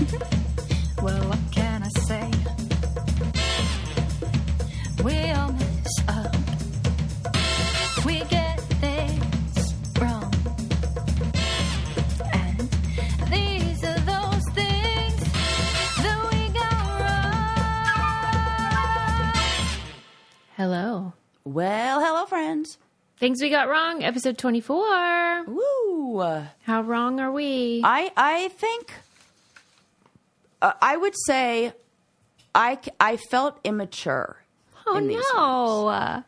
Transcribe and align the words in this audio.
Well, 1.02 1.22
what 1.30 1.38
can 1.50 1.82
I 1.82 1.88
say? 2.00 2.30
We 5.02 5.30
all 5.30 5.50
mess 5.52 5.94
up. 6.08 6.36
We 8.04 8.20
get 8.24 8.60
things 8.80 9.74
wrong. 9.98 10.30
And 12.34 12.60
these 13.32 13.82
are 13.82 13.98
those 14.00 14.44
things 14.52 15.20
that 16.02 16.28
we 16.30 16.48
got 16.52 17.00
wrong. 17.00 17.32
Hello. 20.58 21.14
Well, 21.44 22.00
hello, 22.00 22.26
friends. 22.26 22.76
Things 23.18 23.40
we 23.40 23.48
got 23.48 23.70
wrong, 23.70 24.04
episode 24.04 24.36
24. 24.36 25.44
Woo! 25.46 26.20
How 26.64 26.82
wrong 26.82 27.20
are 27.20 27.32
we? 27.32 27.80
I 27.84 28.10
I 28.16 28.48
think 28.48 28.92
uh, 30.62 30.72
I 30.80 30.96
would 30.96 31.14
say 31.26 31.72
I, 32.54 32.78
I 32.98 33.16
felt 33.16 33.58
immature. 33.64 34.36
oh, 34.86 34.98
no. 34.98 35.88
Uh, 35.88 36.22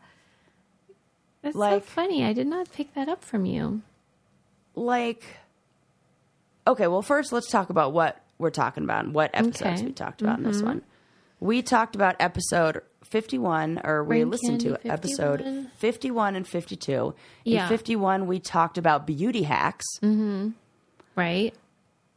That's 1.43 1.57
Like- 1.57 1.83
so 1.85 1.91
funny. 1.91 2.25
I 2.25 2.33
did 2.33 2.47
not 2.47 2.71
pick 2.73 2.95
that 2.95 3.09
up 3.09 3.25
from 3.25 3.45
you. 3.47 3.83
Like, 4.75 5.25
okay, 6.67 6.87
well, 6.87 7.03
first 7.03 7.33
let's 7.33 7.51
talk 7.51 7.71
about 7.71 7.93
what 7.93 8.21
we're 8.39 8.51
talking 8.51 8.85
about 8.85 9.05
and 9.05 9.15
what 9.15 9.31
episodes 9.35 9.61
Okay. 9.63 9.75
Mm-hmm. 9.75 9.87
we 9.87 9.93
talked 9.93 10.23
about 10.23 10.39
in 10.39 10.45
this 10.45 10.63
one. 10.63 10.83
We 11.41 11.61
talked 11.63 11.95
about 11.97 12.17
episode 12.21 12.83
51, 13.05 13.81
or 13.85 14.05
we 14.05 14.09
Brain 14.19 14.31
listened 14.31 14.61
to 14.63 14.77
Candy 14.77 14.91
episode 14.91 15.39
51. 15.41 15.71
51 15.77 16.37
and 16.37 16.49
52. 16.49 17.15
Yeah. 17.45 17.63
In 17.65 17.69
51, 17.69 18.27
we 18.27 18.39
talked 18.39 18.79
about 18.79 19.07
beauty 19.07 19.43
hacks. 19.43 19.85
Right? 21.17 21.53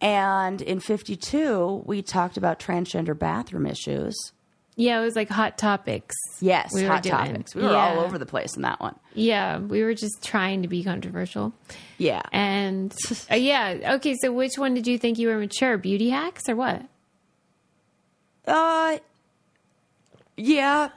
And 0.02 0.62
in 0.62 0.80
52, 0.80 1.84
we 1.85 2.02
talked 2.02 2.38
about 2.38 2.59
transgender 2.59 3.17
bathroom 3.17 3.66
issues. 3.66 4.16
Yeah, 4.76 5.00
it 5.00 5.03
was 5.03 5.16
like 5.16 5.30
hot 5.30 5.58
topics. 5.58 6.16
Yes, 6.42 6.73
we 6.73 6.83
hot 6.83 7.02
doing. 7.03 7.16
topics. 7.16 7.56
We 7.56 7.64
were 7.64 7.75
all 7.75 8.00
over 8.00 8.17
the 8.17 8.25
place 8.25 8.58
in 8.58 8.64
that 8.64 8.81
one. 8.81 8.95
Yeah, 9.14 9.59
we 9.59 9.81
were 9.84 9.94
just 9.94 10.22
trying 10.22 10.64
to 10.64 10.67
be 10.67 10.84
controversial. 10.84 11.53
Yeah. 11.97 12.22
And 12.34 12.94
uh, 13.31 13.36
yeah, 13.36 13.95
okay, 13.95 14.16
so 14.22 14.34
which 14.34 14.58
one 14.58 14.73
did 14.73 14.86
you 14.86 14.97
think 14.97 15.17
you 15.17 15.30
were 15.30 15.38
mature? 15.38 15.78
Beauty 15.78 16.09
hacks 16.09 16.50
or 16.50 16.58
what? 16.58 16.81
Uh, 18.45 18.97
yeah. 20.36 20.89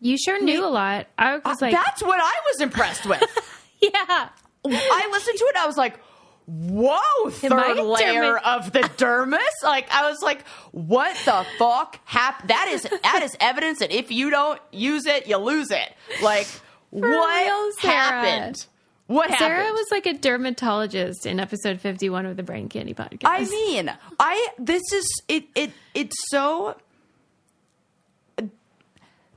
You 0.00 0.16
sure 0.16 0.42
knew 0.42 0.64
a 0.64 0.68
lot. 0.68 1.06
I 1.18 1.36
was 1.36 1.60
like, 1.60 1.72
That's 1.72 2.02
what 2.02 2.18
I 2.18 2.34
was 2.50 2.62
impressed 2.62 3.04
with. 3.04 3.22
yeah. 3.80 4.28
I 4.64 5.08
listened 5.12 5.38
to 5.38 5.44
it. 5.44 5.56
I 5.56 5.66
was 5.66 5.76
like, 5.76 6.00
"Whoa, 6.46 7.30
third 7.30 7.78
layer 7.78 8.34
dermis- 8.34 8.42
of 8.44 8.72
the 8.72 8.80
dermis!" 8.98 9.38
Like 9.62 9.90
I 9.90 10.08
was 10.08 10.20
like, 10.22 10.46
"What 10.72 11.16
the 11.24 11.46
fuck 11.58 11.98
happened?" 12.04 12.50
That 12.50 12.68
is 12.68 12.82
that 12.82 13.22
is 13.22 13.36
evidence 13.40 13.78
that 13.80 13.90
if 13.90 14.10
you 14.10 14.30
don't 14.30 14.60
use 14.70 15.06
it, 15.06 15.26
you 15.26 15.36
lose 15.36 15.70
it. 15.70 15.94
Like 16.22 16.46
what 16.90 17.46
real, 17.82 17.90
happened? 17.90 18.66
What 19.06 19.30
happened? 19.30 19.46
Sarah 19.46 19.72
was 19.72 19.86
like 19.90 20.06
a 20.06 20.14
dermatologist 20.14 21.26
in 21.26 21.40
episode 21.40 21.80
51 21.80 22.26
of 22.26 22.36
the 22.36 22.42
Brain 22.42 22.68
Candy 22.68 22.94
podcast. 22.94 23.24
I 23.24 23.44
mean, 23.44 23.92
I 24.18 24.48
this 24.58 24.82
is 24.92 25.22
it 25.28 25.44
it 25.54 25.72
it's 25.94 26.16
so 26.28 26.76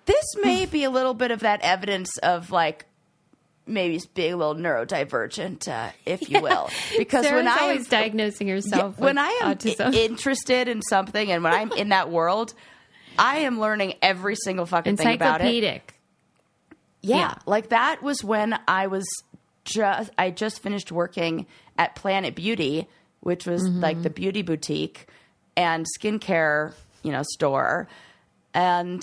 this 0.06 0.26
may 0.42 0.66
be 0.66 0.84
a 0.84 0.90
little 0.90 1.14
bit 1.14 1.32
of 1.32 1.42
that 1.42 1.62
evidence 1.62 2.18
of 2.20 2.52
like 2.52 2.86
maybe 3.68 4.00
being 4.14 4.34
a 4.34 4.38
little 4.38 4.56
neurodivergent, 4.56 5.68
uh, 5.68 5.92
if 6.06 6.30
you 6.30 6.42
will. 6.42 6.70
Because 6.98 7.26
Sarah's 7.26 7.46
when 7.46 7.48
I 7.48 7.58
always 7.62 7.88
diagnosing 7.88 8.48
herself 8.48 8.98
when 9.00 9.16
with 9.16 9.24
I 9.26 9.30
am 9.44 9.56
autism. 9.58 9.94
interested 9.94 10.68
in 10.68 10.82
something 10.82 11.32
and 11.32 11.44
when 11.44 11.54
I'm 11.54 11.72
in 11.72 11.90
that 11.90 12.10
world, 12.12 12.54
I 13.18 13.38
am 13.40 13.60
learning 13.60 13.94
every 14.02 14.36
single 14.36 14.66
fucking 14.66 14.98
thing 14.98 15.16
about 15.16 15.42
it. 15.42 15.64
Yeah, 17.02 17.18
Yeah. 17.18 17.36
like 17.46 17.70
that 17.70 18.02
was 18.04 18.24
when 18.24 18.58
I 18.68 18.88
was 18.88 19.06
just 19.64 20.12
I 20.18 20.30
just 20.32 20.62
finished 20.62 20.92
working 20.92 21.48
at 21.78 21.96
Planet 21.96 22.36
Beauty, 22.36 22.88
which 23.22 23.46
was 23.48 23.64
Mm-hmm. 23.64 23.80
like 23.82 24.02
the 24.04 24.10
beauty 24.10 24.42
boutique 24.44 25.08
and 25.58 25.86
skincare, 26.00 26.74
you 27.04 27.12
know, 27.12 27.24
store. 27.24 27.88
And 28.54 29.02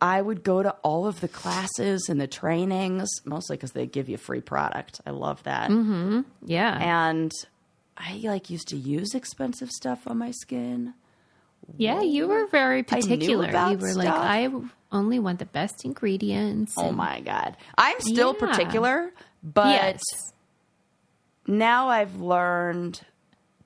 I 0.00 0.22
would 0.22 0.42
go 0.42 0.62
to 0.62 0.70
all 0.82 1.06
of 1.06 1.20
the 1.20 1.28
classes 1.28 2.08
and 2.08 2.20
the 2.20 2.26
trainings, 2.26 3.08
mostly 3.24 3.56
because 3.56 3.72
they 3.72 3.86
give 3.86 4.08
you 4.08 4.16
free 4.16 4.40
product. 4.40 5.00
I 5.06 5.10
love 5.10 5.42
that. 5.42 5.70
Mm-hmm. 5.70 6.20
Yeah. 6.46 6.78
And 6.80 7.32
I 7.98 8.20
like 8.24 8.48
used 8.48 8.68
to 8.68 8.76
use 8.76 9.14
expensive 9.14 9.70
stuff 9.70 10.06
on 10.06 10.16
my 10.18 10.30
skin. 10.30 10.94
yeah, 11.76 12.00
you 12.00 12.28
were 12.28 12.46
very 12.46 12.82
particular. 12.82 13.48
about 13.48 13.72
You 13.72 13.78
were 13.78 13.92
like. 13.94 14.08
I 14.08 14.48
only 14.90 15.18
want 15.18 15.38
the 15.38 15.44
best 15.46 15.84
ingredients. 15.84 16.74
Oh 16.78 16.88
and- 16.88 16.96
my 16.96 17.20
god. 17.20 17.56
I'm 17.76 18.00
still 18.00 18.34
Yeah. 18.40 18.46
particular, 18.46 19.12
but 19.42 19.68
Yes. 19.68 20.00
now 21.46 21.88
I've 21.88 22.16
learned 22.20 23.00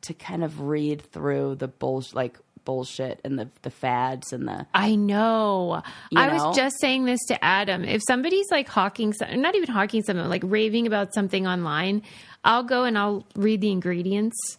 to 0.02 0.14
kind 0.14 0.44
of 0.44 0.60
read 0.60 1.00
through 1.12 1.54
the 1.56 1.68
bull 1.68 2.04
like 2.12 2.38
bullshit 2.64 3.20
and 3.24 3.38
the 3.38 3.48
the 3.62 3.70
fads 3.70 4.32
and 4.32 4.48
the 4.48 4.66
I 4.74 4.94
know. 4.94 5.82
You 6.10 6.20
I 6.20 6.32
was 6.32 6.56
just 6.56 6.76
saying 6.80 7.04
this 7.04 7.20
to 7.28 7.44
Adam. 7.44 7.84
If 7.84 8.02
somebody's 8.06 8.50
like 8.50 8.68
hawking, 8.68 9.14
not 9.34 9.54
even 9.54 9.68
hawking 9.68 10.02
something, 10.02 10.28
like 10.28 10.42
raving 10.44 10.86
about 10.86 11.14
something 11.14 11.46
online, 11.46 12.02
I'll 12.44 12.62
go 12.64 12.84
and 12.84 12.98
I'll 12.98 13.26
read 13.34 13.60
the 13.60 13.70
ingredients. 13.70 14.58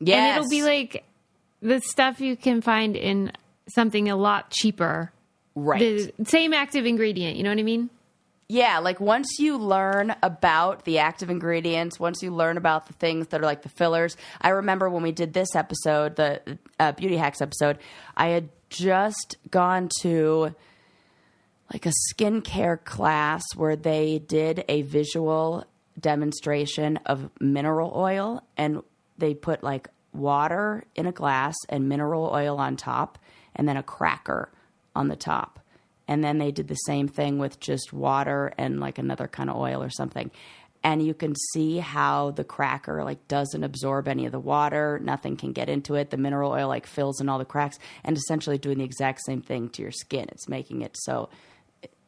yes. 0.00 0.18
And 0.18 0.38
it'll 0.38 0.50
be 0.50 0.62
like 0.62 1.04
the 1.60 1.80
stuff 1.80 2.20
you 2.20 2.36
can 2.36 2.60
find 2.60 2.96
in 2.96 3.32
something 3.74 4.08
a 4.08 4.16
lot 4.16 4.50
cheaper. 4.50 5.12
right. 5.54 5.80
The 5.80 6.24
same 6.24 6.52
active 6.52 6.86
ingredient. 6.86 7.36
You 7.36 7.42
know 7.42 7.50
what 7.50 7.58
I 7.58 7.64
mean? 7.64 7.90
Yeah, 8.48 8.78
like 8.78 8.98
once 8.98 9.38
you 9.38 9.58
learn 9.58 10.14
about 10.22 10.84
the 10.84 10.98
active 10.98 11.28
ingredients, 11.28 12.00
once 12.00 12.22
you 12.22 12.34
learn 12.34 12.56
about 12.56 12.86
the 12.86 12.94
things 12.94 13.28
that 13.28 13.42
are 13.42 13.44
like 13.44 13.62
the 13.62 13.68
fillers. 13.68 14.16
I 14.40 14.50
remember 14.50 14.88
when 14.88 15.02
we 15.02 15.12
did 15.12 15.34
this 15.34 15.54
episode, 15.54 16.16
the 16.16 16.58
uh, 16.80 16.92
beauty 16.92 17.18
hacks 17.18 17.42
episode, 17.42 17.78
I 18.16 18.28
had 18.28 18.48
just 18.70 19.36
gone 19.50 19.90
to 20.00 20.54
like 21.72 21.84
a 21.84 21.92
skincare 22.10 22.82
class 22.82 23.42
where 23.54 23.76
they 23.76 24.18
did 24.18 24.64
a 24.68 24.80
visual 24.82 25.66
demonstration 26.00 26.96
of 27.04 27.30
mineral 27.40 27.92
oil 27.94 28.42
and 28.56 28.82
they 29.18 29.34
put 29.34 29.62
like 29.62 29.88
water 30.14 30.84
in 30.94 31.06
a 31.06 31.12
glass 31.12 31.54
and 31.68 31.88
mineral 31.88 32.30
oil 32.32 32.56
on 32.56 32.76
top 32.76 33.18
and 33.54 33.68
then 33.68 33.76
a 33.76 33.82
cracker 33.82 34.50
on 34.96 35.08
the 35.08 35.16
top. 35.16 35.60
And 36.08 36.24
then 36.24 36.38
they 36.38 36.50
did 36.50 36.66
the 36.68 36.74
same 36.74 37.06
thing 37.06 37.38
with 37.38 37.60
just 37.60 37.92
water 37.92 38.52
and 38.58 38.80
like 38.80 38.98
another 38.98 39.28
kind 39.28 39.50
of 39.50 39.56
oil 39.56 39.82
or 39.82 39.90
something. 39.90 40.30
And 40.82 41.04
you 41.04 41.12
can 41.12 41.34
see 41.52 41.78
how 41.78 42.30
the 42.30 42.44
cracker 42.44 43.04
like 43.04 43.26
doesn't 43.28 43.62
absorb 43.64 44.08
any 44.08 44.24
of 44.26 44.32
the 44.32 44.40
water, 44.40 44.98
nothing 45.02 45.36
can 45.36 45.52
get 45.52 45.68
into 45.68 45.96
it. 45.96 46.10
The 46.10 46.16
mineral 46.16 46.52
oil 46.52 46.68
like 46.68 46.86
fills 46.86 47.20
in 47.20 47.28
all 47.28 47.38
the 47.38 47.44
cracks 47.44 47.78
and 48.04 48.16
essentially 48.16 48.58
doing 48.58 48.78
the 48.78 48.84
exact 48.84 49.20
same 49.26 49.42
thing 49.42 49.68
to 49.70 49.82
your 49.82 49.90
skin. 49.92 50.26
It's 50.30 50.48
making 50.48 50.82
it 50.82 50.96
so 50.96 51.28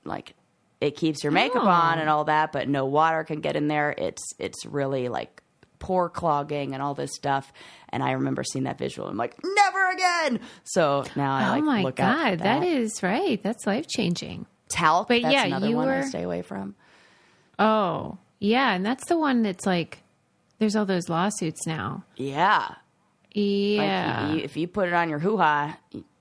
like 0.04 0.34
it 0.80 0.96
keeps 0.96 1.22
your 1.22 1.32
makeup 1.32 1.64
Oh. 1.64 1.68
on 1.68 1.98
and 1.98 2.08
all 2.08 2.24
that, 2.24 2.52
but 2.52 2.68
no 2.68 2.86
water 2.86 3.22
can 3.24 3.40
get 3.40 3.54
in 3.56 3.68
there. 3.68 3.90
It's 3.98 4.22
it's 4.38 4.64
really 4.64 5.08
like 5.10 5.42
pore 5.80 6.08
clogging 6.08 6.72
and 6.74 6.80
all 6.82 6.94
this 6.94 7.12
stuff. 7.14 7.52
And 7.88 8.00
I 8.04 8.12
remember 8.12 8.44
seeing 8.44 8.64
that 8.66 8.78
visual. 8.78 9.08
I'm 9.08 9.16
like, 9.16 9.34
never 9.42 9.90
again. 9.90 10.38
So 10.62 11.04
now 11.16 11.34
I 11.34 11.48
oh 11.48 11.50
like 11.54 11.64
my 11.64 11.82
look 11.82 11.96
God. 11.96 12.38
that 12.38 12.62
is 12.62 13.02
right. 13.02 13.42
That's 13.42 13.66
life 13.66 13.88
changing. 13.88 14.46
talc. 14.70 15.08
but 15.08 15.22
that's 15.22 15.34
yeah, 15.34 15.46
another 15.46 15.68
you 15.68 15.74
one 15.76 15.88
I 15.88 15.96
were- 16.00 16.06
stay 16.06 16.22
away 16.22 16.42
from. 16.42 16.76
Oh, 17.58 18.18
yeah. 18.38 18.72
And 18.72 18.86
that's 18.86 19.06
the 19.06 19.18
one 19.18 19.42
that's 19.42 19.66
like, 19.66 19.98
there's 20.58 20.76
all 20.76 20.86
those 20.86 21.08
lawsuits 21.08 21.66
now. 21.66 22.04
Yeah. 22.16 22.66
Like, 22.68 22.76
Yeah. 23.34 24.32
you- 24.32 24.40
if 24.40 24.56
you 24.56 24.68
put 24.68 24.88
it 24.88 24.94
on 24.94 25.08
your 25.08 25.18
hoo 25.18 25.36
ha, 25.38 25.78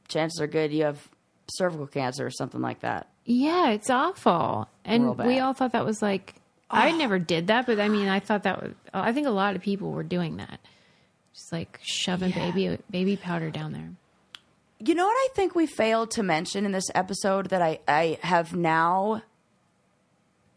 chances 0.07 0.41
are 0.41 0.47
good 0.47 0.71
you 0.73 0.83
have 0.85 1.07
cervical 1.51 1.87
cancer 1.87 2.25
or 2.25 2.31
something 2.31 2.61
like 2.61 2.79
that. 2.81 3.07
Yeah, 3.25 3.69
it's 3.69 3.89
awful. 3.89 4.67
And 4.83 5.17
we 5.17 5.39
all 5.39 5.53
thought 5.53 5.73
that 5.73 5.85
was 5.85 6.01
like 6.01 6.35
I 6.69 6.91
never 6.91 7.17
did 7.17 7.47
that, 7.47 7.65
but 7.65 7.79
I 7.79 7.89
mean, 7.89 8.07
I 8.07 8.19
thought 8.19 8.43
that 8.43 8.61
was 8.61 8.73
I 8.93 9.11
think 9.11 9.27
a 9.27 9.31
lot 9.31 9.55
of 9.55 9.61
people 9.61 9.91
were 9.91 10.03
doing 10.03 10.37
that. 10.37 10.59
Just 11.33 11.51
like 11.51 11.79
shoving 11.81 12.31
baby 12.31 12.77
baby 12.89 13.15
powder 13.15 13.49
down 13.49 13.73
there. 13.73 13.89
You 14.79 14.95
know 14.95 15.05
what 15.05 15.13
I 15.13 15.27
think 15.33 15.55
we 15.55 15.65
failed 15.65 16.11
to 16.11 16.23
mention 16.23 16.65
in 16.65 16.71
this 16.71 16.89
episode 16.95 17.49
that 17.49 17.61
I, 17.61 17.79
I 17.85 18.17
have 18.21 18.55
now, 18.55 19.23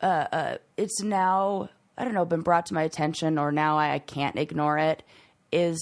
uh, 0.00 0.26
uh, 0.30 0.58
it's 0.76 1.02
now, 1.02 1.70
I 1.98 2.04
don't 2.04 2.14
know, 2.14 2.24
been 2.24 2.42
brought 2.42 2.66
to 2.66 2.74
my 2.74 2.82
attention 2.82 3.36
or 3.36 3.50
now 3.50 3.78
I, 3.78 3.94
I 3.94 3.98
can't 3.98 4.36
ignore 4.38 4.78
it 4.78 5.02
is 5.50 5.80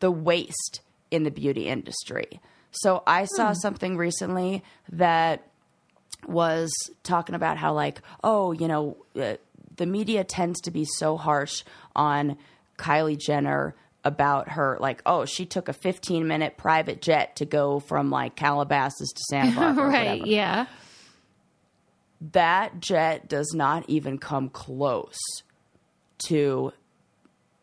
the 0.00 0.10
waste 0.10 0.82
in 1.10 1.22
the 1.22 1.30
beauty 1.30 1.66
industry. 1.66 2.40
So 2.72 3.02
I 3.06 3.24
saw 3.24 3.54
something 3.54 3.96
recently 3.96 4.62
that 4.90 5.48
was 6.26 6.70
talking 7.02 7.34
about 7.34 7.56
how 7.56 7.72
like 7.72 8.02
oh 8.24 8.52
you 8.52 8.66
know 8.66 8.96
uh, 9.18 9.34
the 9.78 9.86
media 9.86 10.22
tends 10.22 10.60
to 10.60 10.70
be 10.70 10.84
so 10.84 11.16
harsh 11.16 11.64
on 11.96 12.36
Kylie 12.76 13.18
Jenner 13.18 13.74
about 14.04 14.50
her 14.50 14.78
like 14.80 15.02
oh 15.06 15.24
she 15.24 15.44
took 15.44 15.68
a 15.68 15.72
15 15.72 16.26
minute 16.26 16.56
private 16.56 17.02
jet 17.02 17.36
to 17.36 17.44
go 17.44 17.80
from 17.80 18.10
like 18.10 18.36
calabasas 18.36 19.12
to 19.12 19.22
santa 19.28 19.54
barbara 19.56 19.88
right. 19.88 20.24
Yeah. 20.24 20.66
that 22.20 22.78
jet 22.80 23.28
does 23.28 23.52
not 23.54 23.84
even 23.88 24.16
come 24.16 24.48
close 24.50 25.18
to 26.28 26.72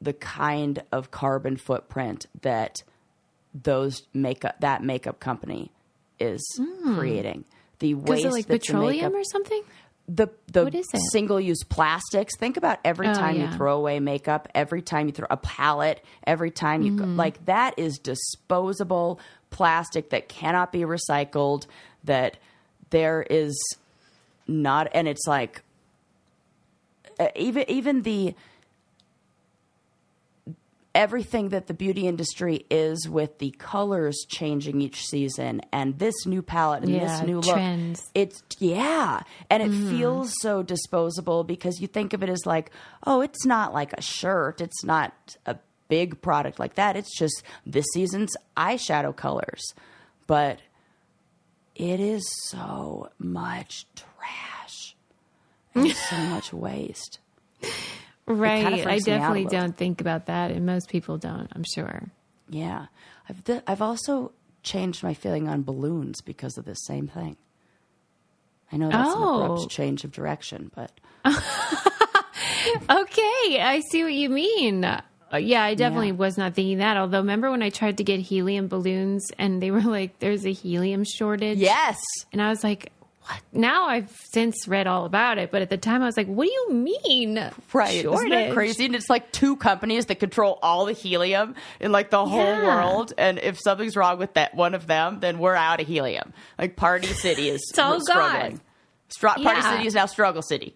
the 0.01 0.13
kind 0.13 0.83
of 0.91 1.09
carbon 1.09 1.55
footprint 1.55 2.25
that 2.41 2.83
those 3.53 4.03
makeup 4.13 4.59
that 4.59 4.83
makeup 4.83 5.21
company 5.21 5.71
is 6.19 6.43
hmm. 6.57 6.97
creating 6.97 7.45
the 7.79 7.91
Is 7.91 7.97
waste 7.97 8.25
it 8.25 8.31
like 8.31 8.47
petroleum 8.47 9.11
makeup 9.11 9.13
or 9.13 9.23
something? 9.23 9.63
The 10.07 10.29
the 10.51 10.65
What 10.65 10.75
is 10.75 10.87
it? 10.93 11.01
single 11.11 11.39
use 11.39 11.63
plastics. 11.63 12.35
Think 12.37 12.57
about 12.57 12.79
every 12.85 13.07
Oh, 13.07 13.11
time 13.11 13.39
you 13.39 13.47
throw 13.47 13.77
away 13.77 13.99
makeup, 13.99 14.47
every 14.53 14.81
time 14.81 15.07
you 15.07 15.13
throw 15.13 15.27
a 15.29 15.37
palette, 15.37 16.03
every 16.25 16.51
time 16.51 16.81
you 16.81 16.91
Mm-hmm. 16.91 16.97
go, 16.97 17.05
like 17.15 17.45
that 17.45 17.73
is 17.77 17.97
disposable 17.97 19.19
plastic 19.49 20.09
that 20.11 20.27
cannot 20.29 20.71
be 20.71 20.81
recycled. 20.81 21.65
That 22.03 22.37
there 22.91 23.25
is 23.29 23.57
not, 24.47 24.87
and 24.93 25.07
it's 25.07 25.25
like 25.27 25.63
uh, 27.19 27.29
even 27.35 27.65
even 27.69 28.01
the 28.03 28.35
everything 30.95 31.49
that 31.49 31.67
the 31.67 31.73
beauty 31.75 32.07
industry 32.07 32.65
is 32.71 33.07
with 33.07 33.37
the 33.39 33.51
colors 33.59 34.17
changing 34.29 34.81
each 34.81 35.03
season 35.05 35.61
and 35.71 35.99
this 35.99 36.25
new 36.25 36.41
palette 36.41 36.81
and 36.83 36.91
Yeah, 36.91 37.05
this 37.19 37.27
new 37.27 37.41
look. 37.41 37.53
trends. 37.53 38.01
it's 38.15 38.41
yeah. 38.57 39.21
And 39.51 39.61
it 39.61 39.69
Mm-hmm. 39.69 39.89
feels 39.91 40.33
so 40.41 40.63
disposable 40.63 41.43
because 41.43 41.79
you 41.81 41.87
think 41.87 42.13
of 42.13 42.23
it 42.23 42.29
as 42.29 42.45
like 42.47 42.71
oh 43.05 43.21
it's 43.21 43.45
not 43.45 43.73
like 43.73 43.93
a 43.93 44.01
shirt. 44.01 44.61
It's 44.61 44.83
not 44.83 45.13
a 45.45 45.57
big 45.89 46.21
product 46.21 46.59
like 46.59 46.75
that. 46.75 46.95
It's 46.95 47.15
just 47.15 47.43
this 47.65 47.85
season's 47.93 48.35
eyeshadow 48.57 49.15
colors. 49.15 49.61
But 50.27 50.59
it 51.75 51.99
is 51.99 52.25
so 52.47 53.09
much 53.19 53.85
trash 53.95 54.95
and 55.75 55.91
so 55.91 56.15
much 56.29 56.53
waste 56.53 57.19
Right. 58.27 58.65
I 58.65 58.69
me 58.71 58.81
out 58.81 58.95
a 58.97 58.99
definitely 59.01 59.45
don't 59.45 59.77
think 59.77 60.01
about 60.01 60.25
that, 60.27 60.51
and 60.51 60.65
most 60.65 60.89
people 60.89 61.17
don't. 61.17 61.47
I'm 61.53 61.63
sure. 61.75 62.03
Yeah, 62.49 62.87
I've 63.29 63.43
th- 63.43 63.61
I've 63.67 63.81
also 63.81 64.31
changed 64.63 65.03
my 65.03 65.13
feeling 65.13 65.47
on 65.47 65.61
balloons 65.63 66.21
because 66.21 66.57
of 66.57 66.65
this 66.65 66.77
same 66.85 67.07
thing. 67.07 67.37
I 68.71 68.77
know 68.77 68.89
that's 68.89 69.13
an 69.13 69.21
Oh. 69.21 69.43
abrupt 69.43 69.71
change 69.71 70.03
of 70.03 70.11
direction, 70.11 70.71
but 70.75 70.91
Okay, 72.89 73.59
I 73.61 73.81
see 73.91 74.03
what 74.03 74.13
you 74.13 74.29
mean. 74.29 74.83
Uh, 74.83 75.01
yeah, 75.37 75.63
I 75.63 75.75
definitely 75.75 76.07
Yeah. 76.07 76.13
was 76.13 76.37
not 76.37 76.53
thinking 76.55 76.79
that. 76.79 76.97
Although, 76.97 77.19
remember 77.19 77.51
when 77.51 77.61
I 77.63 77.69
tried 77.69 77.97
to 77.97 78.03
get 78.03 78.19
helium 78.19 78.67
balloons 78.67 79.25
and 79.37 79.61
they 79.61 79.69
were 79.71 79.81
like, 79.81 80.19
"There's 80.19 80.45
a 80.45 80.51
helium 80.51 81.03
shortage." 81.03 81.57
yes, 81.59 81.97
and 82.33 82.41
I 82.41 82.49
was 82.49 82.63
like, 82.63 82.91
"What?" 83.27 83.39
Now 83.53 83.85
I've 83.85 84.11
since 84.31 84.67
read 84.67 84.87
all 84.87 85.05
about 85.05 85.37
it, 85.37 85.51
but 85.51 85.61
at 85.61 85.69
the 85.69 85.77
time 85.77 86.01
I 86.01 86.05
was 86.05 86.17
like, 86.17 86.27
"What 86.27 86.45
do 86.45 86.51
you 86.51 86.73
mean?" 86.73 87.51
right. 87.73 88.05
Isn't 88.05 88.29
that 88.29 88.53
crazy? 88.53 88.85
And 88.85 88.95
it's 88.95 89.09
like 89.09 89.31
two 89.31 89.55
companies 89.55 90.05
that 90.07 90.15
control 90.19 90.59
all 90.61 90.85
the 90.85 90.93
helium 90.93 91.55
in 91.79 91.91
like 91.91 92.09
the 92.09 92.25
whole 92.25 92.39
Yeah. 92.39 92.63
world. 92.63 93.13
And 93.17 93.39
if 93.39 93.59
something's 93.59 93.95
wrong 93.95 94.17
with 94.19 94.33
that 94.35 94.55
one 94.55 94.73
of 94.73 94.87
them, 94.87 95.19
then 95.19 95.39
we're 95.39 95.55
out 95.55 95.79
of 95.81 95.87
helium. 95.87 96.33
Like 96.59 96.75
Party 96.75 97.07
City 97.07 97.49
is 97.49 97.61
It's 97.69 97.79
all 97.79 97.99
struggling. 98.01 98.51
gone. 98.51 98.61
Stra- 99.09 99.29
Party 99.35 99.43
Yeah. 99.43 99.71
City 99.75 99.87
is 99.87 99.93
now 99.95 100.05
Struggle 100.07 100.41
City. 100.41 100.75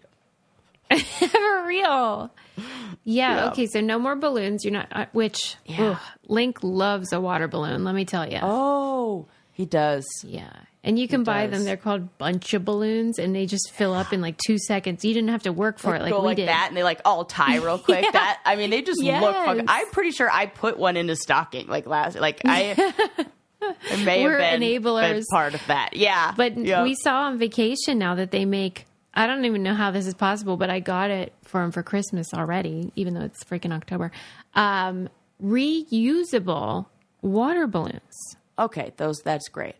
For 0.90 1.66
real. 1.66 2.32
Yeah, 2.56 2.64
Yeah. 3.04 3.48
Okay. 3.50 3.66
So 3.66 3.80
no 3.80 3.98
more 3.98 4.16
balloons. 4.16 4.64
You're 4.64 4.72
not. 4.72 4.88
Uh, 4.90 5.06
which 5.12 5.56
Yeah. 5.64 5.90
ugh, 5.90 5.98
Link 6.26 6.58
loves 6.62 7.12
a 7.12 7.20
water 7.20 7.46
balloon. 7.48 7.84
Let 7.84 7.94
me 7.94 8.04
tell 8.04 8.28
you. 8.30 8.38
Oh, 8.42 9.26
he 9.60 9.66
does. 9.66 10.06
Yeah. 10.24 10.50
And 10.82 10.98
you 10.98 11.06
can 11.06 11.24
buy 11.24 11.46
does. 11.46 11.58
them. 11.58 11.64
They're 11.66 11.76
called 11.76 12.16
bunch 12.16 12.54
of 12.54 12.64
balloons, 12.64 13.18
and 13.18 13.36
they 13.36 13.44
just 13.44 13.70
fill 13.72 13.92
up 13.92 14.14
in 14.14 14.22
like 14.22 14.38
two 14.38 14.56
seconds. 14.58 15.04
You 15.04 15.12
didn't 15.12 15.28
have 15.28 15.42
to 15.42 15.52
work 15.52 15.78
for 15.78 15.94
it 15.94 16.00
like 16.00 16.10
go 16.10 16.20
we 16.20 16.26
like 16.28 16.36
did. 16.38 16.48
that 16.48 16.66
and 16.68 16.76
they 16.76 16.82
like 16.82 17.02
all 17.04 17.26
tie 17.26 17.56
real 17.56 17.78
quick. 17.88 18.02
Yeah. 18.04 18.10
That 18.12 18.40
I 18.46 18.56
mean, 18.56 18.70
they 18.70 18.80
just 18.80 19.02
look. 19.02 19.36
Fucking, 19.36 19.66
I'm 19.68 19.86
pretty 19.90 20.10
sure 20.12 20.30
I 20.30 20.46
put 20.46 20.78
one 20.78 20.96
in 20.96 21.10
a 21.10 21.16
stocking 21.16 21.66
like 21.66 21.86
last. 21.86 22.18
Like 22.18 22.40
I, 22.46 22.94
I 23.62 24.04
may 24.04 24.24
We're 24.24 24.38
have 24.38 24.58
been, 24.58 24.82
enablers. 24.82 25.12
been 25.12 25.24
part 25.30 25.54
of 25.54 25.60
that. 25.66 25.90
Yeah, 25.96 26.32
But 26.34 26.56
yeah. 26.56 26.82
we 26.82 26.94
saw 26.94 27.24
on 27.24 27.38
vacation 27.38 27.98
now 27.98 28.14
that 28.14 28.30
they 28.30 28.46
make. 28.46 28.86
I 29.12 29.26
don't 29.26 29.44
even 29.44 29.62
know 29.62 29.74
how 29.74 29.90
this 29.90 30.06
is 30.06 30.14
possible, 30.14 30.56
but 30.56 30.70
I 30.70 30.80
got 30.80 31.10
it 31.10 31.34
for 31.42 31.62
him 31.62 31.72
for 31.72 31.82
Christmas 31.82 32.28
already, 32.32 32.90
even 32.96 33.12
though 33.12 33.24
it's 33.24 33.44
freaking 33.44 33.72
October. 33.72 34.12
Um, 34.54 35.10
reusable 35.42 36.86
water 37.20 37.66
balloons. 37.66 38.36
Okay. 38.60 38.92
Those 38.96 39.18
that's 39.24 39.48
great. 39.48 39.76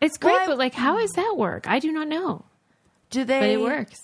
It's 0.00 0.16
great, 0.16 0.38
but 0.46 0.56
like, 0.58 0.74
how 0.74 0.98
does 0.98 1.10
that 1.12 1.34
work? 1.36 1.66
I 1.68 1.78
do 1.78 1.92
not 1.92 2.08
know, 2.08 2.44
Do 3.10 3.24
they? 3.24 3.40
but 3.40 3.48
it 3.50 3.60
works. 3.60 3.98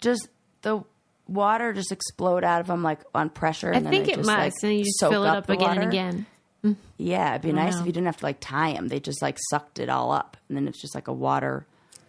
Just 0.00 0.28
the 0.62 0.82
water 1.28 1.72
just 1.72 1.92
explode 1.92 2.42
out 2.44 2.60
of 2.60 2.66
them 2.68 2.82
like 2.82 3.00
on 3.14 3.30
pressure. 3.30 3.72
I 3.72 3.76
And 3.76 3.86
then 3.86 3.92
think 3.92 4.06
they 4.06 4.12
it 4.12 4.16
just, 4.16 4.26
must, 4.26 4.38
like, 4.38 4.52
and 4.62 4.78
you 4.78 4.84
just 4.84 4.98
soak 4.98 5.10
fill 5.12 5.24
it 5.24 5.28
up 5.28 5.46
the 5.46 5.52
again 5.54 5.78
and 5.78 5.88
again. 5.88 6.26
Yeah, 6.98 7.30
it'd 7.32 7.42
be 7.42 7.52
nice 7.52 7.78
if 7.78 7.86
you 7.86 7.92
didn't 7.92 8.06
have 8.06 8.16
to 8.16 8.24
like 8.24 8.38
tie 8.40 8.72
them. 8.72 8.88
They 8.88 8.98
just 8.98 9.22
like 9.22 9.38
sucked 9.50 9.78
it 9.78 9.88
all 9.88 10.10
up, 10.10 10.36
and 10.48 10.56
then 10.56 10.66
it's 10.66 10.80
just 10.80 10.96
like 10.96 11.06
a 11.06 11.12
water. 11.12 11.64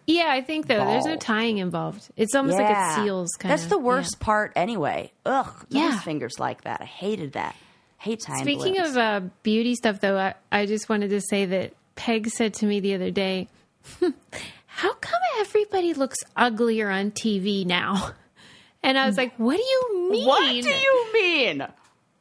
Yeah, 0.08 0.28
I 0.30 0.40
think 0.40 0.66
though 0.66 0.84
there's 0.84 1.04
no 1.04 1.12
Ball. 1.12 1.18
tying 1.18 1.58
involved. 1.58 2.08
It's 2.16 2.34
almost 2.34 2.58
like 2.58 2.70
it 2.76 2.94
seals. 3.04 3.28
Kind 3.38 3.52
of 3.52 3.60
That's 3.60 3.68
the 3.70 3.78
worst 3.78 4.18
part, 4.18 4.52
anyway. 4.56 5.12
Ugh, 5.26 5.66
Yeah. 5.68 5.90
yeah. 5.90 6.00
fingers 6.00 6.40
like 6.40 6.62
that. 6.62 6.80
I 6.80 6.86
hated 6.86 7.34
that. 7.34 7.54
Speaking 8.42 8.78
of 8.80 8.96
uh, 8.96 9.20
beauty 9.42 9.74
stuff, 9.74 10.00
though, 10.00 10.16
I, 10.16 10.34
I 10.52 10.66
just 10.66 10.88
wanted 10.88 11.10
to 11.10 11.20
say 11.20 11.44
that 11.46 11.72
Peg 11.96 12.28
said 12.28 12.54
to 12.54 12.66
me 12.66 12.80
the 12.80 12.94
other 12.94 13.10
day, 13.10 13.48
"How 14.66 14.94
come 14.94 15.20
everybody 15.40 15.94
looks 15.94 16.18
uglier 16.36 16.90
on 16.90 17.10
TV 17.10 17.66
now?" 17.66 18.12
And 18.80 18.96
I 18.96 19.06
was 19.06 19.16
like, 19.16 19.34
"What 19.38 19.56
do 19.56 19.62
you 19.62 20.10
mean?" 20.12 20.24
what 20.26 20.62
do 20.62 20.70
you 20.70 21.12
mean? 21.12 21.66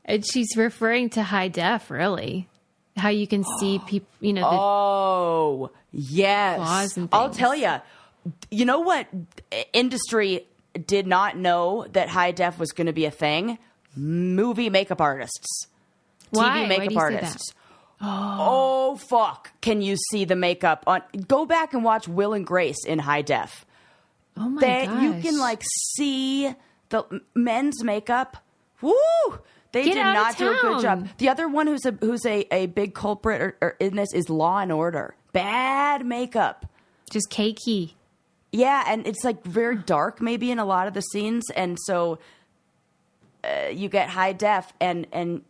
And 0.06 0.26
she's 0.26 0.58
referring 0.58 1.12
to 1.12 1.22
high 1.22 1.50
def, 1.50 1.92
really. 1.92 2.50
How 2.98 3.10
you 3.10 3.28
can 3.28 3.44
see 3.60 3.78
people, 3.88 4.08
you 4.20 4.34
know, 4.34 4.42
the, 4.42 4.58
Oh, 4.60 5.72
yes. 5.92 6.98
I'll 7.12 7.30
tell 7.30 7.56
you. 7.56 7.76
You 8.50 8.66
know 8.66 8.80
what 8.80 9.08
industry 9.72 10.48
did 10.86 11.06
not 11.06 11.38
know 11.38 11.86
that 11.94 12.10
high 12.10 12.32
def 12.32 12.58
was 12.58 12.72
going 12.72 12.88
to 12.88 12.94
be 12.94 13.06
a 13.06 13.12
thing? 13.12 13.60
Movie 13.98 14.70
makeup 14.70 15.02
artists. 15.02 15.68
Why? 16.30 16.66
TV 16.66 16.68
makeup 16.68 16.98
artists. 16.98 17.54
Oh. 18.00 18.38
oh. 18.40 18.96
fuck. 18.98 19.52
Can 19.62 19.82
you 19.82 19.96
see 20.12 20.26
the 20.26 20.36
makeup 20.36 20.84
on 20.88 21.02
Go 21.28 21.46
back 21.46 21.74
and 21.74 21.84
watch 21.84 22.08
Will 22.08 22.34
and 22.34 22.46
Grace 22.46 22.86
in 22.86 23.00
high 23.00 23.22
def. 23.22 23.66
oh 24.36 24.50
my 24.50 24.62
They 24.62 24.86
gosh, 24.86 25.04
you 25.04 25.22
can 25.22 25.40
like 25.40 25.62
see 25.96 26.54
the 26.90 27.22
men's 27.36 27.84
makeup. 27.84 28.38
Woo! 28.82 28.94
They 29.72 29.84
Get 29.84 29.96
did 29.96 30.04
not 30.04 30.38
do 30.38 30.52
a 30.52 30.62
good 30.62 30.82
job. 30.82 31.08
The 31.18 31.30
other 31.30 31.48
one 31.48 31.68
who's 31.68 31.86
a 31.86 31.92
who's 31.92 32.26
a, 32.26 32.48
a 32.54 32.68
big 32.68 32.94
culprit 32.94 33.42
or, 33.42 33.58
or 33.62 33.70
in 33.80 33.96
this 33.96 34.14
is 34.14 34.30
Law 34.30 34.60
and 34.60 34.72
Order. 34.72 35.16
Bad 35.34 36.06
makeup. 36.06 36.66
just 37.12 37.30
cakey. 37.30 37.94
Yeah, 38.52 38.86
and 38.88 39.06
it's 39.06 39.24
like 39.24 39.44
very 39.44 39.76
dark 39.76 40.22
maybe 40.22 40.52
in 40.52 40.60
a 40.60 40.66
lot 40.66 40.88
of 40.88 40.94
the 40.94 41.02
scenes, 41.02 41.44
and 41.52 41.78
so 41.86 42.18
uh, 43.48 43.70
you 43.70 43.90
get 43.90 44.10
high 44.10 44.34
def 44.34 44.72
and 44.80 45.08
and 45.12 45.44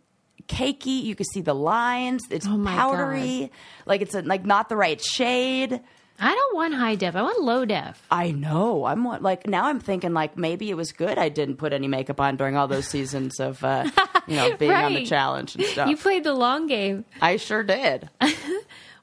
cakey. 0.47 1.03
You 1.03 1.15
can 1.15 1.25
see 1.25 1.41
the 1.41 1.53
lines. 1.55 2.23
It's 2.29 2.47
Oh 2.47 2.63
powdery, 2.65 3.51
like 3.85 4.01
it's 4.01 4.15
a, 4.15 4.21
like 4.21 4.45
not 4.45 4.69
the 4.69 4.75
right 4.75 5.01
shade. 5.01 5.79
I 6.19 6.33
don't 6.33 6.55
want 6.55 6.73
high 6.73 6.95
def. 6.95 7.15
I 7.15 7.21
want 7.21 7.39
low 7.41 7.63
def. 7.63 8.01
I 8.09 8.31
know. 8.31 8.85
I'm 8.85 9.05
like 9.21 9.45
now. 9.45 9.65
I'm 9.65 9.79
thinking 9.79 10.13
like 10.13 10.35
maybe 10.37 10.69
it 10.69 10.73
was 10.75 10.91
good 10.91 11.17
I 11.17 11.29
didn't 11.29 11.57
put 11.57 11.73
any 11.73 11.87
makeup 11.87 12.19
on 12.19 12.37
during 12.37 12.55
all 12.57 12.67
those 12.67 12.87
seasons 12.87 13.39
of 13.39 13.63
uh, 13.63 13.87
you 14.27 14.35
know 14.35 14.55
being 14.59 14.71
on 14.71 14.93
the 14.93 15.05
challenge 15.05 15.55
and 15.55 15.63
stuff. 15.65 15.89
You 15.89 15.95
played 15.97 16.23
the 16.23 16.33
long 16.33 16.65
game. 16.67 17.05
I 17.21 17.37
sure 17.37 17.63
did. 17.63 18.09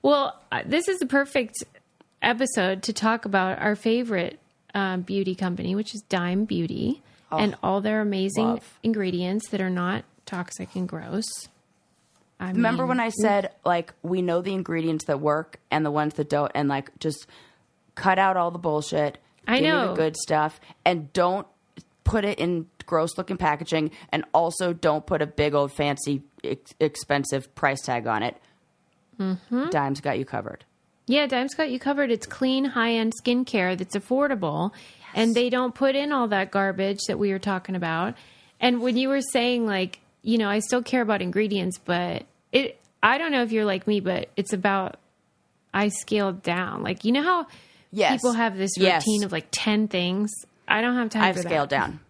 Well, 0.05 0.39
uh, 0.53 0.61
this 0.67 0.87
is 0.87 0.99
the 0.99 1.07
perfect 1.07 1.65
episode 2.21 2.83
to 2.83 2.93
talk 2.93 3.25
about 3.25 3.59
our 3.59 3.75
favorite 3.75 4.39
um, 4.75 5.01
beauty 5.01 5.35
company, 5.35 5.75
which 5.75 5.95
is 5.95 6.03
Dime 6.03 6.45
Beauty, 6.45 7.01
and 7.39 7.57
all 7.63 7.81
their 7.81 8.01
amazing 8.01 8.47
love. 8.47 8.79
ingredients 8.83 9.49
that 9.51 9.61
are 9.61 9.71
not 9.71 10.05
toxic 10.27 10.75
and 10.75 10.89
gross. 10.89 11.25
I 12.41 12.51
Remember 12.51 12.83
mean, 12.83 12.89
when 12.89 13.01
I 13.01 13.11
said 13.11 13.51
like 13.65 13.93
we 14.03 14.21
know 14.23 14.43
the 14.43 14.53
ingredients 14.53 15.05
that 15.07 15.21
work 15.21 15.59
and 15.71 15.85
the 15.87 15.91
ones 15.91 16.15
that 16.15 16.29
don't, 16.29 16.51
and 16.55 16.69
like 16.69 16.91
just 16.99 17.27
cut 17.95 18.19
out 18.19 18.37
all 18.37 18.51
the 18.51 18.59
bullshit. 18.59 19.19
I 19.47 19.61
know. 19.61 19.89
the 19.89 19.95
good 19.95 20.17
stuff, 20.17 20.59
and 20.85 21.13
don't 21.13 21.47
put 22.03 22.25
it 22.25 22.39
in 22.39 22.67
gross 22.87 23.17
looking 23.17 23.37
packaging, 23.37 23.91
and 24.11 24.25
also 24.33 24.73
don't 24.73 25.07
put 25.07 25.23
a 25.23 25.27
big 25.27 25.55
old 25.55 25.73
fancy 25.73 26.23
ex- 26.43 26.75
expensive 26.81 27.55
price 27.55 27.81
tag 27.83 28.07
on 28.07 28.23
it. 28.23 28.37
Mm-hmm. 29.19 29.69
Dimes 29.71 30.01
got 30.01 30.19
you 30.19 30.25
covered. 30.25 30.65
Yeah, 31.07 31.27
Dime's 31.27 31.55
got 31.55 31.71
you 31.71 31.79
covered. 31.79 32.11
It's 32.11 32.27
clean, 32.27 32.65
high 32.65 32.95
end 32.95 33.13
skincare 33.23 33.77
that's 33.77 33.95
affordable, 33.95 34.73
and 35.15 35.35
they 35.35 35.49
don't 35.51 35.75
put 35.75 35.95
in 35.97 36.13
all 36.13 36.29
that 36.29 36.51
garbage 36.51 37.01
that 37.09 37.19
we 37.19 37.31
were 37.31 37.39
talking 37.39 37.75
about. 37.77 38.15
And 38.61 38.81
when 38.81 38.97
you 38.97 39.09
were 39.09 39.21
saying 39.21 39.67
like 39.67 40.01
you 40.23 40.39
know, 40.39 40.49
I 40.49 40.61
still 40.61 40.83
care 40.83 41.03
about 41.03 41.21
ingredients, 41.23 41.79
but 41.85 42.25
it. 42.53 42.81
I 43.03 43.19
don't 43.19 43.33
know 43.33 43.43
if 43.43 43.53
you're 43.53 43.67
like 43.67 43.87
me, 43.87 44.01
but 44.01 44.31
it's 44.37 44.55
about 44.55 44.97
I 45.75 45.89
scaled 45.89 46.43
down. 46.43 46.83
Like 46.83 47.05
you 47.05 47.13
know 47.13 47.23
how 47.23 47.47
Yes. 47.93 48.21
people 48.21 48.33
have 48.33 48.57
this 48.57 48.73
Yes. 48.79 49.03
routine 49.07 49.25
of 49.25 49.33
like 49.33 49.47
ten 49.51 49.89
things. 49.89 50.31
I 50.67 50.81
don't 50.81 50.97
have 50.97 51.11
time 51.11 51.25
I've 51.25 51.39
scaled 51.39 51.69
that. 51.71 51.81
down. 51.81 52.01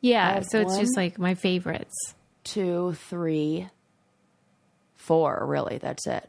Yeah, 0.00 0.40
so 0.40 0.60
it's 0.60 0.78
just 0.78 0.96
like 0.96 1.18
my 1.18 1.34
favorites. 1.34 1.94
Two, 2.44 2.92
three, 3.08 3.68
four. 4.96 5.44
Really, 5.46 5.78
that's 5.78 6.06
it. 6.06 6.28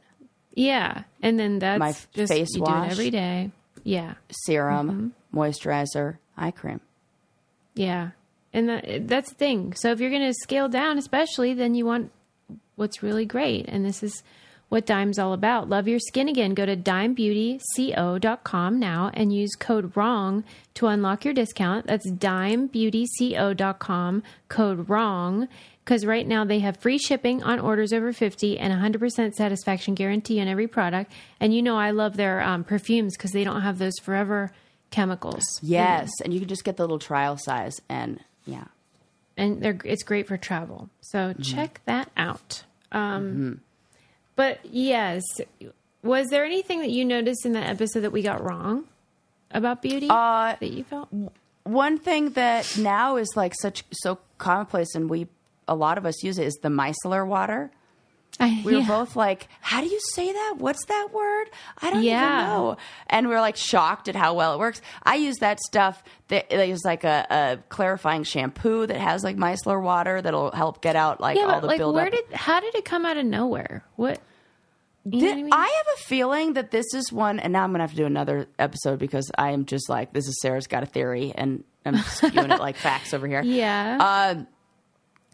Yeah, 0.53 1.03
and 1.21 1.37
then 1.37 1.59
that's 1.59 1.79
My 1.79 1.95
just 2.13 2.31
face 2.31 2.55
you 2.55 2.61
wash. 2.61 2.83
do 2.83 2.87
it 2.87 2.91
every 2.91 3.09
day. 3.11 3.51
Yeah, 3.83 4.13
Serum, 4.45 4.89
mm-hmm. 4.89 5.07
Moisturizer, 5.35 6.17
eye 6.37 6.51
cream. 6.51 6.79
yeah, 7.73 8.11
and 8.53 8.69
that, 8.69 9.07
that's 9.07 9.29
the 9.29 9.35
thing. 9.35 9.73
So 9.73 9.91
if 9.91 9.99
you're 9.99 10.09
going 10.09 10.25
to 10.25 10.33
scale 10.33 10.69
down, 10.69 10.97
especially, 10.97 11.53
then 11.53 11.75
you 11.75 11.85
want 11.85 12.11
what's 12.75 13.03
really 13.03 13.25
great, 13.25 13.67
and 13.67 13.85
this 13.85 14.01
is 14.01 14.23
what 14.69 14.85
Dime's 14.85 15.19
all 15.19 15.33
about. 15.33 15.67
Love 15.69 15.87
your 15.87 15.99
skin 15.99 16.27
again. 16.27 16.53
Go 16.53 16.65
to 16.65 16.75
dimebeautyco.com 16.75 18.77
now 18.79 19.09
and 19.13 19.33
use 19.33 19.55
code 19.55 19.93
WRONG 19.93 20.43
to 20.73 20.87
unlock 20.87 21.23
your 21.23 21.33
discount. 21.33 21.87
That's 21.87 22.05
dimebeautyco.com, 22.09 24.23
code 24.49 24.87
WRONG. 24.87 25.47
Because 25.83 26.05
right 26.05 26.27
now 26.27 26.43
they 26.43 26.59
have 26.59 26.75
free 26.77 26.97
shipping 26.97 27.43
on 27.43 27.59
orders 27.59 27.93
over 27.93 28.11
50 28.11 28.57
and 28.57 28.73
100% 28.73 29.33
satisfaction 29.33 29.93
guarantee 29.93 30.41
on 30.41 30.47
every 30.47 30.67
product. 30.67 31.11
And 31.39 31.53
you 31.53 31.61
know, 31.61 31.77
I 31.77 31.91
love 31.91 32.17
their 32.17 32.41
um, 32.41 32.63
perfumes 32.63 33.15
because 33.15 33.33
they 33.33 33.43
don't 33.43 33.61
have 33.61 33.77
those 33.77 33.99
forever 34.01 34.51
chemicals. 34.91 35.43
Yes, 35.61 36.09
and 36.23 36.33
you 36.33 36.39
can 36.39 36.49
just 36.49 36.63
get 36.63 36.77
the 36.77 36.83
little 36.83 36.99
trial 36.99 37.37
size, 37.37 37.79
and 37.89 38.19
yeah, 38.45 38.65
and 39.37 39.61
they're 39.61 39.77
it's 39.83 40.03
great 40.03 40.27
for 40.27 40.37
travel. 40.37 40.89
So 41.01 41.29
Mm-hmm. 41.33 41.41
check 41.41 41.81
that 41.85 42.09
out. 42.17 42.63
Um, 42.91 43.61
But 44.35 44.59
yes, 44.63 45.23
was 46.03 46.27
there 46.27 46.45
anything 46.45 46.79
that 46.81 46.91
you 46.91 47.05
noticed 47.05 47.45
in 47.45 47.53
that 47.53 47.67
episode 47.69 48.01
that 48.01 48.11
we 48.11 48.21
got 48.21 48.43
wrong 48.43 48.85
about 49.51 49.81
beauty 49.81 50.07
Uh, 50.09 50.55
that 50.59 50.71
you 50.71 50.83
felt? 50.83 51.09
one 51.63 51.97
thing 51.97 52.29
that 52.31 52.77
now 52.77 53.15
is 53.15 53.31
like 53.35 53.53
such 53.55 53.83
so 53.91 54.19
commonplace, 54.37 54.93
and 54.95 55.09
we 55.09 55.27
a 55.67 55.75
lot 55.75 55.97
of 55.97 56.05
us 56.05 56.21
use 56.23 56.37
it 56.37 56.45
is 56.45 56.53
the 56.61 56.69
micellar 56.69 57.25
water. 57.25 57.71
I, 58.39 58.61
We 58.65 58.73
were 58.73 58.79
yeah. 58.79 58.87
both 58.87 59.15
like, 59.15 59.47
"How 59.61 59.79
do 59.81 59.87
you 59.87 59.99
say 60.13 60.31
that? 60.31 60.55
What's 60.57 60.83
that 60.87 61.07
word? 61.13 61.47
I 61.81 61.89
don't 61.89 62.03
Yeah. 62.03 62.41
even 62.41 62.47
know." 62.49 62.77
And 63.07 63.27
we 63.29 63.33
are 63.35 63.39
like 63.41 63.55
shocked 63.55 64.07
at 64.09 64.15
how 64.15 64.33
well 64.33 64.53
it 64.55 64.59
works. 64.59 64.81
I 65.03 65.15
use 65.15 65.37
that 65.37 65.59
stuff. 65.61 66.03
That 66.27 66.51
is 66.51 66.83
like 66.83 67.03
a, 67.03 67.25
a 67.29 67.57
clarifying 67.69 68.23
shampoo 68.23 68.87
that 68.87 68.97
has 68.97 69.23
like 69.23 69.37
micellar 69.37 69.81
water 69.81 70.21
that'll 70.21 70.51
help 70.51 70.81
get 70.81 70.95
out 70.95 71.21
like 71.21 71.37
yeah, 71.37 71.43
all 71.45 71.61
the 71.61 71.67
like, 71.67 71.77
buildup. 71.77 71.95
where 71.95 72.09
did 72.09 72.25
how 72.33 72.59
did 72.59 72.75
it 72.75 72.83
come 72.85 73.05
out 73.05 73.15
of 73.17 73.25
nowhere? 73.25 73.83
What? 73.95 74.19
You 75.07 75.21
know 75.21 75.27
what 75.27 75.33
I 75.37 75.43
mean? 75.43 75.53
I 75.53 75.67
have 75.85 75.95
a 75.95 76.01
feeling 76.01 76.53
that 76.53 76.71
this 76.71 76.87
is 76.95 77.13
one, 77.13 77.39
and 77.39 77.53
now 77.53 77.63
I'm 77.63 77.71
gonna 77.71 77.83
have 77.83 77.91
to 77.91 77.95
do 77.95 78.05
another 78.07 78.47
episode 78.57 78.97
because 78.97 79.29
I 79.37 79.51
am 79.51 79.65
just 79.65 79.87
like, 79.87 80.13
this 80.13 80.27
is 80.27 80.35
Sarah's 80.41 80.65
got 80.65 80.81
a 80.81 80.87
theory, 80.87 81.31
and 81.35 81.63
I'm 81.85 81.97
spewing 81.99 82.49
it 82.51 82.59
like 82.59 82.75
facts 82.89 83.13
over 83.13 83.27
here. 83.27 83.43
yeah, 83.43 84.33
Um, 84.35 84.47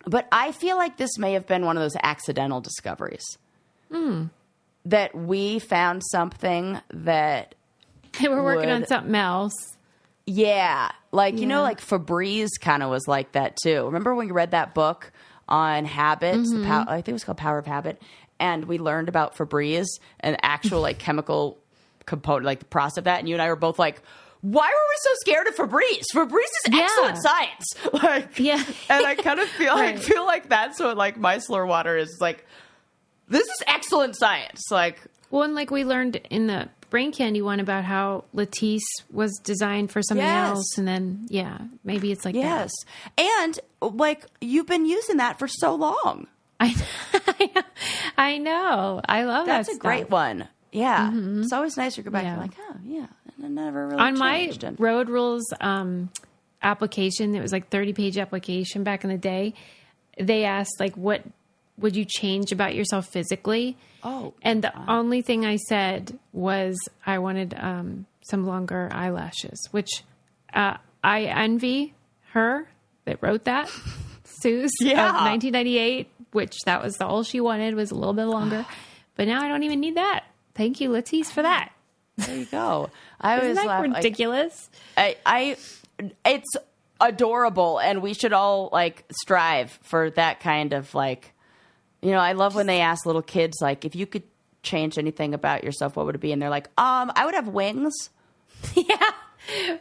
but 0.06 0.28
I 0.32 0.52
feel 0.52 0.78
like 0.78 0.98
this 0.98 1.18
may 1.18 1.34
have 1.34 1.48
been 1.48 1.66
one 1.66 1.78
of 1.78 1.84
those 1.84 1.96
accidental 2.02 2.62
discoveries. 2.62 3.38
Hmm. 3.92 4.26
That 4.86 5.14
we 5.14 5.60
found 5.60 6.02
something 6.12 6.80
that, 6.92 7.56
they 8.20 8.28
were 8.28 8.44
working 8.44 8.70
on 8.70 8.86
something 8.88 9.14
else. 9.14 9.54
yeah, 10.26 10.92
like, 11.12 11.38
you 11.38 11.46
know, 11.46 11.62
like 11.62 11.80
Febreze 11.82 12.50
kind 12.60 12.82
of 12.84 12.90
was 12.90 13.08
like 13.08 13.34
that 13.34 13.58
too. 13.62 13.86
Remember 13.86 14.16
when 14.16 14.28
you 14.28 14.34
read 14.34 14.52
that 14.52 14.74
book 14.74 15.12
on 15.48 15.86
habits? 15.86 16.52
Mm-hmm. 16.52 16.66
pow- 16.66 16.86
I 16.88 16.96
think 16.96 17.10
it 17.10 17.14
was 17.14 17.24
called 17.24 17.38
Power 17.38 17.58
of 17.58 17.68
Habit. 17.68 18.02
And 18.40 18.66
we 18.66 18.80
learned 18.80 19.08
about 19.08 19.36
Febreze 19.36 19.88
and 20.20 20.36
actual 20.42 20.82
like 20.82 20.98
chemical 20.98 21.60
component, 22.06 22.46
like 22.46 22.60
the 22.60 22.66
process 22.66 22.98
of 22.98 23.04
that. 23.04 23.20
And 23.20 23.30
you 23.30 23.36
and 23.36 23.42
I 23.42 23.50
were 23.50 23.56
both 23.56 23.78
like, 23.78 24.02
why 24.42 24.68
were 24.68 24.90
we 24.90 24.96
so 25.02 25.10
scared 25.22 25.48
of 25.48 25.56
Febreze? 25.56 26.06
Febreze 26.14 26.44
is 26.66 26.74
Yeah. 26.74 26.82
excellent 26.84 27.18
science. 27.22 27.66
Like, 27.94 28.40
Yeah. 28.40 28.64
and 28.90 29.06
I 29.06 29.16
kind 29.16 29.40
of 29.40 29.48
feel 29.58 29.74
Right. 29.76 29.96
like 29.96 30.04
feel 30.04 30.26
like 30.26 30.50
that's 30.50 30.80
what 30.80 30.98
like 30.98 31.18
micellar 31.20 31.68
water 31.68 31.98
is 31.98 32.18
like. 32.20 32.46
This 33.28 33.44
is 33.48 33.64
excellent 33.68 34.18
science. 34.18 34.62
Like, 34.72 35.00
Well, 35.30 35.44
and 35.44 35.56
like 35.56 35.72
we 35.72 35.86
learned 35.86 36.18
in 36.30 36.48
the 36.48 36.68
brain 36.90 37.14
candy 37.14 37.42
one 37.42 37.62
about 37.62 37.86
how 37.86 38.26
Latisse 38.36 38.82
was 39.14 39.32
designed 39.46 39.90
for 39.92 40.02
something 40.02 40.26
Yes. 40.26 40.50
else, 40.50 40.78
and 40.78 40.86
then 40.88 41.26
yeah, 41.30 41.60
maybe 41.86 42.12
it's 42.12 42.26
like 42.26 42.36
yes, 42.36 42.72
and 43.18 43.58
like 43.82 44.26
you've 44.42 44.68
been 44.68 44.86
using 44.86 45.18
that 45.18 45.40
for 45.40 45.48
so 45.48 45.76
long. 45.76 46.28
I, 46.60 46.76
I 48.18 48.38
know. 48.38 49.02
I 49.08 49.24
love 49.24 49.46
That's 49.48 49.70
that. 49.70 49.76
a 49.78 49.80
great 49.80 50.10
one. 50.10 50.48
Yeah, 50.74 51.10
mm-hmm. 51.10 51.42
it's 51.44 51.54
always 51.54 51.76
nice 51.78 51.96
to 51.96 52.02
go 52.02 52.12
back 52.12 52.24
Yeah. 52.24 52.34
and 52.34 52.42
like, 52.42 52.52
oh 52.60 52.76
yeah, 52.86 53.08
never 53.50 53.88
really 53.88 54.00
on 54.02 54.18
my 54.18 54.52
road 54.78 55.10
rules 55.10 55.44
um, 55.60 56.10
application 56.62 57.36
it 57.36 57.42
was 57.42 57.52
like 57.52 57.70
30 57.70 57.94
page 57.94 58.18
application 58.18 58.84
back 58.84 59.04
in 59.04 59.10
the 59.10 59.18
day. 59.18 59.54
They 60.20 60.44
asked 60.46 60.80
like 60.80 60.96
what 60.96 61.24
would 61.78 61.96
you 61.96 62.06
change 62.06 62.52
about 62.52 62.76
yourself 62.76 63.08
physically? 63.08 63.78
Oh, 64.04 64.34
and 64.42 64.64
the 64.64 64.74
only 64.90 65.22
thing 65.22 65.46
i 65.46 65.58
said 65.58 66.18
was 66.34 66.76
i 67.06 67.18
wanted 67.20 67.54
um, 67.58 68.06
some 68.30 68.46
longer 68.48 68.90
eyelashes 68.92 69.68
which 69.72 70.04
uh, 70.54 70.78
i 71.04 71.24
envy 71.24 71.94
her 72.32 72.68
that 73.06 73.18
wrote 73.22 73.46
that. 73.46 73.68
Seuss 74.44 74.70
Yeah. 74.80 75.10
of 75.10 75.16
1998 75.26 76.08
which 76.32 76.56
that 76.66 76.82
was 76.82 77.00
all 77.02 77.24
she 77.24 77.42
wanted 77.42 77.76
was 77.76 77.92
a 77.92 77.96
little 77.96 78.14
bit 78.14 78.26
longer. 78.26 78.66
But 79.16 79.28
now 79.28 79.42
i 79.44 79.48
don't 79.50 79.64
even 79.64 79.80
need 79.82 79.96
that. 79.98 80.24
Thank 80.56 80.80
you 80.82 80.90
Latisse 80.90 81.32
for 81.32 81.42
that 81.44 81.72
there 82.18 82.38
you 82.38 82.46
go. 82.46 82.90
I 83.20 83.38
isn't 83.38 83.44
always 83.44 83.58
that 83.58 83.66
like, 83.66 83.96
ridiculous 83.96 84.70
I, 84.98 85.18
I, 85.26 85.58
it's 86.26 86.50
adorable, 87.00 87.80
and 87.80 88.02
we 88.02 88.14
should 88.14 88.34
all 88.34 88.70
like 88.72 89.06
strive 89.22 89.72
for 89.84 90.10
that 90.12 90.40
kind 90.40 90.74
of 90.74 90.94
like, 90.94 91.34
you 92.02 92.12
know. 92.12 92.20
I 92.20 92.34
love 92.34 92.56
when 92.56 92.68
they 92.68 92.82
ask 92.82 93.06
little 93.06 93.22
kids 93.22 93.58
like, 93.62 93.86
if 93.86 93.96
you 93.96 94.06
could 94.06 94.24
change 94.64 94.98
anything 94.98 95.34
about 95.34 95.64
yourself, 95.64 95.96
what 95.96 96.06
would 96.06 96.16
it 96.16 96.22
be? 96.22 96.32
And 96.32 96.42
they're 96.42 96.50
like, 96.50 96.68
um, 96.80 97.12
I 97.16 97.26
would 97.26 97.34
have 97.36 97.48
wings. 97.48 98.10
yeah. 98.76 98.96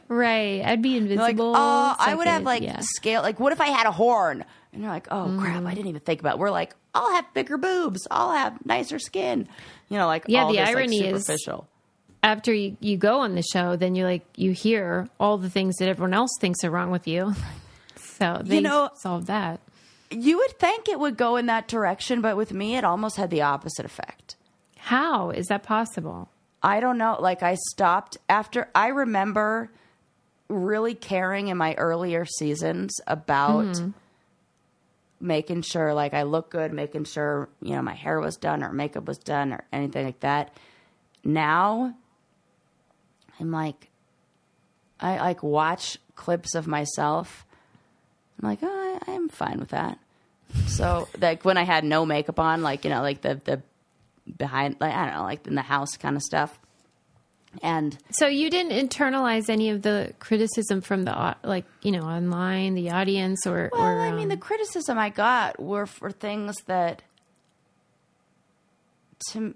Right. 0.09 0.63
I'd 0.65 0.81
be 0.81 0.99
They're 0.99 1.17
like, 1.19 1.33
invisible. 1.33 1.53
oh, 1.57 1.95
so 1.99 2.11
I 2.11 2.15
would 2.15 2.27
have 2.27 2.43
like 2.45 2.63
yeah. 2.63 2.81
scale. 2.81 3.21
Like, 3.23 3.39
what 3.39 3.53
if 3.53 3.61
I 3.61 3.67
had 3.67 3.87
a 3.87 3.93
horn? 3.93 4.45
And 4.73 4.83
you're 4.83 4.91
like, 4.91 5.09
oh 5.11 5.37
crap, 5.39 5.63
Mm. 5.63 5.67
I 5.67 5.75
didn't 5.75 5.89
even 5.89 6.01
think 6.01 6.21
about. 6.21 6.35
it. 6.37 6.39
We're 6.39 6.51
like, 6.51 6.75
I'll 6.95 7.13
have 7.13 7.27
bigger 7.35 7.59
boobs. 7.59 8.07
I'll 8.11 8.33
have 8.33 8.65
nicer 8.65 8.99
skin. 8.99 9.49
You 9.91 9.99
know, 9.99 10.07
like 10.07 10.25
Yeah, 10.29 10.45
all 10.45 10.49
the 10.53 10.57
this, 10.59 10.67
like, 10.69 10.77
irony 10.77 11.05
is- 11.05 11.27
superficial. 11.27 11.69
After 12.23 12.53
you, 12.53 12.77
you 12.81 12.97
go 12.99 13.21
on 13.21 13.35
the 13.35 13.43
show, 13.43 13.77
then 13.77 13.95
you 13.95 14.05
like 14.05 14.27
you 14.37 14.53
hear 14.53 15.09
all 15.19 15.39
the 15.39 15.49
things 15.49 15.77
that 15.77 15.89
everyone 15.89 16.15
else 16.15 16.31
thinks 16.41 16.62
are 16.65 16.71
wrong 16.71 16.91
with 16.91 17.09
you. 17.09 17.35
so 17.97 18.41
they 18.45 18.61
know- 18.61 18.91
solved 18.97 19.27
that. 19.29 19.61
You 20.12 20.39
would 20.39 20.59
think 20.59 20.89
it 20.89 20.99
would 20.99 21.17
go 21.17 21.37
in 21.37 21.47
that 21.47 21.69
direction, 21.69 22.21
but 22.21 22.37
with 22.37 22.53
me, 22.53 22.77
it 22.77 22.83
almost 22.83 23.17
had 23.17 23.31
the 23.31 23.43
opposite 23.43 23.87
effect. 23.87 24.35
How 24.77 25.31
is 25.31 25.47
that 25.47 25.62
possible? 25.62 26.29
I 26.62 26.81
don't 26.81 26.99
know. 26.99 27.17
Like 27.21 27.43
I 27.43 27.55
stopped 27.55 28.19
after 28.29 28.69
I 28.75 28.89
remember 28.89 29.71
really 30.49 30.95
caring 30.95 31.49
in 31.49 31.57
my 31.57 31.75
earlier 31.75 32.25
seasons 32.25 33.00
about 33.07 33.67
mm-hmm. 33.67 33.91
making 35.21 35.62
sure 35.62 35.95
like 35.95 36.12
I 36.12 36.25
look 36.25 36.50
good, 36.50 36.73
making 36.73 37.05
sure, 37.05 37.49
you 37.62 37.77
know, 37.77 37.83
my 37.83 37.95
hair 37.95 38.21
was 38.21 38.37
done 38.37 38.62
or 38.62 38.73
makeup 38.73 39.07
was 39.07 39.19
done 39.19 39.53
or 39.53 39.65
anything 39.73 40.05
like 40.05 40.21
that. 40.21 40.53
Now 41.25 41.95
I'm 43.41 43.51
like 43.51 43.91
I 45.01 45.19
like 45.19 45.43
watch 45.43 45.99
clips 46.15 46.55
of 46.55 46.67
myself. 46.67 47.47
I'm 48.41 48.49
like, 48.49 48.61
oh, 48.63 49.01
I, 49.07 49.13
I'm 49.13 49.29
fine 49.29 49.59
with 49.59 49.71
that. 49.71 49.99
So 50.67 51.09
like 51.21 51.45
when 51.45 51.57
I 51.57 51.65
had 51.65 51.85
no 51.85 52.05
makeup 52.07 52.39
on, 52.39 52.63
like, 52.63 52.85
you 52.85 52.91
know, 52.91 53.03
like 53.03 53.23
the 53.23 53.41
the 53.45 53.63
behind 54.37 54.77
like 54.81 54.95
I 54.95 55.07
don't 55.07 55.15
know, 55.15 55.23
like 55.23 55.47
in 55.47 55.55
the 55.55 55.63
house 55.63 55.97
kind 55.97 56.17
of 56.17 56.23
stuff. 56.23 56.59
And 57.63 57.99
So 58.13 58.29
you 58.29 58.49
didn't 58.49 58.89
internalize 58.89 59.49
any 59.49 59.71
of 59.71 59.83
the 59.83 60.15
criticism 60.21 60.83
from 60.83 61.05
the 61.05 61.37
like 61.43 61.65
you 61.83 61.91
know 61.91 62.03
online, 62.03 62.75
the 62.75 62.91
audience, 62.91 63.45
or 63.47 63.71
well, 63.73 63.83
or 63.83 64.01
I 64.01 64.13
mean, 64.13 64.29
the 64.29 64.35
um, 64.35 64.41
criticism 64.41 64.99
I 64.99 65.09
got 65.09 65.59
were 65.59 65.87
for 65.87 66.13
things 66.13 66.55
that 66.67 67.03
to 69.31 69.55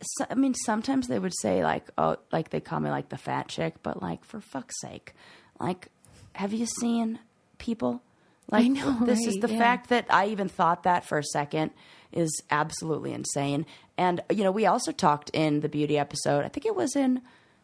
so, 0.00 0.26
I 0.30 0.34
mean, 0.34 0.54
sometimes 0.54 1.08
they 1.08 1.18
would 1.18 1.34
say 1.40 1.62
like, 1.62 1.90
"Oh, 1.98 2.16
like 2.32 2.50
they 2.50 2.60
call 2.60 2.80
me 2.80 2.90
like 2.90 3.08
the 3.08 3.18
fat 3.18 3.48
chick," 3.48 3.74
but 3.82 4.02
like 4.02 4.24
for 4.24 4.40
fuck's 4.40 4.80
sake, 4.80 5.14
like, 5.58 5.88
have 6.34 6.52
you 6.52 6.66
seen 6.80 7.18
people? 7.58 8.02
Like, 8.50 8.64
know, 8.66 9.04
this 9.04 9.26
is 9.26 9.36
the 9.36 9.50
Yeah. 9.50 9.58
fact 9.58 9.90
that 9.90 10.06
I 10.08 10.26
even 10.28 10.48
thought 10.48 10.84
that 10.84 11.04
for 11.04 11.18
a 11.18 11.24
second 11.24 11.70
is 12.12 12.30
absolutely 12.50 13.12
insane. 13.12 13.66
And 13.98 14.22
you 14.30 14.42
know, 14.42 14.52
we 14.52 14.64
also 14.66 14.92
talked 14.92 15.30
in 15.34 15.60
the 15.60 15.68
beauty 15.68 15.98
episode. 15.98 16.44
I 16.44 16.48
think 16.48 16.64
it 16.64 16.74
was 16.74 16.96
in 16.96 17.20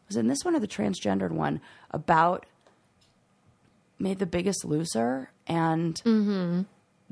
was 0.09 0.17
in 0.17 0.27
this 0.27 0.45
one 0.45 0.55
or 0.55 0.61
the 0.61 0.69
transgendered 0.69 1.31
one 1.31 1.61
about 1.91 2.45
made 3.99 4.19
the 4.19 4.27
biggest 4.27 4.65
loser 4.65 5.31
and 5.47 5.95
mm-hmm. 6.05 6.63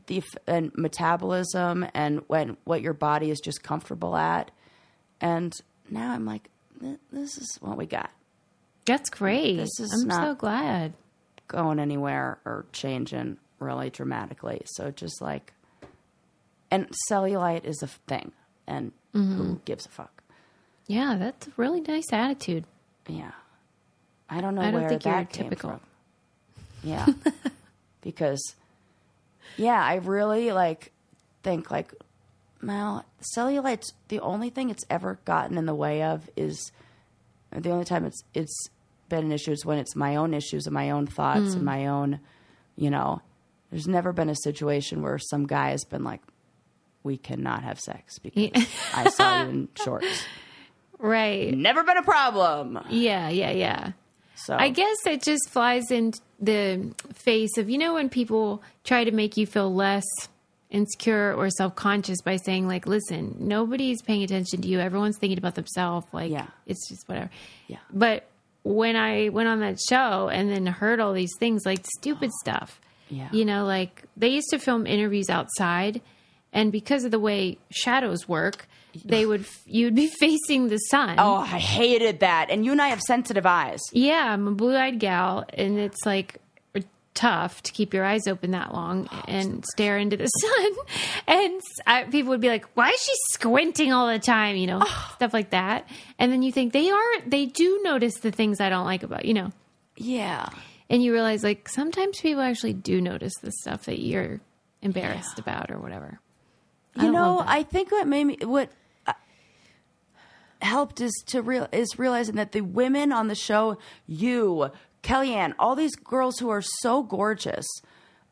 the 0.06 0.22
and 0.46 0.72
metabolism 0.76 1.86
and 1.94 2.22
when 2.26 2.56
what 2.64 2.82
your 2.82 2.92
body 2.92 3.30
is 3.30 3.40
just 3.40 3.62
comfortable 3.62 4.16
at. 4.16 4.50
And 5.22 5.54
now 5.88 6.12
I'm 6.12 6.26
like, 6.26 6.50
this 7.10 7.38
is 7.38 7.56
what 7.60 7.78
we 7.78 7.86
got. 7.86 8.10
That's 8.84 9.08
great. 9.08 9.56
This 9.56 9.78
is 9.80 9.90
I'm 10.04 10.10
so 10.10 10.34
glad. 10.34 10.92
going 11.48 11.78
anywhere 11.78 12.38
or 12.44 12.66
changing 12.72 13.38
really 13.60 13.88
dramatically. 13.88 14.62
So 14.66 14.90
just 14.90 15.22
like, 15.22 15.52
and 16.70 16.88
cellulite 17.10 17.64
is 17.64 17.82
a 17.82 17.86
thing, 17.86 18.32
and 18.66 18.92
Mm-hmm. 19.14 19.36
who 19.36 19.60
gives 19.66 19.84
a 19.84 19.90
fuck? 19.90 20.22
Yeah, 20.86 21.16
that's 21.18 21.46
a 21.46 21.52
really 21.58 21.82
nice 21.82 22.10
attitude. 22.12 22.64
Yeah, 23.06 23.32
I 24.30 24.40
don't 24.40 24.54
know 24.54 24.62
I 24.62 24.70
don't 24.70 24.80
where 24.80 24.88
think 24.88 25.02
that 25.02 25.10
you're 25.16 25.24
came 25.26 25.50
typical. 25.50 25.70
from. 25.72 25.80
Yeah, 26.82 27.06
because 28.00 28.40
yeah, 29.58 29.84
I 29.84 29.96
really 29.96 30.50
like 30.52 30.92
think 31.42 31.70
like, 31.70 31.92
well, 32.62 33.04
cellulite's 33.20 33.92
the 34.08 34.20
only 34.20 34.50
thing 34.50 34.70
it's 34.70 34.84
ever 34.88 35.18
gotten 35.24 35.58
in 35.58 35.66
the 35.66 35.74
way 35.74 36.02
of 36.02 36.28
is 36.36 36.72
the 37.54 37.70
only 37.70 37.84
time 37.84 38.04
it's 38.04 38.22
it's 38.34 38.68
been 39.08 39.24
an 39.26 39.32
issue 39.32 39.50
is 39.52 39.64
when 39.66 39.78
it's 39.78 39.94
my 39.96 40.16
own 40.16 40.32
issues 40.34 40.66
and 40.66 40.72
my 40.74 40.90
own 40.90 41.06
thoughts 41.06 41.50
Mm. 41.50 41.54
and 41.56 41.62
my 41.64 41.86
own, 41.86 42.20
you 42.76 42.90
know. 42.90 43.20
There's 43.70 43.86
never 43.88 44.12
been 44.12 44.28
a 44.28 44.36
situation 44.36 45.00
where 45.02 45.18
some 45.18 45.46
guy 45.46 45.70
has 45.70 45.84
been 45.84 46.04
like, 46.04 46.20
"We 47.02 47.16
cannot 47.16 47.62
have 47.62 47.80
sex 47.80 48.18
because 48.18 48.50
Yeah. 48.54 48.64
I 48.94 49.08
saw 49.10 49.42
you 49.44 49.48
in 49.48 49.68
shorts." 49.82 50.24
Right. 50.98 51.52
Never 51.56 51.82
been 51.82 51.96
a 51.96 52.02
problem. 52.02 52.78
Yeah, 52.90 53.28
yeah, 53.28 53.50
yeah. 53.50 53.92
So 54.36 54.56
I 54.58 54.68
guess 54.70 54.96
it 55.06 55.22
just 55.22 55.48
flies 55.50 55.90
in 55.90 56.12
the 56.40 56.92
face 57.14 57.56
of 57.58 57.70
you 57.70 57.78
know 57.78 57.94
when 57.94 58.08
people 58.08 58.62
try 58.84 59.04
to 59.04 59.10
make 59.12 59.36
you 59.36 59.46
feel 59.46 59.72
less 59.74 60.04
insecure 60.72 61.32
or 61.34 61.48
self-conscious 61.50 62.20
by 62.22 62.36
saying 62.36 62.66
like 62.66 62.86
listen 62.86 63.36
nobody's 63.38 64.02
paying 64.02 64.22
attention 64.22 64.60
to 64.62 64.66
you 64.68 64.80
everyone's 64.80 65.18
thinking 65.18 65.38
about 65.38 65.54
themselves 65.54 66.06
like 66.12 66.30
Yeah. 66.32 66.46
it's 66.66 66.88
just 66.88 67.08
whatever 67.08 67.30
Yeah. 67.68 67.78
but 67.92 68.26
when 68.64 68.96
i 68.96 69.28
went 69.28 69.48
on 69.48 69.60
that 69.60 69.78
show 69.88 70.28
and 70.28 70.50
then 70.50 70.66
heard 70.66 70.98
all 70.98 71.12
these 71.12 71.32
things 71.38 71.64
like 71.66 71.84
stupid 71.98 72.30
oh. 72.32 72.38
stuff 72.42 72.80
Yeah. 73.10 73.28
you 73.32 73.44
know 73.44 73.64
like 73.66 74.02
they 74.16 74.28
used 74.28 74.48
to 74.50 74.58
film 74.58 74.86
interviews 74.86 75.28
outside 75.30 76.00
and 76.52 76.72
because 76.72 77.04
of 77.04 77.10
the 77.10 77.20
way 77.20 77.58
shadows 77.70 78.26
work 78.28 78.66
they 79.06 79.24
would 79.24 79.46
you'd 79.66 79.94
be 79.94 80.06
facing 80.20 80.68
the 80.68 80.76
sun 80.76 81.16
Oh, 81.18 81.36
I 81.36 81.58
hated 81.58 82.20
that. 82.20 82.50
And 82.50 82.62
you 82.62 82.72
and 82.72 82.82
I 82.82 82.88
have 82.88 83.00
sensitive 83.00 83.46
eyes. 83.46 83.80
yeah, 83.90 84.30
I'm 84.34 84.46
a 84.46 84.50
blue 84.50 84.76
eyed 84.76 84.98
gal, 85.00 85.46
and 85.54 85.78
it's 85.78 86.04
like 86.04 86.36
tough 87.14 87.62
to 87.62 87.72
keep 87.72 87.92
your 87.92 88.04
eyes 88.04 88.26
open 88.26 88.52
that 88.52 88.72
long 88.72 89.08
and 89.28 89.64
stare 89.72 89.98
into 89.98 90.16
the 90.16 90.26
sun. 90.26 90.72
And 91.26 91.60
I, 91.86 92.04
people 92.04 92.30
would 92.30 92.40
be 92.40 92.48
like, 92.48 92.66
"Why 92.74 92.88
is 92.88 93.00
she 93.00 93.12
squinting 93.32 93.92
all 93.92 94.06
the 94.06 94.18
time?" 94.18 94.56
You 94.56 94.66
know, 94.66 94.84
stuff 95.14 95.32
like 95.32 95.50
that. 95.50 95.88
And 96.18 96.32
then 96.32 96.42
you 96.42 96.52
think 96.52 96.72
they 96.72 96.90
are, 96.90 97.20
they 97.26 97.46
do 97.46 97.80
notice 97.82 98.18
the 98.20 98.30
things 98.30 98.60
I 98.60 98.68
don't 98.68 98.84
like 98.86 99.02
about 99.02 99.24
you 99.24 99.34
know. 99.34 99.52
Yeah. 99.96 100.48
And 100.90 101.02
you 101.02 101.12
realize 101.12 101.42
like 101.42 101.68
sometimes 101.68 102.20
people 102.20 102.42
actually 102.42 102.74
do 102.74 103.00
notice 103.00 103.32
the 103.40 103.52
stuff 103.60 103.84
that 103.84 104.00
you're 104.00 104.40
embarrassed 104.82 105.38
about 105.38 105.70
or 105.70 105.78
whatever. 105.78 106.20
I 106.96 107.06
You 107.06 107.12
know. 107.12 107.42
I 107.44 107.62
think 107.62 107.90
what 107.90 108.06
made 108.06 108.24
me 108.24 108.36
what 108.42 108.70
uh, 109.06 109.14
helped 110.60 111.00
is 111.00 111.12
to 111.28 111.40
real 111.40 111.68
is 111.72 111.98
realizing 111.98 112.36
that 112.36 112.52
the 112.52 112.60
women 112.60 113.12
on 113.12 113.28
the 113.28 113.34
show, 113.34 113.78
you, 114.06 114.70
Kellyanne, 115.02 115.54
all 115.58 115.74
these 115.74 115.94
girls 115.96 116.38
who 116.38 116.48
are 116.50 116.62
so 116.62 117.02
gorgeous, 117.02 117.66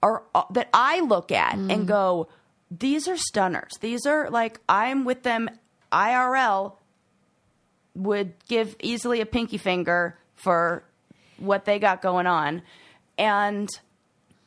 are 0.02 0.22
uh, 0.34 0.44
that 0.50 0.68
I 0.72 1.00
look 1.00 1.30
at 1.32 1.54
Mm. 1.56 1.72
and 1.72 1.88
go, 1.88 2.28
these 2.70 3.08
are 3.08 3.16
stunners. 3.16 3.72
These 3.80 4.06
are 4.06 4.30
like 4.30 4.60
I'm 4.68 5.04
with 5.04 5.22
them 5.24 5.50
IRL. 5.92 6.74
Would 7.96 8.32
give 8.48 8.76
easily 8.80 9.20
a 9.20 9.26
pinky 9.26 9.58
finger 9.58 10.16
for 10.37 10.85
what 11.38 11.64
they 11.64 11.80
got 11.80 12.00
going 12.00 12.26
on, 12.28 12.62
and 13.18 13.68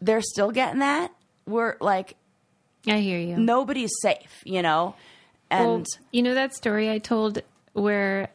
they're 0.01 0.21
still 0.21 0.51
getting 0.51 0.79
that. 0.79 1.11
We're 1.45 1.75
like 1.81 2.15
I 2.87 2.99
hear 2.99 3.19
you. 3.19 3.35
nobody's 3.37 3.91
safe, 4.01 4.41
you 4.45 4.61
know? 4.61 4.95
And 5.51 5.67
Well, 5.69 5.83
you 6.11 6.23
know 6.23 6.33
that 6.35 6.55
story 6.55 6.89
I 6.89 6.99
told 6.99 7.41
where 7.73 8.29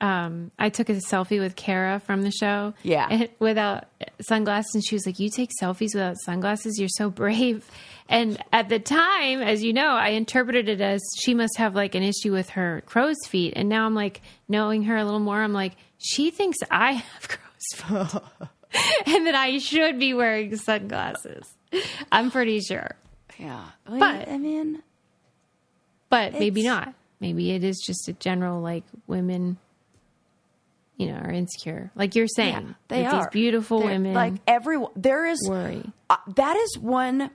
um, 0.00 0.50
I 0.58 0.68
took 0.68 0.88
a 0.88 0.94
selfie 0.94 1.40
with 1.40 1.56
Kara 1.56 2.00
from 2.00 2.22
the 2.22 2.30
show? 2.30 2.74
Yeah. 2.82 3.26
Without 3.38 3.84
sunglasses. 4.20 4.74
And 4.74 4.84
she 4.84 4.94
was 4.94 5.06
like, 5.06 5.18
You 5.18 5.30
take 5.30 5.50
selfies 5.60 5.94
without 5.94 6.16
sunglasses? 6.18 6.78
You're 6.78 6.88
so 6.88 7.10
brave. 7.10 7.68
And 8.08 8.36
at 8.52 8.68
the 8.68 8.78
time, 8.78 9.40
as 9.40 9.62
you 9.62 9.72
know, 9.72 9.88
I 9.90 10.08
interpreted 10.10 10.68
it 10.68 10.80
as 10.82 11.00
she 11.18 11.32
must 11.32 11.56
have 11.56 11.74
like 11.74 11.94
an 11.94 12.02
issue 12.02 12.32
with 12.32 12.50
her 12.50 12.82
crow's 12.86 13.16
feet. 13.26 13.54
And 13.56 13.68
now 13.68 13.86
I'm 13.86 13.94
like, 13.94 14.20
knowing 14.48 14.82
her 14.84 14.96
a 14.96 15.04
little 15.04 15.20
more, 15.20 15.40
I'm 15.42 15.52
like, 15.54 15.72
She 15.98 16.30
thinks 16.30 16.58
I 16.70 16.92
have 16.92 17.28
crow's 17.28 18.10
feet. 18.12 18.22
and 19.06 19.26
that 19.26 19.34
I 19.34 19.58
should 19.58 19.98
be 19.98 20.12
wearing 20.14 20.56
sunglasses. 20.56 21.44
I'm 22.12 22.30
pretty 22.30 22.60
sure. 22.60 22.94
yeah. 23.38 23.64
But- 23.86 24.28
I 24.28 24.36
mean, 24.38 24.82
but 26.10 26.32
maybe 26.34 26.62
not. 26.62 26.94
Maybe 27.20 27.52
it 27.52 27.64
is 27.64 27.82
just 27.84 28.06
a 28.08 28.12
general 28.12 28.60
like 28.60 28.84
women, 29.06 29.56
you 30.96 31.06
know, 31.08 31.14
are 31.18 31.30
insecure. 31.32 31.90
Like 31.94 32.14
you're 32.14 32.28
saying, 32.28 32.66
yeah, 32.68 32.74
they 32.88 33.06
are 33.06 33.20
These 33.24 33.28
beautiful 33.32 33.80
They're- 33.80 33.90
women 33.90 34.14
Like 34.14 34.34
everyone, 34.46 34.92
there 34.96 35.26
is 35.26 35.38
worry. 35.48 35.82
uh, 36.08 36.16
that 36.36 36.56
is 36.56 36.78
one 36.78 37.30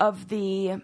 of 0.00 0.28
the 0.28 0.80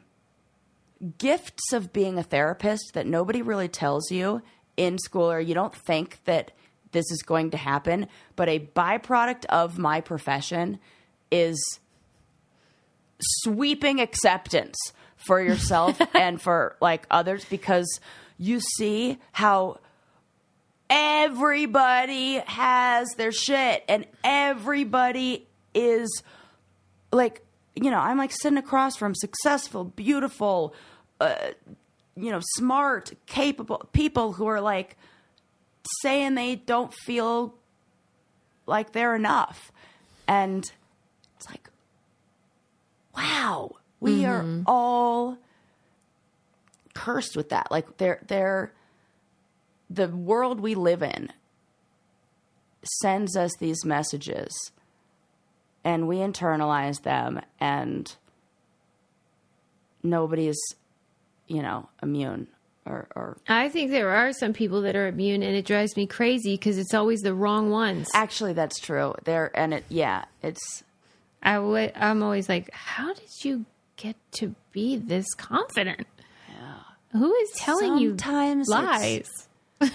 gifts 1.19 1.73
of 1.73 1.93
being 1.93 2.19
a 2.19 2.23
therapist 2.23 2.93
that 2.95 3.07
nobody 3.07 3.41
really 3.43 3.69
tells 3.69 4.11
you 4.11 4.43
in 4.77 4.99
school, 4.99 5.31
or 5.31 5.41
you 5.41 5.55
don't 5.55 5.75
think 5.75 6.19
that 6.25 6.51
this 6.93 7.11
is 7.11 7.23
going 7.23 7.51
to 7.53 7.57
happen. 7.57 8.07
But 8.37 8.49
a 8.49 8.59
byproduct 8.61 9.45
of 9.47 9.79
my 9.79 10.01
profession 10.01 10.79
is 11.31 11.59
sweeping 13.21 14.01
acceptance 14.01 14.77
for 15.17 15.41
yourself 15.41 16.01
and 16.15 16.41
for 16.41 16.77
like 16.81 17.07
others 17.11 17.45
because 17.47 18.01
you 18.39 18.61
see 18.61 19.19
how 19.33 19.79
everybody 20.91 22.43
has 22.47 23.09
their 23.17 23.33
shit 23.33 23.85
and 23.89 24.07
everybody 24.25 25.47
is 25.75 26.23
like 27.13 27.43
you 27.75 27.91
know 27.91 27.99
i'm 27.99 28.17
like 28.17 28.33
sitting 28.33 28.59
across 28.59 28.97
from 28.97 29.15
successful 29.15 29.85
beautiful 29.85 30.75
uh, 31.21 31.35
you 32.17 32.31
know 32.31 32.41
smart 32.57 33.13
capable 33.27 33.89
people 33.93 34.33
who 34.33 34.47
are 34.47 34.61
like 34.61 34.97
saying 36.03 36.35
they 36.35 36.57
don't 36.57 36.93
feel 36.93 37.55
like 38.67 38.93
they're 38.93 39.15
enough. 39.15 39.73
And 40.27 40.71
it's 41.37 41.49
like 41.49 41.71
wow 43.17 43.77
we 44.01 44.25
are 44.25 44.45
all 44.67 45.39
cursed 46.95 47.37
with 47.37 47.49
that. 47.49 47.71
Like 47.71 47.97
they're 47.97 48.23
they're 48.27 48.73
the 49.91 50.09
world 50.09 50.61
we 50.61 50.75
live 50.75 51.03
in 51.03 51.33
sends 53.01 53.37
us 53.37 53.53
these 53.59 53.85
messages 53.85 54.53
and 55.85 56.07
we 56.07 56.17
internalize 56.17 57.03
them 57.03 57.41
and 57.61 58.17
nobody's 60.03 60.59
you 61.47 61.63
know 61.63 61.89
immune 62.03 62.47
or, 62.87 63.07
or 63.15 63.37
I 63.49 63.69
think 63.69 63.91
there 63.91 64.11
are 64.11 64.33
some 64.33 64.55
people 64.55 64.81
that 64.83 64.97
are 64.97 65.09
immune, 65.09 65.43
and 65.43 65.55
it 65.55 65.67
drives 65.67 65.95
me 65.95 66.07
crazy 66.07 66.55
because 66.55 66.79
it's 66.79 66.95
always 66.95 67.21
the 67.21 67.35
wrong 67.35 67.71
ones. 67.71 68.09
actually 68.15 68.55
that's 68.55 68.79
true 68.79 69.15
there 69.25 69.51
and 69.55 69.75
it 69.75 69.85
yeah 69.89 70.25
it's 70.43 70.85
I 71.43 71.55
w- 71.55 71.91
I'm 71.95 72.23
always 72.23 72.49
like, 72.49 72.69
how 72.73 73.13
did 73.15 73.45
you 73.45 73.65
get 73.97 74.17
to 74.33 74.55
be 74.73 74.97
this 74.97 75.35
confident? 75.35 76.07
Who 77.13 77.33
is 77.35 77.51
telling 77.57 77.97
Sometimes 77.97 78.69
you 78.69 78.75
lies? 78.75 79.48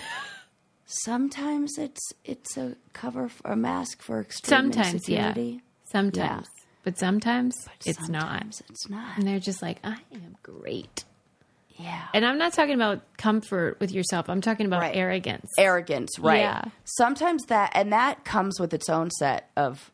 sometimes 0.85 1.77
it's 1.77 2.13
it's 2.23 2.57
a 2.57 2.75
cover 2.93 3.29
for 3.29 3.51
a 3.51 3.55
mask 3.55 4.01
for 4.01 4.19
extreme 4.21 4.49
Sometimes, 4.71 5.07
yeah. 5.09 5.27
insecurity. 5.29 5.61
Sometimes, 5.85 6.47
but 6.83 6.97
sometimes 6.97 7.67
it's 7.85 8.09
not. 8.09 8.45
It's 8.69 8.89
not 8.89 9.17
And 9.17 9.27
they're 9.27 9.39
just 9.39 9.61
like, 9.61 9.77
I 9.83 9.97
am 10.13 10.35
great. 10.41 11.03
yeah 11.77 12.07
And 12.13 12.25
I'm 12.25 12.37
not 12.37 12.53
talking 12.53 12.73
about 12.75 13.01
comfort 13.17 13.79
with 13.79 13.91
yourself. 13.91 14.29
I'm 14.29 14.41
talking 14.41 14.65
about 14.65 14.81
Right. 14.81 14.95
arrogance. 14.95 15.49
arrogance, 15.57 16.17
right? 16.19 16.39
Yeah. 16.39 16.63
Sometimes 16.83 17.45
that, 17.45 17.71
and 17.75 17.91
that 17.93 18.25
comes 18.25 18.59
with 18.59 18.73
its 18.73 18.89
own 18.89 19.11
set 19.11 19.49
of 19.55 19.91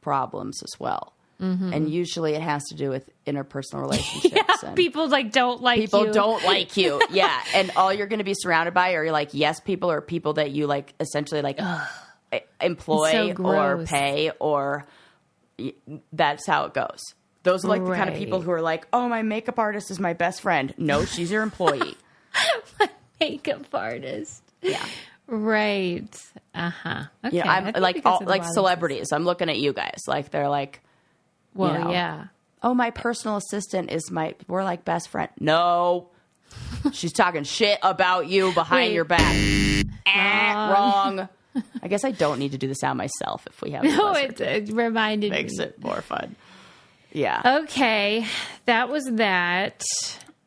problems 0.00 0.62
as 0.62 0.78
well. 0.78 1.13
Mm-hmm. 1.40 1.72
And 1.72 1.90
usually, 1.90 2.34
it 2.34 2.42
has 2.42 2.62
to 2.66 2.74
do 2.74 2.90
with 2.90 3.08
interpersonal 3.26 3.80
relationships. 3.80 4.62
and 4.62 4.76
people 4.76 5.08
like 5.08 5.32
don't 5.32 5.60
like 5.62 5.80
people 5.80 6.06
you. 6.06 6.12
don't 6.12 6.44
like 6.44 6.76
you, 6.76 7.00
yeah. 7.10 7.40
And 7.54 7.72
all 7.76 7.92
you're 7.92 8.06
going 8.06 8.18
to 8.20 8.24
be 8.24 8.34
surrounded 8.34 8.72
by 8.74 8.92
are 8.94 9.10
like 9.10 9.30
yes 9.32 9.60
people 9.60 9.90
or 9.90 10.00
people 10.00 10.34
that 10.34 10.52
you 10.52 10.66
like 10.66 10.94
essentially 11.00 11.42
like 11.42 11.58
employ 12.60 13.34
So 13.34 13.42
or 13.42 13.84
pay 13.84 14.30
or 14.38 14.86
that's 16.12 16.46
how 16.46 16.64
it 16.66 16.74
goes. 16.74 17.00
Those 17.42 17.64
are 17.64 17.68
like 17.68 17.84
the 17.84 17.94
kind 17.94 18.08
of 18.08 18.16
people 18.16 18.40
who 18.40 18.50
are 18.52 18.62
like, 18.62 18.86
"Oh, 18.92 19.06
my 19.08 19.22
makeup 19.22 19.58
artist 19.58 19.90
is 19.90 20.00
my 20.00 20.14
best 20.14 20.40
friend." 20.40 20.72
No, 20.78 21.04
she's 21.04 21.30
your 21.30 21.42
employee. 21.42 21.96
My 22.80 22.88
makeup 23.20 23.66
artist. 23.72 24.42
yeah. 24.62 24.84
Right. 25.26 26.08
Uh 26.54 26.70
huh. 26.70 27.04
Okay. 27.24 27.36
You 27.36 27.44
know, 27.44 27.50
I 27.50 27.56
I'm 27.58 27.82
like 27.82 28.02
all, 28.04 28.22
like 28.24 28.44
celebrities. 28.44 29.12
I'm 29.12 29.24
looking 29.24 29.48
at 29.48 29.58
you 29.58 29.72
guys. 29.72 30.00
Like 30.08 30.30
they're 30.30 30.48
like, 30.48 30.80
Well, 31.54 31.84
know. 31.84 31.90
yeah. 31.90 32.24
"Oh, 32.62 32.74
my 32.74 32.90
personal 32.90 33.36
assistant 33.36 33.90
is 33.90 34.10
my 34.10 34.34
we're 34.48 34.64
like 34.64 34.84
best 34.84 35.08
friend." 35.08 35.30
No. 35.40 36.10
She's 36.92 37.12
talking 37.12 37.42
shit 37.44 37.78
about 37.82 38.28
you 38.28 38.52
behind 38.52 38.88
Wait. 38.90 38.94
your 38.94 39.04
back. 39.04 39.34
Eh, 40.06 40.52
wrong. 40.54 41.28
I 41.82 41.88
guess 41.88 42.04
I 42.04 42.10
don't 42.12 42.38
need 42.38 42.52
to 42.52 42.58
do 42.58 42.68
the 42.68 42.74
sound 42.74 42.98
myself 42.98 43.46
if 43.48 43.60
we 43.62 43.70
have 43.72 43.82
No, 43.84 44.12
it, 44.12 44.40
it 44.40 44.72
reminded 44.72 45.30
me. 45.30 45.36
makes 45.38 45.54
me. 45.56 45.64
it 45.64 45.82
more 45.82 46.00
fun. 46.02 46.36
Yeah. 47.12 47.60
Okay, 47.62 48.26
that 48.66 48.88
was 48.88 49.04
that. 49.12 49.82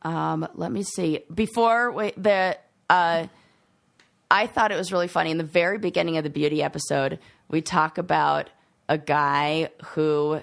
Um, 0.02 0.48
let 0.56 0.72
me 0.72 0.84
see. 0.84 1.20
Before 1.34 1.92
we, 1.92 2.12
the, 2.18 2.58
uh, 2.90 3.28
I 4.30 4.48
thought 4.48 4.72
it 4.72 4.78
was 4.78 4.92
really 4.92 5.08
funny 5.08 5.32
in 5.32 5.38
the 5.38 5.44
very 5.44 5.78
beginning 5.78 6.18
of 6.18 6.24
the 6.24 6.30
beauty 6.30 6.62
episode. 6.62 7.20
We 7.50 7.62
talk 7.62 7.98
about 7.98 8.50
a 8.90 8.98
guy 8.98 9.70
who 9.88 10.42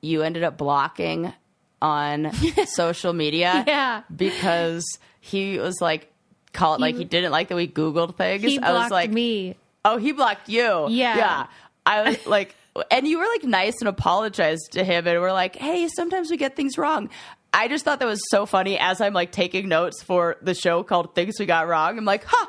you 0.00 0.22
ended 0.22 0.42
up 0.44 0.56
blocking 0.56 1.32
on 1.80 2.32
social 2.66 3.12
media, 3.12 3.64
Yeah. 3.68 4.02
because 4.14 4.84
he 5.20 5.58
was 5.58 5.80
like 5.80 6.12
call 6.52 6.70
called 6.70 6.80
like 6.80 6.96
he 6.96 7.04
didn't 7.04 7.30
like 7.30 7.48
that 7.48 7.54
we 7.56 7.68
Googled 7.68 8.16
things. 8.16 8.42
He 8.42 8.58
I 8.58 8.72
was 8.72 8.90
like, 8.90 9.10
me. 9.10 9.56
Oh, 9.84 9.96
he 9.96 10.12
blocked 10.12 10.48
you. 10.48 10.86
Yeah. 10.88 11.16
Yeah. 11.16 11.46
I 11.86 12.02
was 12.02 12.26
like, 12.26 12.54
and 12.90 13.06
you 13.06 13.18
were 13.18 13.26
like 13.26 13.44
nice 13.44 13.76
and 13.80 13.88
apologized 13.88 14.72
to 14.72 14.84
him, 14.84 15.06
and 15.06 15.20
we're 15.20 15.32
like, 15.32 15.56
hey, 15.56 15.88
sometimes 15.88 16.30
we 16.30 16.36
get 16.36 16.56
things 16.56 16.76
wrong. 16.78 17.10
I 17.52 17.68
just 17.68 17.84
thought 17.84 18.00
that 18.00 18.06
was 18.06 18.20
so 18.30 18.44
funny 18.44 18.78
as 18.78 19.00
I'm 19.00 19.14
like 19.14 19.32
taking 19.32 19.68
notes 19.68 20.02
for 20.02 20.36
the 20.42 20.54
show 20.54 20.82
called 20.82 21.14
Things 21.14 21.36
We 21.40 21.46
Got 21.46 21.66
Wrong. 21.66 21.96
I'm 21.96 22.04
like, 22.04 22.24
huh, 22.26 22.46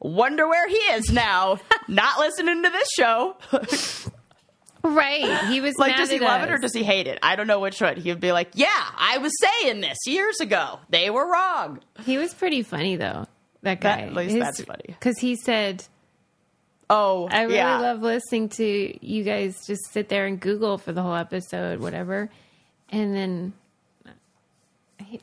wonder 0.00 0.48
where 0.48 0.68
he 0.68 0.74
is 0.76 1.10
now. 1.12 1.58
Not 1.88 2.18
listening 2.18 2.62
to 2.64 2.70
this 2.70 2.88
show. 2.98 3.36
Right. 4.82 5.46
He 5.48 5.60
was 5.60 5.74
like, 5.78 5.96
does 5.96 6.10
he 6.10 6.18
love 6.18 6.42
it 6.42 6.50
or 6.50 6.58
does 6.58 6.72
he 6.72 6.82
hate 6.82 7.06
it? 7.06 7.18
I 7.22 7.36
don't 7.36 7.46
know 7.46 7.60
which 7.60 7.80
one. 7.80 7.96
He'd 7.96 8.20
be 8.20 8.32
like, 8.32 8.50
yeah, 8.54 8.68
I 8.96 9.18
was 9.18 9.32
saying 9.40 9.80
this 9.80 9.98
years 10.06 10.40
ago. 10.40 10.78
They 10.88 11.10
were 11.10 11.30
wrong. 11.30 11.80
He 12.04 12.16
was 12.18 12.32
pretty 12.34 12.62
funny 12.62 12.96
though. 12.96 13.26
That 13.62 13.80
guy. 13.80 14.00
at 14.00 14.14
least 14.14 14.38
that's 14.38 14.62
funny. 14.62 14.84
Because 14.86 15.18
he 15.18 15.36
said, 15.36 15.84
Oh, 16.88 17.28
"I 17.30 17.42
really 17.42 17.54
yeah. 17.56 17.78
love 17.78 18.00
listening 18.02 18.48
to 18.50 19.06
you 19.06 19.22
guys 19.22 19.64
just 19.66 19.92
sit 19.92 20.08
there 20.08 20.26
and 20.26 20.40
Google 20.40 20.76
for 20.76 20.92
the 20.92 21.02
whole 21.02 21.14
episode, 21.14 21.78
whatever." 21.78 22.30
And 22.88 23.14
then, 23.14 23.52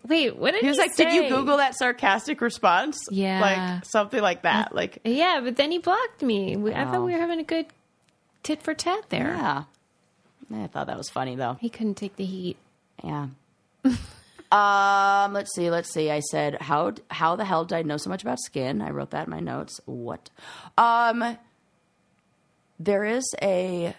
wait, 0.07 0.37
what 0.37 0.51
did 0.53 0.61
he 0.61 0.61
say? 0.61 0.65
he, 0.65 0.69
was 0.69 0.77
like, 0.77 0.95
did 0.95 1.13
you? 1.13 1.27
Google 1.27 1.57
that 1.57 1.75
sarcastic 1.77 2.39
response? 2.41 2.97
Yeah. 3.11 3.41
Like 3.41 3.85
something 3.85 4.21
like 4.21 4.43
that. 4.43 4.73
Like, 4.73 4.99
Yeah, 5.03 5.41
but 5.43 5.55
then 5.57 5.71
he 5.71 5.79
blocked 5.79 6.21
me. 6.21 6.55
We, 6.55 6.73
I 6.73 6.83
Oh. 6.87 6.91
thought 6.91 7.03
we 7.03 7.11
oh. 7.13 7.15
were 7.15 7.21
having 7.21 7.39
a 7.39 7.43
good 7.43 7.65
tit 8.43 8.61
for 8.63 8.73
tat 8.73 9.05
there. 9.09 9.35
yeah. 9.35 9.63
I 10.53 10.67
thought 10.67 10.87
that 10.87 10.97
was 10.97 11.09
funny 11.09 11.35
though. 11.35 11.57
He 11.59 11.69
couldn't 11.69 11.95
take 11.95 12.15
the 12.15 12.23
heat. 12.25 12.55
Yeah. 13.03 13.27
um, 14.51 15.33
let's 15.33 15.53
see, 15.53 15.69
let's 15.69 15.91
see. 15.93 16.09
I 16.09 16.21
said, 16.21 16.57
how 16.61 16.93
how 17.09 17.35
the 17.35 17.43
hell 17.45 17.65
did 17.65 17.75
I 17.75 17.81
know 17.81 17.97
so 17.97 18.09
much 18.09 18.21
about 18.23 18.39
skin? 18.39 18.81
I 18.81 18.91
wrote 18.91 19.11
that 19.11 19.27
in 19.27 19.31
my 19.31 19.39
notes. 19.41 19.79
What? 19.85 20.29
Um 20.77 21.37
there 22.79 23.03
is 23.03 23.25
a 23.41 23.93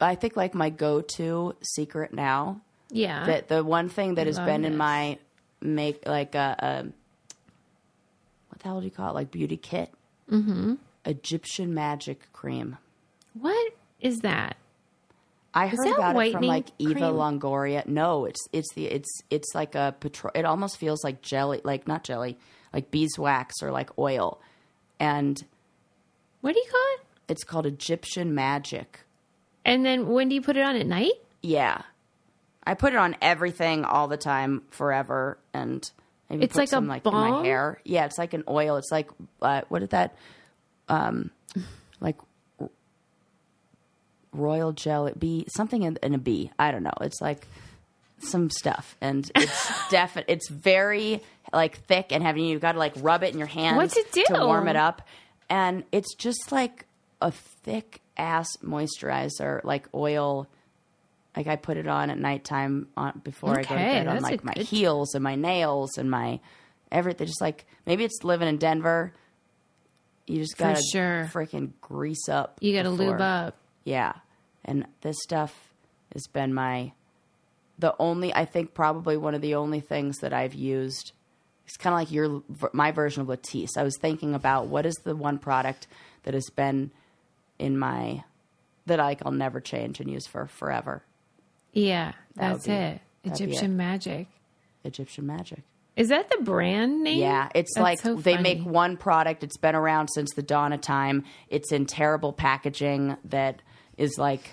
I 0.00 0.14
think 0.14 0.36
like 0.36 0.54
my 0.54 0.70
go-to 0.70 1.56
secret 1.62 2.12
now 2.14 2.60
Yeah. 2.90 3.24
that 3.26 3.48
the 3.48 3.64
one 3.64 3.88
thing 3.88 4.14
that 4.14 4.26
has 4.26 4.36
love 4.36 4.46
been 4.46 4.64
in 4.64 4.76
my 4.76 5.18
make 5.60 6.06
like 6.06 6.34
a, 6.36 6.54
a 6.58 6.82
what 8.48 8.58
the 8.60 8.64
hell 8.64 8.78
do 8.80 8.84
you 8.86 8.92
call 8.92 9.10
it? 9.10 9.14
Like 9.14 9.30
beauty 9.32 9.56
kit? 9.56 9.90
Mm-hmm. 10.30 10.74
Egyptian 11.04 11.74
magic 11.74 12.32
cream. 12.32 12.76
What 13.40 13.72
is 14.00 14.20
that? 14.20 14.56
I 15.54 15.66
heard 15.68 15.78
that 15.86 15.94
about 15.98 16.16
it 16.26 16.32
from 16.32 16.42
like 16.42 16.66
Eva 16.78 16.92
cream? 16.94 17.04
Longoria. 17.14 17.86
No, 17.86 18.26
it's 18.26 18.40
it's 18.52 18.72
the 18.74 18.86
it's 18.86 19.08
it's 19.30 19.54
like 19.54 19.74
a 19.74 19.94
petro- 19.98 20.30
it 20.34 20.44
almost 20.44 20.76
feels 20.76 21.02
like 21.02 21.22
jelly, 21.22 21.60
like 21.64 21.88
not 21.88 22.04
jelly, 22.04 22.38
like 22.72 22.90
beeswax 22.90 23.62
or 23.62 23.70
like 23.72 23.90
oil. 23.98 24.40
And 25.00 25.42
What 26.42 26.52
do 26.54 26.58
you 26.60 26.66
call 26.70 26.80
it? 26.94 27.00
it's 27.32 27.44
called 27.44 27.66
Egyptian 27.66 28.34
magic. 28.34 29.00
And 29.64 29.84
then 29.84 30.06
when 30.08 30.28
do 30.28 30.34
you 30.34 30.42
put 30.42 30.56
it 30.56 30.62
on 30.62 30.76
at 30.76 30.86
night? 30.86 31.12
Yeah. 31.42 31.82
I 32.64 32.74
put 32.74 32.92
it 32.92 32.96
on 32.96 33.16
everything 33.22 33.84
all 33.84 34.08
the 34.08 34.16
time 34.18 34.62
forever 34.70 35.38
and 35.54 35.82
maybe 36.28 36.44
It's 36.44 36.52
put 36.52 36.58
like 36.60 36.68
a 36.68 36.70
some 36.70 36.86
like 36.86 37.06
in 37.06 37.12
my 37.12 37.30
balm? 37.30 37.44
hair. 37.44 37.80
Yeah, 37.84 38.04
it's 38.04 38.18
like 38.18 38.34
an 38.34 38.44
oil. 38.48 38.76
It's 38.76 38.92
like 38.92 39.10
uh, 39.42 39.62
what 39.68 39.82
is 39.82 39.88
that 39.90 40.14
um 40.88 41.30
like 42.00 42.16
royal 44.32 44.72
gel 44.72 45.06
it 45.06 45.18
be 45.18 45.46
something 45.48 45.82
in, 45.82 45.98
in 46.02 46.14
a 46.14 46.18
bee. 46.18 46.50
I 46.58 46.70
don't 46.70 46.82
know. 46.82 46.92
It's 47.00 47.20
like 47.20 47.46
some 48.20 48.50
stuff 48.50 48.96
and 49.00 49.30
it's 49.36 49.88
definite 49.90 50.24
it's 50.28 50.48
very 50.48 51.22
like 51.52 51.78
thick 51.86 52.08
and 52.10 52.20
heavy 52.22 52.42
you've 52.42 52.60
got 52.60 52.72
to 52.72 52.78
like 52.78 52.92
rub 52.96 53.22
it 53.22 53.32
in 53.32 53.38
your 53.38 53.46
hand 53.46 53.76
What's 53.76 53.96
it 53.96 54.10
do? 54.10 54.24
to 54.26 54.44
warm 54.44 54.66
it 54.66 54.74
up 54.74 55.02
and 55.48 55.84
it's 55.92 56.14
just 56.16 56.50
like 56.50 56.84
a 57.22 57.30
thick 57.30 58.00
ass 58.16 58.48
moisturizer 58.56 59.62
like 59.62 59.86
oil 59.94 60.48
like 61.36 61.46
I 61.46 61.54
put 61.54 61.76
it 61.76 61.86
on 61.86 62.10
at 62.10 62.18
nighttime 62.18 62.88
on 62.96 63.20
before 63.22 63.52
I 63.52 63.62
go 63.62 63.68
to 63.68 63.74
bed 63.76 64.08
on 64.08 64.20
like 64.20 64.42
my 64.42 64.54
good- 64.54 64.66
heels 64.66 65.14
and 65.14 65.22
my 65.22 65.36
nails 65.36 65.96
and 65.96 66.10
my 66.10 66.40
everything 66.90 67.28
just 67.28 67.40
like 67.40 67.66
maybe 67.86 68.02
it's 68.02 68.24
living 68.24 68.48
in 68.48 68.56
Denver 68.56 69.12
you 70.26 70.38
just 70.38 70.58
gotta 70.58 70.82
sure. 70.92 71.30
freaking 71.32 71.70
grease 71.80 72.28
up 72.28 72.58
You 72.60 72.74
got 72.74 72.82
to 72.82 72.90
lube 72.90 73.20
up. 73.20 73.56
Yeah. 73.84 74.12
And 74.64 74.86
this 75.00 75.16
stuff 75.22 75.54
has 76.12 76.26
been 76.26 76.52
my 76.54 76.92
the 77.78 77.94
only 77.98 78.34
I 78.34 78.44
think 78.44 78.74
probably 78.74 79.16
one 79.16 79.34
of 79.34 79.40
the 79.40 79.54
only 79.54 79.80
things 79.80 80.18
that 80.18 80.32
I've 80.32 80.54
used. 80.54 81.12
It's 81.66 81.76
kind 81.76 81.92
of 81.94 82.00
like 82.00 82.10
your 82.10 82.42
my 82.72 82.90
version 82.92 83.22
of 83.22 83.28
Latisse. 83.28 83.76
I 83.76 83.82
was 83.82 83.96
thinking 84.00 84.34
about 84.34 84.66
what 84.66 84.86
is 84.86 84.94
the 85.04 85.14
one 85.14 85.38
product 85.38 85.86
that 86.24 86.34
has 86.34 86.48
been 86.54 86.90
in 87.58 87.78
my 87.78 88.24
that 88.86 88.98
like 88.98 89.20
I'll 89.24 89.32
never 89.32 89.60
change 89.60 90.00
and 90.00 90.10
use 90.10 90.26
for 90.26 90.46
forever. 90.46 91.02
Yeah, 91.72 92.12
That 92.36 92.52
that's 92.52 92.66
be- 92.66 92.72
it. 92.72 93.00
Egyptian 93.24 93.72
it. 93.72 93.76
magic. 93.76 94.26
Egyptian 94.84 95.26
magic. 95.26 95.60
Is 95.96 96.08
that 96.08 96.30
the 96.30 96.38
brand 96.42 97.02
name? 97.02 97.18
Yeah, 97.18 97.48
it's 97.54 97.74
That's 97.74 97.82
like 97.82 98.00
so 98.00 98.14
they 98.14 98.36
funny. 98.36 98.54
make 98.54 98.62
one 98.64 98.96
product. 98.96 99.42
It's 99.44 99.56
been 99.58 99.74
around 99.74 100.08
since 100.08 100.32
the 100.34 100.42
dawn 100.42 100.72
of 100.72 100.80
time. 100.80 101.24
It's 101.48 101.72
in 101.72 101.84
terrible 101.86 102.32
packaging 102.32 103.16
that 103.24 103.60
is 103.98 104.16
like. 104.18 104.50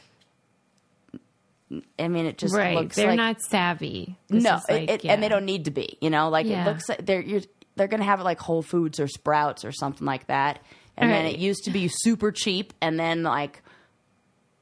I 1.98 2.08
mean, 2.08 2.26
it 2.28 2.38
just 2.38 2.54
right. 2.56 2.76
looks 2.76 2.96
They're 2.96 3.08
like 3.08 3.18
not 3.18 3.42
savvy. 3.42 4.16
This 4.28 4.44
no, 4.44 4.60
like, 4.70 4.84
it, 4.90 5.04
it- 5.04 5.06
and 5.06 5.22
they 5.22 5.30
don't 5.30 5.46
need 5.46 5.66
to 5.66 5.72
be. 5.72 5.98
You 6.00 6.10
know, 6.12 6.30
like 6.30 6.46
Yeah. 6.46 6.64
it 6.64 6.68
looks 6.70 6.88
like 6.88 7.06
they're 7.06 7.22
you're, 7.22 7.42
they're 7.76 7.88
going 7.88 8.00
to 8.02 8.06
have 8.06 8.20
it 8.20 8.24
like 8.24 8.40
Whole 8.40 8.62
Foods 8.62 9.00
or 9.00 9.08
Sprouts 9.08 9.66
or 9.66 9.72
something 9.72 10.06
like 10.06 10.28
that. 10.28 10.60
And 10.98 11.12
then 11.12 11.26
it 11.26 11.40
used 11.40 11.66
to 11.66 11.72
be 11.72 11.90
super 11.92 12.32
cheap, 12.32 12.72
and 12.80 12.98
then 12.98 13.24
like, 13.24 13.62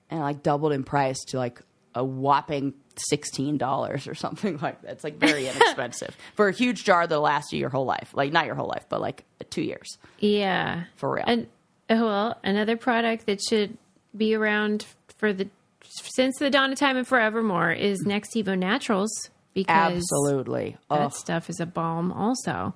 and 0.10 0.20
like 0.22 0.42
doubled 0.42 0.72
in 0.74 0.84
price 0.84 1.20
to 1.28 1.38
like 1.38 1.62
a 1.94 2.04
whopping 2.04 2.74
sixteen 2.96 3.58
dollars 3.60 4.08
or 4.08 4.16
something 4.16 4.58
like 4.62 4.82
that. 4.82 4.94
It's 4.94 5.04
like 5.04 5.18
very 5.18 5.48
inexpensive 5.50 6.18
for 6.34 6.48
a 6.48 6.52
huge 6.54 6.86
jar 6.86 7.06
that'll 7.06 7.22
last 7.24 7.54
you 7.54 7.60
your 7.60 7.70
whole 7.70 7.86
life. 7.86 8.12
Like 8.16 8.32
not 8.32 8.48
your 8.48 8.56
whole 8.56 8.68
life, 8.68 8.86
but 8.90 9.00
like 9.02 9.26
two 9.52 9.62
years 9.62 10.00
Yeah, 10.20 10.86
for 10.96 11.14
real. 11.14 11.26
And 11.28 11.48
oh, 11.92 12.04
well, 12.06 12.40
another 12.44 12.78
product 12.78 13.28
that 13.28 13.40
should 13.48 13.78
be 14.16 14.36
around 14.36 14.86
for 15.18 15.34
the 15.34 15.50
since 15.86 16.38
the 16.40 16.50
dawn 16.50 16.72
of 16.72 16.80
time 16.80 16.98
and 16.98 17.08
forevermore 17.08 17.72
is 17.72 18.02
Next 18.02 18.34
Evo 18.36 18.58
Naturals 18.58 19.12
because 19.54 20.02
Absolutely. 20.12 20.78
that 20.90 21.00
Oh, 21.02 21.10
stuff 21.10 21.50
is 21.50 21.60
a 21.60 21.66
balm 21.66 22.12
also. 22.12 22.74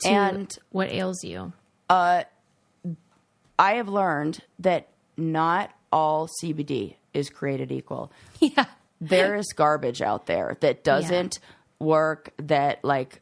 To 0.00 0.08
And- 0.08 0.58
what 0.70 0.88
ails 0.90 1.22
you? 1.22 1.52
Uh, 1.88 2.24
I 3.58 3.74
have 3.74 3.88
learned 3.88 4.42
that 4.58 4.88
not 5.16 5.70
all 5.92 6.28
CBD 6.42 6.96
is 7.12 7.28
created 7.30 7.70
equal. 7.72 8.10
Yeah, 8.40 8.64
there 9.00 9.36
is 9.36 9.46
garbage 9.54 10.00
out 10.02 10.26
there 10.26 10.56
that 10.60 10.82
doesn't 10.82 11.38
work 11.78 12.30
that 12.38 12.82
like 12.84 13.20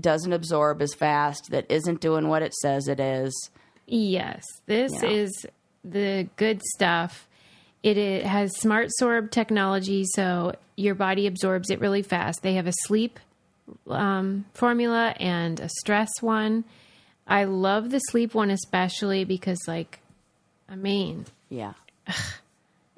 doesn't 0.00 0.32
absorb 0.32 0.80
as 0.82 0.94
fast 0.94 1.50
that 1.50 1.70
isn't 1.70 2.00
doing 2.00 2.28
what 2.28 2.42
it 2.42 2.54
says 2.54 2.88
it 2.88 2.98
is 3.00 3.50
Yes, 3.86 4.42
this 4.66 4.90
Yeah. 5.02 5.08
is 5.10 5.46
the 5.84 6.28
good 6.36 6.62
stuff. 6.74 7.26
It, 7.82 7.98
it 7.98 8.24
has 8.24 8.56
smart 8.58 8.88
sorb 9.00 9.30
technology, 9.30 10.04
so 10.14 10.54
your 10.76 10.94
body 10.94 11.26
absorbs 11.26 11.70
it 11.70 11.80
really 11.80 12.02
fast. 12.02 12.42
They 12.42 12.54
have 12.54 12.66
a 12.66 12.72
sleep 12.84 13.18
um, 13.88 14.44
formula 14.54 15.14
and 15.18 15.58
a 15.60 15.68
stress 15.68 16.10
one. 16.20 16.64
I 17.26 17.44
love 17.44 17.90
the 17.90 17.98
sleep 17.98 18.34
one 18.34 18.50
especially 18.50 19.24
because, 19.24 19.58
like, 19.66 20.00
I 20.68 20.76
mean, 20.76 21.26
yeah 21.48 21.74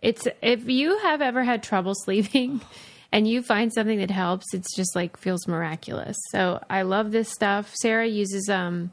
it's 0.02 0.26
if 0.42 0.68
you 0.68 0.98
have 0.98 1.20
ever 1.20 1.42
had 1.42 1.62
trouble 1.62 1.94
sleeping 1.94 2.60
and 3.12 3.26
you 3.26 3.42
find 3.42 3.72
something 3.72 3.98
that 3.98 4.10
helps, 4.10 4.52
it's 4.54 4.74
just 4.76 4.94
like 4.94 5.16
feels 5.16 5.46
miraculous. 5.48 6.16
So 6.30 6.62
I 6.68 6.82
love 6.82 7.10
this 7.10 7.30
stuff. 7.30 7.74
Sarah 7.74 8.06
uses 8.06 8.48
um 8.48 8.92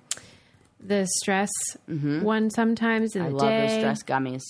the 0.86 1.08
stress 1.08 1.50
one 1.88 2.50
sometimes 2.50 3.16
in 3.16 3.22
Mm-hmm. 3.24 3.28
I 3.28 3.30
the 3.30 3.36
love 3.36 3.50
day. 3.50 3.68
those 3.68 3.78
stress 3.80 4.04
gummies. 4.04 4.42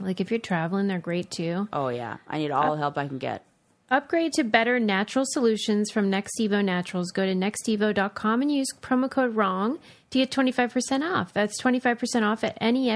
Like 0.00 0.20
if 0.20 0.30
you're 0.30 0.40
traveling, 0.40 0.86
they're 0.86 0.98
great 0.98 1.30
too. 1.30 1.68
Oh 1.72 1.88
yeah, 1.88 2.16
I 2.28 2.38
need 2.38 2.50
all 2.50 2.72
the 2.72 2.78
help 2.78 2.96
I 2.96 3.06
can 3.08 3.18
get. 3.18 3.44
Upgrade 3.90 4.32
to 4.34 4.44
better 4.44 4.78
natural 4.78 5.24
solutions 5.26 5.90
from 5.90 6.10
Nextevo 6.12 6.64
Naturals. 6.64 7.10
Go 7.10 7.26
to 7.26 7.34
nextevo.com 7.34 8.40
and 8.42 8.52
use 8.52 8.68
promo 8.80 9.10
code 9.10 9.34
WRONG 9.34 9.78
to 10.10 10.18
get 10.20 10.30
25% 10.30 11.02
off. 11.02 11.32
That's 11.32 11.60
25% 11.60 12.22
off 12.22 12.44
at 12.44 12.56
E 12.62 12.88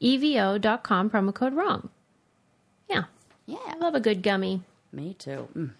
nextevo.com, 0.00 1.10
promo 1.10 1.34
code 1.34 1.54
WRONG. 1.54 1.88
Yeah, 2.88 3.04
Yeah, 3.46 3.58
I 3.68 3.76
love 3.78 3.94
a 3.96 4.00
good 4.00 4.22
gummy. 4.22 4.62
me 4.92 5.14
too. 5.18 5.48
Mm. 5.56 5.70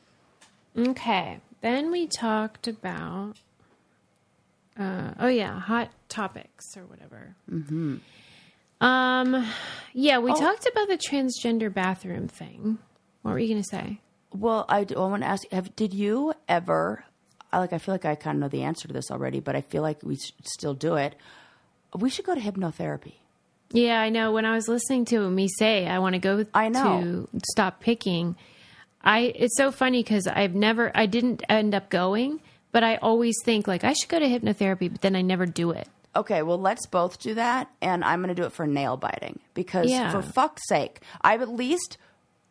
Okay, 0.91 1.39
then 1.61 1.91
we 1.93 2.07
talked 2.09 2.67
about, 2.69 3.35
uh, 4.79 5.15
oh 5.19 5.29
yeah, 5.29 5.59
hot 5.59 5.91
topics 6.09 6.77
or 6.77 6.85
whatever. 6.87 7.35
Mm-hmm. 7.51 7.97
Um, 8.81 9.47
yeah, 9.93 10.19
we 10.19 10.33
talked 10.33 10.67
about 10.67 10.89
the 10.89 10.99
transgender 10.99 11.73
bathroom 11.73 12.29
thing. 12.29 12.79
What 13.23 13.33
were 13.33 13.39
you 13.39 13.49
going 13.49 13.63
to 13.63 13.69
say? 13.69 14.01
Well, 14.33 14.65
I, 14.69 14.87
I 14.91 14.99
want 15.01 15.23
to 15.23 15.29
ask: 15.29 15.51
have, 15.51 15.75
Did 15.75 15.95
you 15.95 16.33
ever? 16.49 17.05
I 17.53 17.59
like. 17.59 17.73
I 17.73 17.79
feel 17.79 17.95
like 17.95 18.05
I 18.05 18.15
kind 18.15 18.37
of 18.37 18.41
know 18.41 18.49
the 18.49 18.63
answer 18.63 18.87
to 18.87 18.95
this 18.95 19.11
already, 19.11 19.41
but 19.41 19.57
I 19.57 19.63
feel 19.63 19.83
like 19.83 20.03
we 20.03 20.17
should 20.17 20.47
still 20.47 20.75
do 20.75 20.95
it. 20.95 21.17
We 21.99 22.11
should 22.11 22.27
go 22.27 22.35
to 22.35 22.41
hypnotherapy. 22.41 23.15
Yeah, 23.71 24.01
I 24.01 24.09
know. 24.11 24.33
When 24.33 24.45
I 24.45 24.55
was 24.55 24.69
listening 24.69 25.07
to 25.07 25.29
me 25.29 25.49
say 25.49 25.87
I 25.87 25.99
want 25.99 26.15
to 26.15 26.19
go 26.19 26.45
I 26.55 26.69
know. 26.69 27.27
to 27.33 27.41
stop 27.51 27.81
picking, 27.81 28.37
I 29.03 29.33
it's 29.35 29.57
so 29.57 29.71
funny 29.73 30.03
because 30.03 30.27
I've 30.27 30.55
never 30.55 30.93
I 30.95 31.07
didn't 31.07 31.43
end 31.49 31.75
up 31.75 31.91
going, 31.91 32.41
but 32.73 32.83
I 32.85 32.97
always 32.97 33.35
think 33.45 33.67
like 33.67 33.85
I 33.85 33.93
should 33.93 34.09
go 34.09 34.19
to 34.19 34.27
hypnotherapy, 34.27 34.91
but 34.91 35.01
then 35.01 35.17
I 35.17 35.23
never 35.23 35.47
do 35.47 35.71
it. 35.71 35.89
Okay, 36.17 36.43
well, 36.43 36.59
let's 36.59 36.87
both 36.87 37.21
do 37.21 37.35
that, 37.35 37.71
and 37.81 38.03
I'm 38.03 38.21
going 38.21 38.35
to 38.35 38.41
do 38.41 38.45
it 38.47 38.53
for 38.53 38.67
nail 38.67 38.97
biting 38.97 39.39
because, 39.55 39.89
Yeah. 39.91 40.11
for 40.11 40.23
fuck's 40.23 40.67
sake, 40.69 41.01
I've 41.21 41.43
at 41.43 41.49
least 41.51 41.97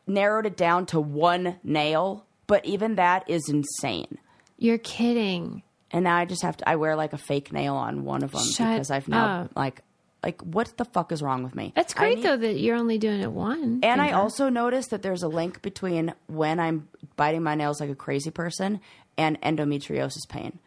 narrowed 0.05 0.45
it 0.45 0.55
down 0.55 0.85
to 0.87 0.99
one 1.01 1.57
nail, 1.63 2.25
but 2.45 2.65
even 2.65 2.95
that 2.95 3.29
is 3.29 3.49
insane. 3.49 4.19
You're 4.57 4.77
kidding. 4.77 5.63
And 5.91 6.03
now 6.03 6.17
I 6.17 6.25
just 6.25 6.43
have 6.43 6.57
to. 6.57 6.69
I 6.69 6.75
wear 6.75 6.95
like 6.95 7.13
a 7.13 7.17
fake 7.17 7.51
nail 7.51 7.75
on 7.75 8.03
one 8.05 8.23
of 8.23 8.31
them 8.31 8.43
Shut 8.55 8.73
because 8.73 8.91
I've 8.91 9.07
now 9.07 9.41
up. 9.43 9.51
like, 9.55 9.81
like 10.23 10.41
what 10.41 10.75
the 10.77 10.85
fuck 10.85 11.11
is 11.11 11.21
wrong 11.21 11.43
with 11.43 11.55
me? 11.55 11.71
That's 11.75 11.93
I 11.95 11.99
great 11.99 12.17
need- 12.17 12.25
though 12.25 12.37
that 12.37 12.59
you're 12.59 12.75
only 12.75 12.97
doing 12.97 13.21
it 13.21 13.31
one. 13.31 13.79
And 13.83 14.01
I 14.01 14.11
also 14.11 14.49
noticed 14.49 14.89
that 14.91 15.01
there's 15.01 15.23
a 15.23 15.27
link 15.29 15.61
between 15.61 16.13
when 16.27 16.59
I'm 16.59 16.87
biting 17.15 17.41
my 17.43 17.55
nails 17.55 17.79
like 17.81 17.89
a 17.89 17.95
crazy 17.95 18.31
person 18.31 18.79
and 19.17 19.39
endometriosis 19.41 20.27
pain. 20.29 20.59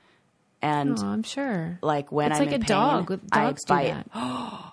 And 0.63 0.99
Oh, 0.99 1.07
I'm 1.07 1.23
sure. 1.23 1.79
like 1.83 2.13
when 2.13 2.33
it's 2.33 2.41
I'm 2.41 2.47
like 2.47 2.55
a 2.57 2.59
pain, 2.59 2.67
dog. 2.69 3.11
With 3.11 3.21
I 3.33 3.45
dogs 3.47 3.65
do 3.65 3.75
bite. 3.75 4.05
that. 4.13 4.73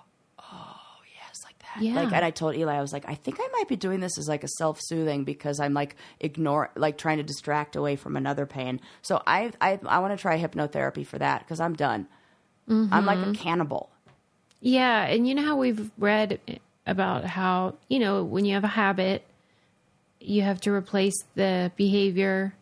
Yes, 1.14 1.42
like 1.44 1.58
that. 1.60 1.82
Yeah. 1.82 1.94
Like, 1.94 2.12
and 2.12 2.24
I 2.24 2.30
told 2.30 2.54
Eli, 2.56 2.74
I 2.76 2.80
was 2.80 2.92
like, 2.92 3.04
I 3.08 3.14
think 3.14 3.38
I 3.40 3.48
might 3.52 3.68
be 3.68 3.76
doing 3.76 4.00
this 4.00 4.18
as 4.18 4.28
like 4.28 4.44
a 4.44 4.48
self 4.48 4.78
soothing 4.80 5.24
because 5.24 5.60
I'm 5.60 5.74
like 5.74 5.96
ignore, 6.20 6.70
like 6.76 6.96
trying 6.98 7.18
to 7.18 7.22
distract 7.22 7.76
away 7.76 7.96
from 7.96 8.16
another 8.16 8.46
pain. 8.46 8.80
So 9.02 9.22
I, 9.26 9.52
I, 9.60 9.78
I 9.86 9.98
want 10.00 10.16
to 10.16 10.20
try 10.20 10.40
hypnotherapy 10.40 11.06
for 11.06 11.18
that 11.18 11.40
because 11.40 11.60
I'm 11.60 11.74
done. 11.74 12.06
I'm 12.70 13.06
like 13.06 13.18
Mm-hmm. 13.18 13.30
a 13.30 13.34
cannibal. 13.34 13.88
Yeah, 14.60 15.04
and 15.04 15.26
you 15.26 15.34
know 15.34 15.42
how 15.42 15.56
we've 15.56 15.90
read 15.96 16.38
about 16.86 17.24
how, 17.24 17.76
you 17.88 17.98
know, 17.98 18.22
when 18.24 18.44
you 18.44 18.54
have 18.54 18.64
a 18.64 18.68
habit, 18.68 19.24
you 20.20 20.42
have 20.42 20.60
to 20.62 20.70
replace 20.72 21.14
the 21.34 21.72
behavior 21.76 22.52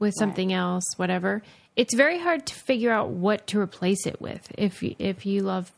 with 0.00 0.14
something 0.18 0.52
else, 0.52 0.84
whatever. 0.96 1.42
It's 1.76 1.94
very 1.94 2.18
hard 2.18 2.46
to 2.46 2.54
figure 2.54 2.90
out 2.90 3.10
what 3.10 3.46
to 3.48 3.60
replace 3.60 4.06
it 4.06 4.20
with 4.20 4.50
if 4.58 4.82
you, 4.82 4.96
if 4.98 5.24
you 5.24 5.42
love 5.42 5.70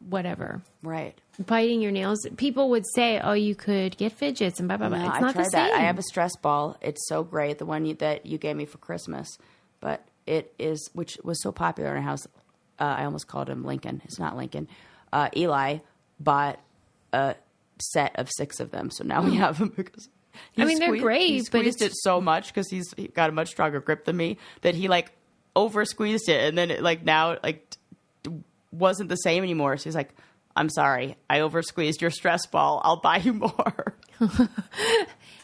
whatever. 0.00 0.62
Right. 0.82 1.16
Biting 1.44 1.80
your 1.80 1.92
nails, 1.92 2.26
people 2.36 2.70
would 2.70 2.84
say, 2.94 3.20
"Oh, 3.20 3.34
you 3.34 3.54
could 3.54 3.96
get 3.96 4.12
fidgets 4.12 4.58
and 4.58 4.68
blah 4.68 4.78
blah 4.78 4.88
blah." 4.88 4.98
No, 4.98 5.06
it's 5.06 5.16
I 5.16 5.20
not 5.20 5.34
tried 5.34 5.44
the 5.44 5.50
same. 5.50 5.68
that. 5.68 5.74
I 5.74 5.80
have 5.82 5.98
a 5.98 6.02
stress 6.02 6.34
ball. 6.36 6.76
It's 6.80 7.06
so 7.08 7.22
great, 7.22 7.58
the 7.58 7.66
one 7.66 7.84
you, 7.84 7.94
that 7.96 8.24
you 8.26 8.38
gave 8.38 8.56
me 8.56 8.64
for 8.64 8.78
Christmas. 8.78 9.28
But 9.80 10.02
it 10.26 10.54
is, 10.58 10.88
which 10.94 11.18
was 11.22 11.40
so 11.42 11.52
popular 11.52 11.90
in 11.90 11.98
our 11.98 12.02
house. 12.02 12.26
Uh, 12.78 12.84
I 12.84 13.04
almost 13.04 13.28
called 13.28 13.48
him 13.50 13.64
Lincoln. 13.64 14.00
It's 14.04 14.18
not 14.18 14.36
Lincoln. 14.36 14.66
Uh, 15.12 15.28
Eli 15.36 15.78
bought 16.18 16.58
a 17.12 17.34
set 17.78 18.18
of 18.18 18.30
six 18.30 18.58
of 18.58 18.70
them, 18.70 18.90
so 18.90 19.04
now 19.04 19.22
we 19.22 19.36
have 19.36 19.58
them 19.58 19.72
because. 19.76 20.08
I 20.56 20.64
mean, 20.64 20.78
they're 20.78 20.96
great, 20.96 21.26
He 21.28 21.38
but 21.38 21.46
squeezed 21.46 21.82
it 21.82 21.92
so 21.94 22.20
much 22.20 22.48
because 22.48 22.68
he's 22.68 22.92
he 22.96 23.08
got 23.08 23.30
a 23.30 23.32
much 23.32 23.48
stronger 23.48 23.80
grip 23.80 24.04
than 24.04 24.16
me 24.16 24.38
that 24.62 24.74
he 24.74 24.88
like 24.88 25.12
over 25.54 25.84
squeezed 25.84 26.28
it, 26.28 26.48
and 26.48 26.56
then 26.56 26.70
it 26.70 26.82
like 26.82 27.04
now 27.04 27.38
like 27.42 27.76
t- 28.22 28.30
wasn't 28.72 29.08
the 29.08 29.16
same 29.16 29.42
anymore. 29.42 29.76
So 29.76 29.84
he's 29.84 29.94
like, 29.94 30.14
"I'm 30.54 30.68
sorry, 30.68 31.16
I 31.28 31.40
over 31.40 31.62
squeezed 31.62 32.00
your 32.00 32.10
stress 32.10 32.46
ball. 32.46 32.80
I'll 32.84 33.00
buy 33.00 33.18
you 33.18 33.32
more." 33.34 33.94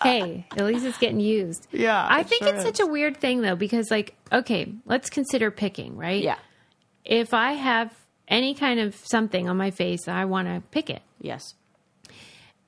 hey, 0.02 0.46
at 0.52 0.64
least 0.64 0.85
it's 0.85 0.98
getting 0.98 1.20
used. 1.20 1.66
Yeah, 1.72 2.07
I 2.09 2.20
it 2.20 2.28
think 2.28 2.44
sure 2.44 2.55
it's 2.55 2.64
such 2.64 2.81
a 2.81 2.87
weird 2.87 3.16
thing 3.18 3.42
though 3.42 3.57
because 3.57 3.90
like, 3.90 4.14
okay, 4.31 4.72
let's 4.87 5.11
consider 5.11 5.50
picking, 5.50 5.96
right? 5.96 6.22
yeah. 6.22 6.38
if 7.05 7.35
I 7.35 7.52
have 7.52 7.92
any 8.28 8.55
kind 8.55 8.81
of 8.81 8.94
something 8.94 9.48
on 9.48 9.57
my 9.57 9.70
face, 9.70 10.09
I 10.09 10.24
want 10.24 10.48
to 10.48 10.62
pick 10.70 10.90
it. 10.90 11.02
Yes. 11.20 11.55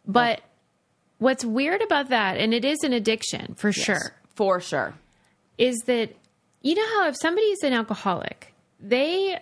But 0.07 0.43
what's 1.25 1.45
weird 1.45 1.83
about 1.83 2.11
that, 2.11 2.37
and 2.37 2.53
it 2.55 2.65
is 2.65 2.79
an 2.85 2.93
addiction 2.93 3.55
for 3.55 3.73
sure, 3.73 4.15
For 4.37 4.61
sure. 4.61 4.95
is 5.59 5.77
that 5.87 6.15
you 6.63 6.75
know 6.75 6.87
how 6.99 7.09
if 7.09 7.17
somebody's 7.21 7.63
an 7.63 7.73
alcoholic, 7.73 8.55
they, 8.81 9.39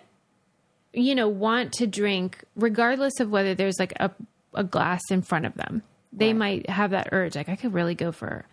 you 0.93 1.15
know, 1.15 1.27
want 1.27 1.73
to 1.73 1.87
drink 1.87 2.43
regardless 2.55 3.19
of 3.19 3.29
whether 3.29 3.53
there's 3.55 3.79
like 3.79 3.93
a, 3.99 4.11
a 4.53 4.63
glass 4.63 5.01
in 5.11 5.21
front 5.21 5.45
of 5.45 5.53
them. 5.55 5.83
They 6.11 6.27
Right. 6.27 6.35
might 6.37 6.69
have 6.69 6.91
that 6.91 7.09
urge, 7.11 7.35
like, 7.35 7.49
I 7.49 7.55
could 7.55 7.73
really 7.73 7.95
go 7.95 8.11
for. 8.11 8.45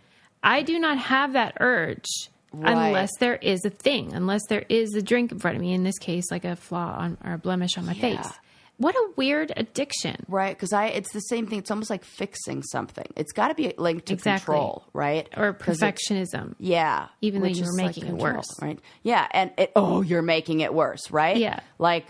I 0.43 0.63
do 0.63 0.79
not 0.79 0.97
have 0.99 1.35
that 1.35 1.57
urge. 1.61 2.07
Right. 2.53 2.73
Unless 2.89 3.11
there 3.21 3.37
is 3.37 3.65
a 3.65 3.71
thing, 3.71 4.13
unless 4.13 4.43
there 4.49 4.65
is 4.69 4.95
a 4.95 5.03
drink 5.03 5.31
in 5.31 5.39
front 5.39 5.57
of 5.57 5.61
me, 5.63 5.73
in 5.73 5.85
this 5.85 5.99
case, 5.99 6.31
like 6.33 6.45
a 6.45 6.57
flaw 6.57 6.97
on 6.99 7.17
or 7.25 7.35
a 7.35 7.39
blemish 7.39 7.77
on 7.79 7.87
my 7.87 7.93
Yeah. 7.93 8.01
face. 8.23 8.33
What 8.81 8.95
a 8.95 9.11
weird 9.15 9.53
addiction. 9.57 10.25
Right, 10.27 10.57
because 10.57 10.73
I 10.73 10.87
it's 10.87 11.13
the 11.13 11.21
same 11.21 11.47
thing. 11.47 11.59
It's 11.59 11.71
almost 11.71 11.91
like 11.91 12.03
fixing 12.03 12.63
something. 12.63 13.07
It's 13.15 13.33
got 13.33 13.49
to 13.49 13.55
be 13.55 13.75
linked 13.77 14.07
to 14.07 14.15
Exactly. 14.15 14.55
control, 14.55 14.85
right? 14.95 15.29
Or 15.37 15.53
'Cause 15.53 15.83
it- 15.83 15.85
perfectionism. 15.85 16.55
Yeah, 16.59 17.09
Even 17.21 17.43
though 17.43 17.49
you're 17.49 17.67
were 17.67 17.73
like 17.77 17.87
making 17.97 18.07
it 18.07 18.15
worse. 18.15 18.49
right? 18.63 18.79
Yeah, 19.03 19.29
and 19.33 19.51
it 19.59 19.73
oh, 19.77 20.01
you're 20.01 20.23
making 20.23 20.61
it 20.61 20.73
worse, 20.73 21.11
right? 21.11 21.37
Yeah. 21.37 21.61
like 21.79 22.07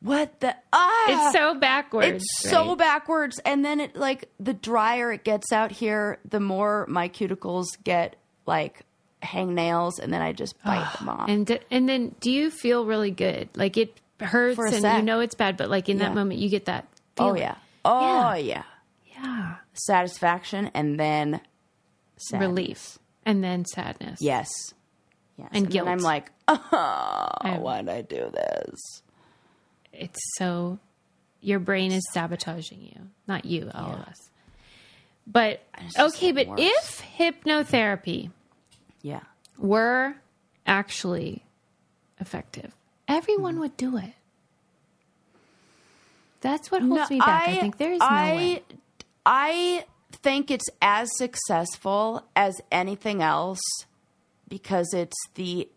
what 0.00 0.40
the 0.40 0.54
ah, 0.72 1.04
It's 1.28 1.32
so 1.38 1.54
backwards. 1.54 2.08
it's 2.24 2.50
so 2.50 2.74
backwards. 2.76 3.38
And 3.44 3.64
then 3.64 3.78
it 3.80 3.94
like 3.96 4.28
the 4.40 4.54
drier 4.54 5.12
it 5.12 5.22
gets 5.24 5.52
out 5.52 5.70
here, 5.72 6.18
the 6.28 6.40
more 6.40 6.84
my 6.88 7.08
cuticles 7.08 7.66
get 7.84 8.16
like 8.46 8.80
hangnails, 9.22 9.98
and 10.00 10.12
then 10.12 10.22
I 10.22 10.32
just 10.32 10.54
bite 10.64 10.88
them 10.98 11.08
off. 11.08 11.28
And 11.28 11.46
d- 11.46 11.60
and 11.70 11.88
then 11.88 12.14
do 12.20 12.30
you 12.30 12.50
feel 12.50 12.84
really 12.86 13.10
good? 13.10 13.48
Like 13.56 13.76
it 13.76 14.00
hurts 14.20 14.58
and 14.58 14.84
you 14.98 15.02
know 15.02 15.20
it's 15.20 15.34
bad, 15.34 15.56
but 15.56 15.70
like 15.70 15.88
in 15.88 15.98
Yeah. 15.98 16.04
that 16.08 16.14
moment 16.14 16.40
you 16.40 16.48
get 16.48 16.64
that. 16.66 16.86
oh 17.18 17.34
yeah, 17.34 17.56
oh 17.84 18.34
yeah. 18.34 18.62
yeah, 19.16 19.56
satisfaction, 19.74 20.70
and 20.74 20.98
then 20.98 21.40
sadness. 22.16 22.46
relief, 22.48 22.98
and 23.24 23.42
then 23.44 23.64
sadness. 23.64 24.18
Yes. 24.20 24.48
Yes. 25.36 25.48
And 25.52 25.66
then 25.66 25.70
guilt. 25.70 25.88
I'm 25.88 25.98
like, 25.98 26.30
oh, 26.48 26.58
I- 26.72 27.58
why 27.60 27.78
did 27.82 27.88
I 27.90 28.02
do 28.02 28.30
this? 28.32 29.02
it's 29.92 30.20
so 30.36 30.78
your 31.40 31.58
brain 31.60 31.92
is 31.92 32.02
sabotaging 32.12 32.80
you, 32.82 33.08
not 33.28 33.44
you, 33.44 33.70
all 33.74 33.92
of 33.94 34.00
us. 34.00 34.16
But 35.26 35.62
okay, 35.98 36.32
but 36.32 36.46
worse. 36.48 36.60
if 36.60 37.02
hypnotherapy 37.18 38.30
Yeah. 39.02 39.20
were 39.58 40.14
actually 40.66 41.44
effective, 42.20 42.74
everyone 43.08 43.54
Mm-hmm. 43.54 43.60
would 43.60 43.76
do 43.76 43.96
it. 43.96 44.12
That's 46.40 46.70
what 46.70 46.82
holds 46.82 47.10
me 47.10 47.18
back. 47.18 47.48
I, 47.48 47.56
think 47.56 47.78
there 47.78 47.92
is 47.92 47.98
no 47.98 48.06
I, 48.06 48.32
way. 48.36 48.62
I 49.26 49.84
think 50.12 50.50
it's 50.50 50.68
as 50.80 51.08
successful 51.16 52.24
as 52.36 52.54
anything 52.70 53.22
else 53.22 53.60
because 54.48 54.92
it's 54.94 55.16
the 55.34 55.68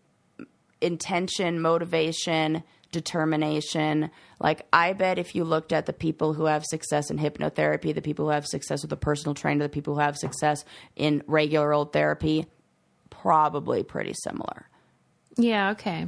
intention, 0.80 1.60
motivation, 1.60 2.62
determination. 2.92 4.10
Like, 4.38 4.66
I 4.72 4.92
bet 4.92 5.18
if 5.18 5.34
you 5.34 5.42
looked 5.44 5.72
at 5.72 5.86
the 5.86 5.92
people 5.92 6.32
who 6.34 6.44
have 6.44 6.64
success 6.64 7.10
in 7.10 7.18
hypnotherapy, 7.18 7.92
the 7.92 8.02
people 8.02 8.26
who 8.26 8.30
have 8.30 8.46
success 8.46 8.82
with 8.82 8.92
a 8.92 8.96
personal 8.96 9.34
trainer, 9.34 9.64
the 9.64 9.68
people 9.68 9.94
who 9.94 10.00
have 10.00 10.16
success 10.16 10.64
in 10.94 11.24
regular 11.26 11.72
old 11.72 11.92
therapy, 11.92 12.46
probably 13.10 13.82
pretty 13.82 14.14
similar. 14.14 14.68
Yeah. 15.36 15.70
Okay. 15.70 16.06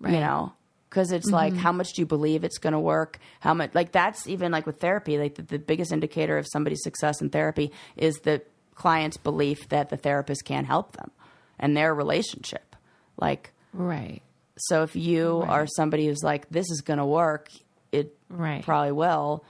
Right. 0.00 0.14
you 0.14 0.20
know 0.20 0.52
because 0.88 1.12
it's 1.12 1.30
like 1.30 1.52
mm-hmm. 1.52 1.62
how 1.62 1.72
much 1.72 1.92
do 1.94 2.02
you 2.02 2.06
believe 2.06 2.44
it's 2.44 2.58
going 2.58 2.72
to 2.72 2.78
work 2.78 3.18
how 3.40 3.52
much 3.52 3.74
like 3.74 3.92
that's 3.92 4.26
even 4.26 4.52
like 4.52 4.64
with 4.64 4.80
therapy 4.80 5.18
like 5.18 5.34
the, 5.34 5.42
the 5.42 5.58
biggest 5.58 5.92
indicator 5.92 6.38
of 6.38 6.46
somebody's 6.46 6.82
success 6.82 7.20
in 7.20 7.30
therapy 7.30 7.72
is 7.96 8.16
the 8.20 8.40
client's 8.78 9.16
belief 9.16 9.68
that 9.68 9.90
the 9.90 9.96
therapist 9.96 10.44
can't 10.44 10.66
help 10.66 10.96
them 10.96 11.10
and 11.58 11.76
their 11.76 11.94
relationship. 11.94 12.76
Like, 13.18 13.52
Right. 13.74 14.22
so 14.56 14.82
if 14.84 14.96
you 14.96 15.44
are 15.46 15.66
somebody 15.66 16.06
who's 16.06 16.22
like, 16.22 16.48
this 16.48 16.70
is 16.70 16.80
going 16.80 16.98
to 16.98 17.04
work, 17.04 17.50
it 17.92 18.16
Right. 18.30 18.64
probably 18.64 18.92
will. 18.92 19.44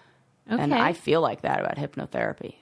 Okay. 0.50 0.60
And 0.60 0.74
I 0.74 0.94
feel 0.94 1.20
like 1.20 1.42
that 1.42 1.60
about 1.60 1.76
hypnotherapy. 1.76 2.54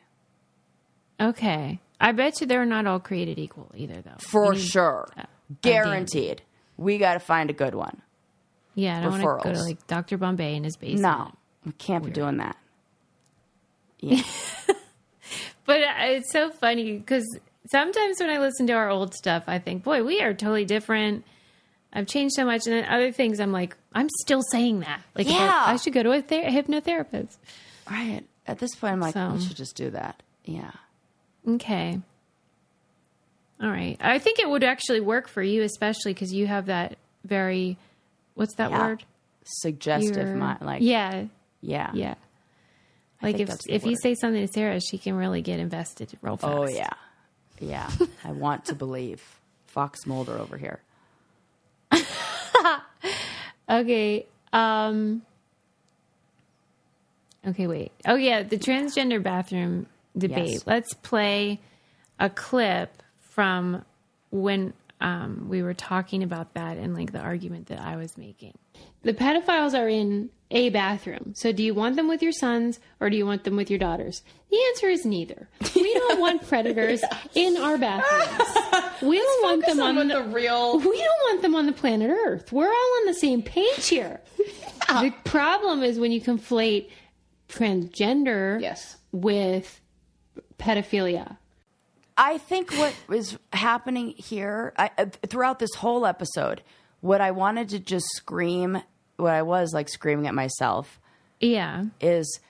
Okay. 1.21 1.81
I 2.01 2.13
bet 2.13 2.41
you 2.41 2.47
they're 2.47 2.67
not 2.67 2.87
all 2.87 3.01
created 3.01 3.39
equal 3.39 3.71
either, 3.75 4.03
though. 4.03 4.17
For 4.19 4.55
sure. 4.55 5.09
Uh, 5.17 5.23
a 5.23 5.55
Guaranteed. 5.63 6.43
We 6.77 6.99
got 6.99 7.15
to 7.15 7.21
find 7.21 7.51
a 7.51 7.53
good 7.53 7.75
one. 7.75 8.03
Yeah, 8.75 8.99
I 8.99 9.03
don't 9.03 9.11
want 9.13 9.23
to 9.23 9.27
go 9.27 9.39
to 9.55 9.59
referrals. 9.59 9.65
like 9.65 9.87
Dr. 9.87 10.19
Bombay 10.19 10.55
in 10.57 10.65
his 10.65 10.77
basement. 10.77 11.03
No, 11.03 11.33
we 11.65 11.73
can't 11.73 12.05
be 12.05 12.11
doing 12.11 12.37
that. 12.39 12.57
Yeah. 13.99 14.23
But 15.65 15.81
uh, 15.83 15.93
it's 16.01 16.31
so 16.31 16.51
funny 16.51 16.99
because 16.99 17.25
sometimes 17.71 18.21
when 18.21 18.31
I 18.31 18.39
listen 18.39 18.67
to 18.69 18.75
our 18.75 18.89
old 18.89 19.15
stuff, 19.15 19.45
I 19.49 19.59
think, 19.59 19.83
boy, 19.83 20.05
we 20.05 20.21
are 20.21 20.33
totally 20.33 20.65
different. 20.65 21.25
I've 21.93 22.07
changed 22.07 22.35
so 22.37 22.45
much. 22.45 22.67
And 22.67 22.77
then 22.77 22.85
other 22.85 23.11
things, 23.11 23.41
I'm 23.41 23.51
like, 23.53 23.77
I'm 23.93 24.09
still 24.21 24.43
saying 24.53 24.81
that. 24.81 25.01
Like, 25.17 25.29
Yeah. 25.29 25.65
I 25.67 25.77
should 25.77 25.93
go 25.95 26.03
to 26.05 26.13
a, 26.13 26.23
ther- 26.23 26.43
a 26.47 26.51
hypnotherapist. 26.53 27.37
right. 27.91 28.23
At 28.47 28.59
this 28.61 28.77
point, 28.77 28.93
I'm 28.93 29.01
like, 29.01 29.15
So- 29.15 29.31
we 29.33 29.41
should 29.41 29.57
just 29.57 29.75
do 29.75 29.91
that. 29.91 30.23
Yeah. 30.45 30.71
Okay. 31.49 32.01
All 33.61 33.71
right. 33.71 33.97
I 34.01 34.19
think 34.19 34.39
it 34.39 34.49
would 34.49 34.65
actually 34.65 35.01
work 35.01 35.29
for 35.29 35.43
you, 35.43 35.63
especially 35.63 36.13
because 36.13 36.33
you 36.33 36.47
have 36.47 36.67
that 36.67 36.99
very, 37.25 37.79
what's 38.35 38.55
that 38.57 38.71
Yeah. 38.71 38.87
word? 38.87 39.05
Suggestive 39.45 40.35
mind. 40.37 40.61
Like, 40.61 40.83
yeah, 40.83 41.27
yeah. 41.61 41.91
yeah. 41.95 42.15
Like 43.23 43.41
if 43.41 43.49
if 43.69 43.87
you 43.87 43.97
say 43.97 44.15
something 44.15 44.47
to 44.47 44.53
Sarah, 44.53 44.81
she 44.81 44.99
can 44.99 45.15
really 45.15 45.41
get 45.41 45.59
invested 45.59 46.11
real 46.21 46.37
fast. 46.37 46.53
Oh, 46.55 46.69
yeah. 46.69 46.91
Yeah. 47.61 47.91
I 48.25 48.33
want 48.33 48.67
to 48.67 48.75
believe. 48.75 49.23
Fox 49.67 50.07
Mulder 50.07 50.39
over 50.39 50.57
here. 50.57 50.81
Okay. 53.69 54.27
Um 54.53 55.23
Okay, 57.47 57.67
wait. 57.67 57.93
Oh 58.07 58.17
yeah, 58.17 58.43
the 58.43 58.59
transgender 58.59 59.23
bathroom 59.23 59.87
debate. 60.17 60.49
Yes. 60.51 60.67
Let's 60.67 60.95
play 60.95 61.61
a 62.19 62.29
clip 62.31 63.03
from 63.37 63.85
when 64.31 64.73
um, 65.03 65.47
we 65.51 65.63
were 65.63 65.75
talking 65.75 66.23
about 66.23 66.55
that 66.55 66.79
and 66.79 66.95
like 66.95 67.13
the 67.13 67.21
argument 67.21 67.67
that 67.67 67.81
I 67.81 67.97
was 67.97 68.17
making. 68.17 68.57
The 69.03 69.13
pedophiles 69.13 69.79
are 69.79 69.89
in 69.89 70.31
a 70.51 70.71
bathroom. 70.71 71.33
So 71.37 71.53
do 71.53 71.63
you 71.63 71.75
want 71.75 71.97
them 71.97 72.09
with 72.09 72.23
your 72.23 72.33
sons 72.33 72.81
or 72.99 73.11
do 73.11 73.17
you 73.19 73.27
want 73.27 73.45
them 73.45 73.57
with 73.57 73.69
your 73.69 73.79
daughters? 73.79 74.23
The 74.51 74.59
answer 74.71 74.89
is 74.89 75.05
neither. 75.05 75.49
We 75.75 75.93
don't 75.93 76.19
want 76.19 76.49
predators 76.49 77.03
in 77.35 77.57
our 77.59 77.77
bathrooms. 77.79 78.83
We 79.03 79.19
don't 79.19 79.43
want 79.45 79.67
them 79.67 79.81
on 79.81 80.09
the, 80.09 80.23
real. 80.23 80.79
we 80.79 80.85
don't 80.85 81.21
want 81.29 81.43
them 81.43 81.55
on 81.55 81.67
the 81.67 81.73
planet 81.73 82.09
Earth. 82.11 82.51
We're 82.51 82.65
all 82.73 82.93
on 83.01 83.05
the 83.07 83.13
same 83.15 83.43
page 83.43 83.87
here. 83.89 84.21
The 84.89 85.13
problem 85.25 85.83
is 85.83 85.99
when 85.99 86.13
you 86.13 86.21
conflate 86.23 86.89
transgender 87.49 88.61
Yes. 88.61 88.97
with 89.13 89.81
pedophilia. 90.59 91.37
I 92.17 92.39
think 92.39 92.71
what 92.73 92.95
is 93.11 93.39
happening 93.53 94.11
here 94.17 94.73
I, 94.79 94.91
uh, 94.99 95.07
throughout 95.27 95.59
this 95.59 95.75
whole 95.75 96.07
episode, 96.07 96.63
what 97.01 97.21
I 97.21 97.31
wanted 97.31 97.69
to 97.71 97.79
just 97.79 98.07
scream, 98.15 98.81
what 99.17 99.33
I 99.35 99.43
was 99.43 99.73
like 99.75 99.89
screaming 99.89 100.27
at 100.27 100.35
myself, 100.35 100.99
Yeah. 101.41 101.85
is 102.01 102.41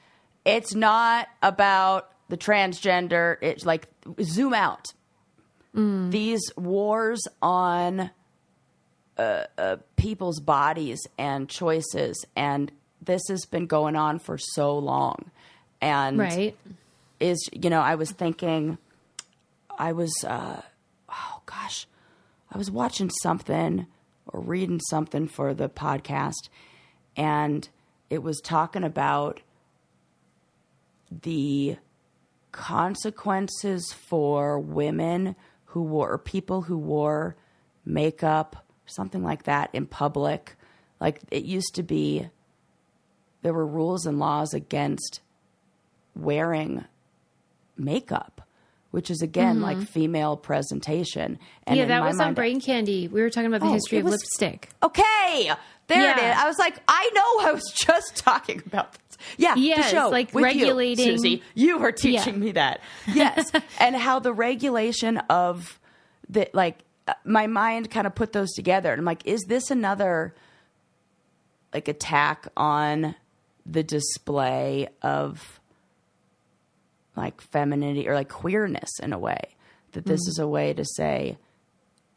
it's 0.44 0.74
not 0.74 1.28
about 1.42 2.10
the 2.28 2.36
transgender. 2.36 3.36
It's 3.40 3.64
like 3.66 3.88
zoom 4.22 4.54
out. 4.54 4.86
These 5.74 6.52
wars 6.56 7.20
on 7.42 8.10
uh, 9.18 9.44
uh, 9.58 9.76
people's 9.96 10.40
bodies 10.40 11.00
and 11.18 11.50
choices, 11.50 12.24
and 12.34 12.72
this 13.02 13.20
has 13.28 13.44
been 13.44 13.66
going 13.66 13.94
on 13.94 14.18
for 14.18 14.38
so 14.38 14.78
long. 14.78 15.30
And 15.82 16.18
Right. 16.18 16.56
is 17.20 17.38
you 17.52 17.68
know 17.68 17.80
I 17.80 17.96
was 17.96 18.10
thinking, 18.10 18.78
I 19.78 19.92
was 19.92 20.12
uh, 20.26 20.62
oh 21.08 21.42
gosh, 21.46 21.86
I 22.50 22.58
was 22.58 22.70
watching 22.70 23.10
something 23.22 23.86
or 24.26 24.40
reading 24.40 24.80
something 24.90 25.28
for 25.28 25.54
the 25.54 25.68
podcast, 25.68 26.48
and 27.16 27.68
it 28.10 28.22
was 28.22 28.40
talking 28.40 28.84
about 28.84 29.40
the 31.10 31.76
consequences 32.52 33.92
for 33.92 34.58
women 34.58 35.36
who 35.66 35.82
wore 35.82 36.10
or 36.10 36.18
people 36.18 36.62
who 36.62 36.78
wore 36.78 37.36
makeup 37.84 38.64
something 38.86 39.22
like 39.22 39.44
that 39.44 39.70
in 39.72 39.86
public. 39.86 40.56
Like 41.00 41.20
it 41.30 41.44
used 41.44 41.74
to 41.74 41.82
be 41.82 42.28
there 43.42 43.52
were 43.52 43.66
rules 43.66 44.06
and 44.06 44.18
laws 44.18 44.54
against 44.54 45.20
wearing 46.14 46.84
makeup 47.76 48.35
which 48.96 49.10
is 49.10 49.20
again 49.20 49.60
like 49.60 49.76
female 49.78 50.38
presentation 50.38 51.38
and 51.66 51.78
Mm-hmm. 51.78 51.90
yeah, 51.90 52.00
that 52.00 52.02
was 52.08 52.18
on 52.18 52.32
Brain 52.32 52.62
Candy. 52.62 53.08
We 53.08 53.20
were 53.20 53.28
talking 53.28 53.48
about 53.48 53.60
the 53.60 53.66
Oh, 53.66 53.72
history 53.74 53.98
of 53.98 54.04
was- 54.04 54.12
lipstick. 54.14 54.70
Okay, 54.82 55.52
there 55.88 56.00
it 56.12 56.16
Yeah. 56.16 56.32
is. 56.32 56.38
I 56.42 56.46
was 56.48 56.58
like, 56.58 56.76
I 56.88 57.10
know. 57.14 57.46
I 57.46 57.52
was 57.52 57.70
just 57.76 58.16
talking 58.16 58.62
about 58.64 58.94
this. 58.94 59.18
Yeah, 59.36 59.54
Yes, 59.54 59.90
the 59.90 59.96
show 59.98 60.08
like 60.08 60.32
with 60.32 60.44
you, 60.54 60.62
regulating- 60.62 61.04
Susie, 61.04 61.42
you 61.54 61.76
were 61.78 61.92
teaching 61.92 62.34
Yeah. 62.36 62.40
me 62.40 62.52
that. 62.52 62.80
Yes, 63.12 63.52
and 63.78 63.94
how 63.94 64.18
the 64.18 64.32
regulation 64.32 65.18
of 65.28 65.78
the 66.30 66.48
like, 66.54 66.78
uh, 67.06 67.12
my 67.26 67.46
mind 67.46 67.90
kind 67.90 68.06
of 68.06 68.14
put 68.14 68.32
those 68.32 68.50
together, 68.54 68.90
and 68.92 68.98
I'm 69.00 69.04
like, 69.04 69.26
is 69.26 69.42
this 69.46 69.70
another 69.70 70.34
like 71.74 71.86
attack 71.88 72.48
on 72.56 73.14
the 73.66 73.82
display 73.82 74.88
of 75.02 75.60
like 77.16 77.40
femininity 77.40 78.08
or 78.08 78.14
like 78.14 78.28
queerness 78.28 78.98
in 79.00 79.12
a 79.12 79.18
way? 79.18 79.40
That 79.92 80.04
this 80.04 80.22
Mm-hmm. 80.22 80.30
is 80.30 80.38
a 80.38 80.48
way 80.48 80.72
to 80.74 80.84
say, 80.84 81.38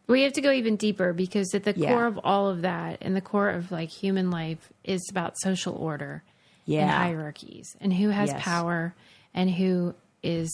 We 0.08 0.24
have 0.24 0.34
to 0.34 0.42
go 0.42 0.52
even 0.52 0.76
deeper 0.76 1.14
because 1.14 1.54
at 1.54 1.64
the 1.64 1.74
Yeah. 1.78 1.90
core 1.94 2.06
of 2.08 2.20
all 2.24 2.50
of 2.50 2.64
that 2.64 2.98
and 3.02 3.16
the 3.16 3.22
core 3.22 3.50
of 3.50 3.72
like 3.72 3.90
human 3.90 4.32
life 4.32 4.72
is 4.84 5.08
about 5.12 5.38
social 5.40 5.76
order 5.76 6.24
yeah. 6.66 6.82
and 6.82 6.90
hierarchies 6.92 7.76
and 7.80 7.94
who 7.94 8.10
has 8.10 8.30
Yes. 8.30 8.42
power 8.44 8.96
and 9.34 9.50
who 9.52 9.94
is 10.24 10.50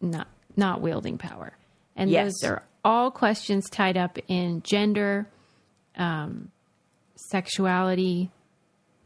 not 0.00 0.26
not 0.56 0.80
wielding 0.82 1.16
power. 1.16 1.52
And 1.96 2.10
Yes. 2.10 2.32
those 2.42 2.50
are 2.50 2.62
all 2.84 3.10
questions 3.12 3.70
tied 3.70 3.96
up 3.96 4.18
in 4.28 4.62
gender, 4.62 5.28
um, 5.96 6.50
sexuality, 7.30 8.30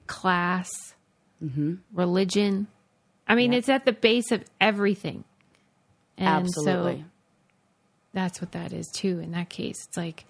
class, 0.06 0.68
Mm-hmm. 1.44 1.74
religion. 1.92 2.66
I 3.28 3.34
mean, 3.34 3.52
it's 3.52 3.68
at 3.68 3.84
the 3.84 3.92
base 3.92 4.30
of 4.30 4.44
everything. 4.60 5.24
And 6.16 6.28
absolutely. 6.28 6.98
so 6.98 7.04
that's 8.14 8.40
what 8.40 8.52
that 8.52 8.72
is 8.72 8.88
too 8.88 9.18
in 9.20 9.32
that 9.32 9.48
case. 9.48 9.84
It's 9.88 9.96
like 9.96 10.24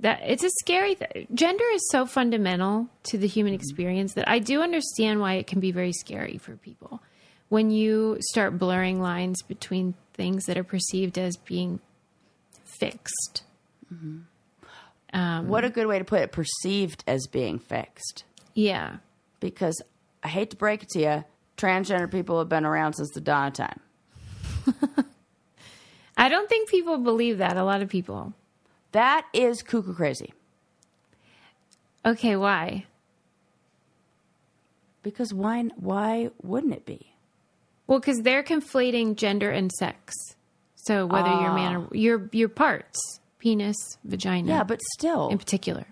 that 0.00 0.20
it's 0.24 0.44
a 0.44 0.50
scary 0.60 0.94
th- 0.94 1.26
gender 1.34 1.64
is 1.72 1.88
so 1.90 2.06
fundamental 2.06 2.88
to 3.04 3.18
the 3.18 3.26
human 3.26 3.52
mm-hmm. 3.52 3.60
experience 3.60 4.14
that 4.14 4.26
i 4.28 4.38
do 4.38 4.62
understand 4.62 5.20
why 5.20 5.34
it 5.34 5.46
can 5.46 5.60
be 5.60 5.72
very 5.72 5.92
scary 5.92 6.38
for 6.38 6.56
people. 6.56 7.02
When 7.48 7.70
you 7.70 8.16
start 8.20 8.58
blurring 8.58 9.00
lines 9.02 9.42
between 9.42 9.94
things 10.14 10.44
that 10.44 10.56
are 10.56 10.64
perceived 10.64 11.18
as 11.18 11.36
being 11.36 11.80
fixed. 12.64 13.42
Mm-hmm. 13.92 14.18
Um, 15.12 15.48
what 15.48 15.64
a 15.64 15.70
good 15.70 15.88
way 15.88 15.98
to 15.98 16.04
put 16.04 16.20
it, 16.20 16.30
perceived 16.30 17.02
as 17.08 17.26
being 17.26 17.58
fixed. 17.58 18.24
yeah. 18.54 18.96
Because 19.40 19.82
I 20.22 20.28
hate 20.28 20.50
to 20.50 20.56
break 20.56 20.82
it 20.82 20.90
to 20.90 21.00
you, 21.00 21.24
transgender 21.60 22.10
people 22.10 22.38
have 22.38 22.48
been 22.48 22.64
around 22.64 22.94
since 22.94 23.10
the 23.10 23.20
dawn 23.20 23.48
of 23.48 23.52
time. 23.54 23.80
i 26.16 26.28
don't 26.28 26.48
think 26.48 26.68
people 26.68 26.98
believe 26.98 27.38
that 27.38 27.56
a 27.56 27.64
lot 27.64 27.82
of 27.82 27.88
people 27.88 28.32
That 28.92 29.26
is 29.32 29.62
cuckoo 29.62 29.94
crazy. 29.94 30.32
okay 32.04 32.36
why 32.36 32.84
Because 35.02 35.32
why 35.32 35.62
why 35.76 36.30
wouldn't 36.42 36.74
it 36.74 36.84
be? 36.86 37.12
well 37.86 37.98
because 38.00 38.20
they're 38.22 38.42
conflating 38.42 39.16
gender 39.16 39.50
and 39.50 39.70
sex 39.72 40.14
so 40.76 41.06
whether 41.06 41.28
you're 41.30 41.54
man 41.54 41.76
or 41.76 41.84
ah. 41.84 41.88
your 41.92 42.28
your 42.32 42.48
parts 42.48 42.98
penis 43.38 43.76
vagina 44.04 44.48
Yeah, 44.48 44.64
but 44.64 44.80
still, 44.98 45.28
in 45.28 45.38
particular 45.38 45.86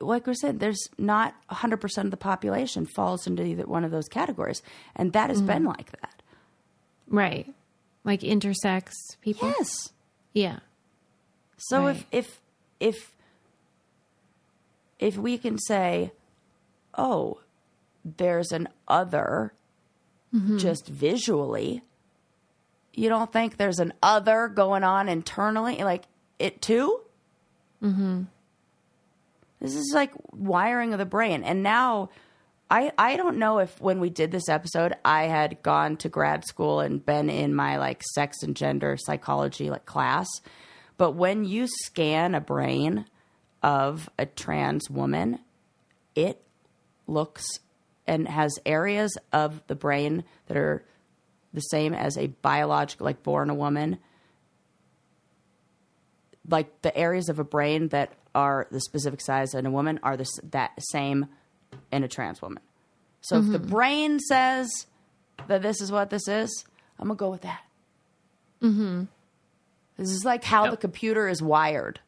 like 0.00 0.26
we 0.26 0.34
said, 0.34 0.60
there's 0.60 0.88
not 0.98 1.34
100% 1.50 1.98
of 2.04 2.10
the 2.10 2.16
population 2.16 2.86
falls 2.86 3.26
into 3.26 3.44
either 3.44 3.64
one 3.66 3.84
of 3.84 3.90
those 3.90 4.08
categories. 4.08 4.62
And 4.96 5.12
that 5.12 5.28
has 5.30 5.42
been 5.42 5.64
like 5.64 5.90
that. 6.00 6.22
Right. 7.08 7.52
Like 8.04 8.20
intersex 8.20 8.92
people? 9.20 9.48
Yes. 9.58 9.90
Yeah. 10.32 10.60
So 11.58 11.84
Right. 11.86 11.96
if 11.96 12.06
if 12.10 12.40
if 12.80 13.16
if 14.98 15.16
we 15.18 15.36
can 15.38 15.58
say, 15.58 16.12
oh, 16.96 17.40
there's 18.04 18.52
an 18.52 18.68
other 18.88 19.52
Mm-hmm. 20.32 20.58
just 20.58 20.86
visually, 20.86 21.82
you 22.94 23.08
don't 23.08 23.32
think 23.32 23.56
there's 23.56 23.80
an 23.80 23.92
other 24.00 24.46
going 24.46 24.84
on 24.84 25.08
internally, 25.08 25.82
like 25.82 26.04
it 26.38 26.62
too? 26.62 27.00
Mm-hmm. 27.82 28.22
This 29.60 29.74
is 29.74 29.92
like 29.94 30.12
wiring 30.32 30.92
of 30.92 30.98
the 30.98 31.06
brain. 31.06 31.44
And 31.44 31.62
now 31.62 32.10
I 32.70 32.92
I 32.96 33.16
don't 33.16 33.38
know 33.38 33.58
if 33.58 33.80
when 33.80 34.00
we 34.00 34.10
did 34.10 34.30
this 34.30 34.48
episode 34.48 34.94
I 35.04 35.24
had 35.24 35.62
gone 35.62 35.96
to 35.98 36.08
grad 36.08 36.46
school 36.46 36.80
and 36.80 37.04
been 37.04 37.28
in 37.28 37.54
my 37.54 37.78
like 37.78 38.02
sex 38.14 38.42
and 38.42 38.56
gender 38.56 38.96
psychology 38.98 39.70
like 39.70 39.86
class. 39.86 40.28
But 40.96 41.12
when 41.12 41.44
you 41.44 41.66
scan 41.66 42.34
a 42.34 42.40
brain 42.40 43.06
of 43.62 44.08
a 44.18 44.26
trans 44.26 44.88
woman, 44.90 45.38
it 46.14 46.42
looks 47.06 47.44
and 48.06 48.28
has 48.28 48.58
areas 48.66 49.16
of 49.32 49.62
the 49.66 49.74
brain 49.74 50.24
that 50.46 50.56
are 50.56 50.84
the 51.52 51.60
same 51.60 51.94
as 51.94 52.16
a 52.16 52.28
biological, 52.28 53.04
like 53.04 53.22
born 53.22 53.50
a 53.50 53.54
woman. 53.54 53.98
Like 56.48 56.82
the 56.82 56.96
areas 56.96 57.28
of 57.28 57.38
a 57.38 57.44
brain 57.44 57.88
that 57.88 58.12
are 58.34 58.66
the 58.70 58.80
specific 58.80 59.20
size 59.20 59.54
in 59.54 59.66
a 59.66 59.70
woman 59.70 60.00
are 60.02 60.16
the 60.16 60.26
that 60.50 60.72
same 60.78 61.26
in 61.92 62.04
a 62.04 62.08
trans 62.08 62.40
woman. 62.40 62.62
So 63.22 63.38
if 63.38 63.50
the 63.50 63.58
brain 63.58 64.18
says 64.18 64.86
that 65.46 65.62
this 65.62 65.80
is 65.80 65.92
what 65.92 66.10
this 66.10 66.26
is, 66.26 66.64
I'm 66.98 67.08
gonna 67.08 67.16
go 67.16 67.30
with 67.30 67.42
that. 67.42 67.60
Mm-hmm. 68.62 69.04
This 69.96 70.10
is 70.10 70.24
like 70.24 70.44
how 70.44 70.70
the 70.70 70.76
computer 70.76 71.28
is 71.28 71.42
wired. 71.42 72.00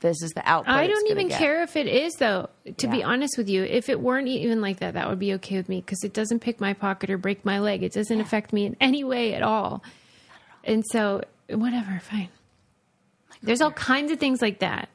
This 0.00 0.20
is 0.20 0.32
the 0.32 0.42
output. 0.44 0.74
I 0.74 0.88
don't 0.88 1.08
even 1.12 1.28
get. 1.28 1.38
care 1.38 1.62
if 1.62 1.76
it 1.76 1.86
is, 1.86 2.14
though. 2.14 2.50
To 2.78 2.88
be 2.88 3.04
honest 3.04 3.38
with 3.38 3.48
you, 3.48 3.62
if 3.62 3.88
it 3.88 4.00
weren't 4.00 4.26
even 4.26 4.60
like 4.60 4.80
that, 4.80 4.94
that 4.94 5.08
would 5.08 5.20
be 5.20 5.34
okay 5.34 5.56
with 5.56 5.68
me 5.68 5.80
because 5.80 6.02
it 6.02 6.12
doesn't 6.12 6.40
pick 6.40 6.60
my 6.60 6.72
pocket 6.72 7.08
or 7.08 7.18
break 7.18 7.44
my 7.44 7.60
leg. 7.60 7.84
It 7.84 7.92
doesn't 7.92 8.20
affect 8.20 8.52
me 8.52 8.66
in 8.66 8.76
any 8.80 9.04
way 9.04 9.32
at 9.34 9.42
all. 9.42 9.84
And 10.64 10.84
so, 10.90 11.22
whatever, 11.48 12.00
fine. 12.00 12.30
There's 13.44 13.60
all 13.60 13.70
kinds 13.70 14.10
of 14.10 14.18
things 14.18 14.42
like 14.42 14.58
that 14.58 14.88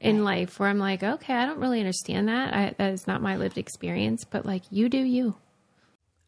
in 0.00 0.24
life 0.24 0.58
where 0.58 0.68
I'm 0.68 0.78
like, 0.78 1.02
okay, 1.02 1.34
I 1.34 1.46
don't 1.46 1.58
really 1.58 1.80
understand 1.80 2.28
that. 2.28 2.54
I, 2.54 2.74
that 2.78 2.92
is 2.92 3.06
not 3.06 3.22
my 3.22 3.36
lived 3.36 3.58
experience, 3.58 4.24
but 4.24 4.46
like, 4.46 4.62
you 4.70 4.88
do 4.88 4.98
you. 4.98 5.36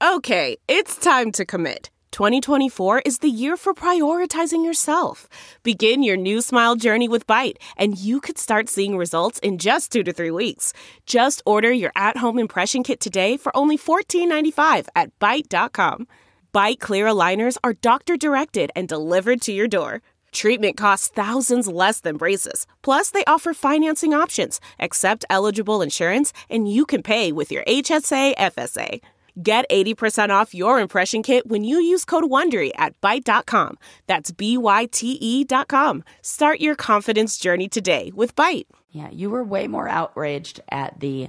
Okay, 0.02 0.56
it's 0.68 0.96
time 0.96 1.32
to 1.32 1.44
commit. 1.44 1.90
2024 2.10 3.00
is 3.06 3.18
the 3.18 3.30
year 3.30 3.56
for 3.56 3.72
prioritizing 3.72 4.64
yourself. 4.64 5.28
Begin 5.62 6.02
your 6.02 6.16
new 6.18 6.42
smile 6.42 6.76
journey 6.76 7.08
with 7.08 7.26
Byte, 7.26 7.56
and 7.78 7.96
you 7.96 8.20
could 8.20 8.36
start 8.36 8.68
seeing 8.68 8.98
results 8.98 9.38
in 9.38 9.56
just 9.56 9.90
two 9.90 10.02
to 10.02 10.12
three 10.12 10.30
weeks. 10.30 10.74
Just 11.06 11.42
order 11.46 11.72
your 11.72 11.92
at 11.96 12.18
home 12.18 12.38
impression 12.38 12.82
kit 12.82 13.00
today 13.00 13.38
for 13.38 13.56
only 13.56 13.78
$14.95 13.78 14.88
at 14.94 15.18
Byte.com. 15.18 16.06
Byte 16.54 16.80
Clear 16.80 17.06
aligners 17.06 17.56
are 17.64 17.72
doctor 17.72 18.18
directed 18.18 18.70
and 18.76 18.86
delivered 18.86 19.40
to 19.42 19.52
your 19.52 19.68
door. 19.68 20.02
Treatment 20.32 20.76
costs 20.76 21.08
thousands 21.08 21.68
less 21.68 22.00
than 22.00 22.16
braces. 22.16 22.66
Plus, 22.82 23.10
they 23.10 23.24
offer 23.26 23.52
financing 23.54 24.14
options, 24.14 24.60
accept 24.80 25.24
eligible 25.30 25.82
insurance, 25.82 26.32
and 26.50 26.70
you 26.70 26.86
can 26.86 27.02
pay 27.02 27.32
with 27.32 27.52
your 27.52 27.62
HSA 27.64 28.34
FSA. 28.36 29.00
Get 29.42 29.68
80% 29.70 30.28
off 30.30 30.54
your 30.54 30.78
impression 30.80 31.22
kit 31.22 31.46
when 31.46 31.64
you 31.64 31.78
use 31.80 32.04
code 32.04 32.24
WONDERY 32.24 32.72
at 32.76 32.98
Byte.com. 33.00 33.78
That's 34.06 34.30
B-Y-T-E 34.30 35.44
dot 35.44 35.68
com. 35.68 36.04
Start 36.20 36.60
your 36.60 36.74
confidence 36.74 37.38
journey 37.38 37.68
today 37.68 38.12
with 38.14 38.34
Byte. 38.36 38.66
Yeah, 38.90 39.08
you 39.10 39.30
were 39.30 39.42
way 39.42 39.68
more 39.68 39.88
outraged 39.88 40.60
at 40.68 41.00
the 41.00 41.28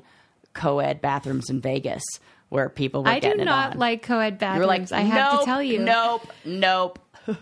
co-ed 0.54 1.01
bathrooms 1.01 1.49
in 1.49 1.62
Vegas 1.62 2.04
where 2.49 2.68
people 2.68 3.04
were 3.04 3.10
I 3.10 3.20
do 3.20 3.28
getting 3.28 3.41
it 3.41 3.45
not 3.45 3.74
on. 3.74 3.80
like 3.80 4.04
co-ed 4.04 4.38
bathrooms. 4.38 4.58
You 4.58 4.62
were 4.62 4.68
like, 4.68 4.91
I 4.91 5.01
have 5.01 5.32
nope, 5.32 5.39
to 5.39 5.45
tell 5.45 5.64
you. 5.64 5.80
nope, 5.80 6.28
nope. 6.43 6.99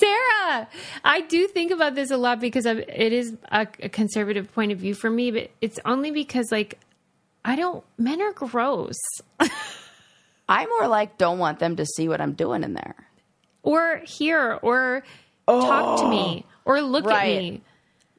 Sarah, 0.00 0.68
I 1.04 1.20
do 1.22 1.46
think 1.46 1.70
about 1.70 1.94
this 1.94 2.10
a 2.10 2.16
lot 2.16 2.40
because 2.40 2.66
of, 2.66 2.78
it 2.78 3.12
is 3.12 3.36
a, 3.52 3.66
a 3.82 3.88
conservative 3.88 4.52
point 4.52 4.72
of 4.72 4.78
view 4.78 4.94
for 4.94 5.10
me, 5.10 5.30
but 5.30 5.50
it's 5.60 5.78
only 5.84 6.10
because 6.10 6.50
like 6.50 6.78
I 7.44 7.56
don't. 7.56 7.84
Men 7.98 8.20
are 8.20 8.32
gross, 8.32 8.98
I 10.48 10.66
more 10.66 10.88
like 10.88 11.16
don't 11.18 11.38
want 11.38 11.58
them 11.58 11.76
to 11.76 11.86
see 11.86 12.08
what 12.08 12.20
I'm 12.20 12.32
doing 12.32 12.64
in 12.64 12.74
there. 12.74 12.96
or 13.62 13.98
hear, 14.04 14.58
or 14.62 15.04
talk 15.46 16.00
to 16.00 16.08
me, 16.08 16.44
oh. 16.46 16.50
or 16.64 16.80
look 16.82 17.06
at 17.06 17.22
Oh, 17.24 17.26
me. 17.26 17.62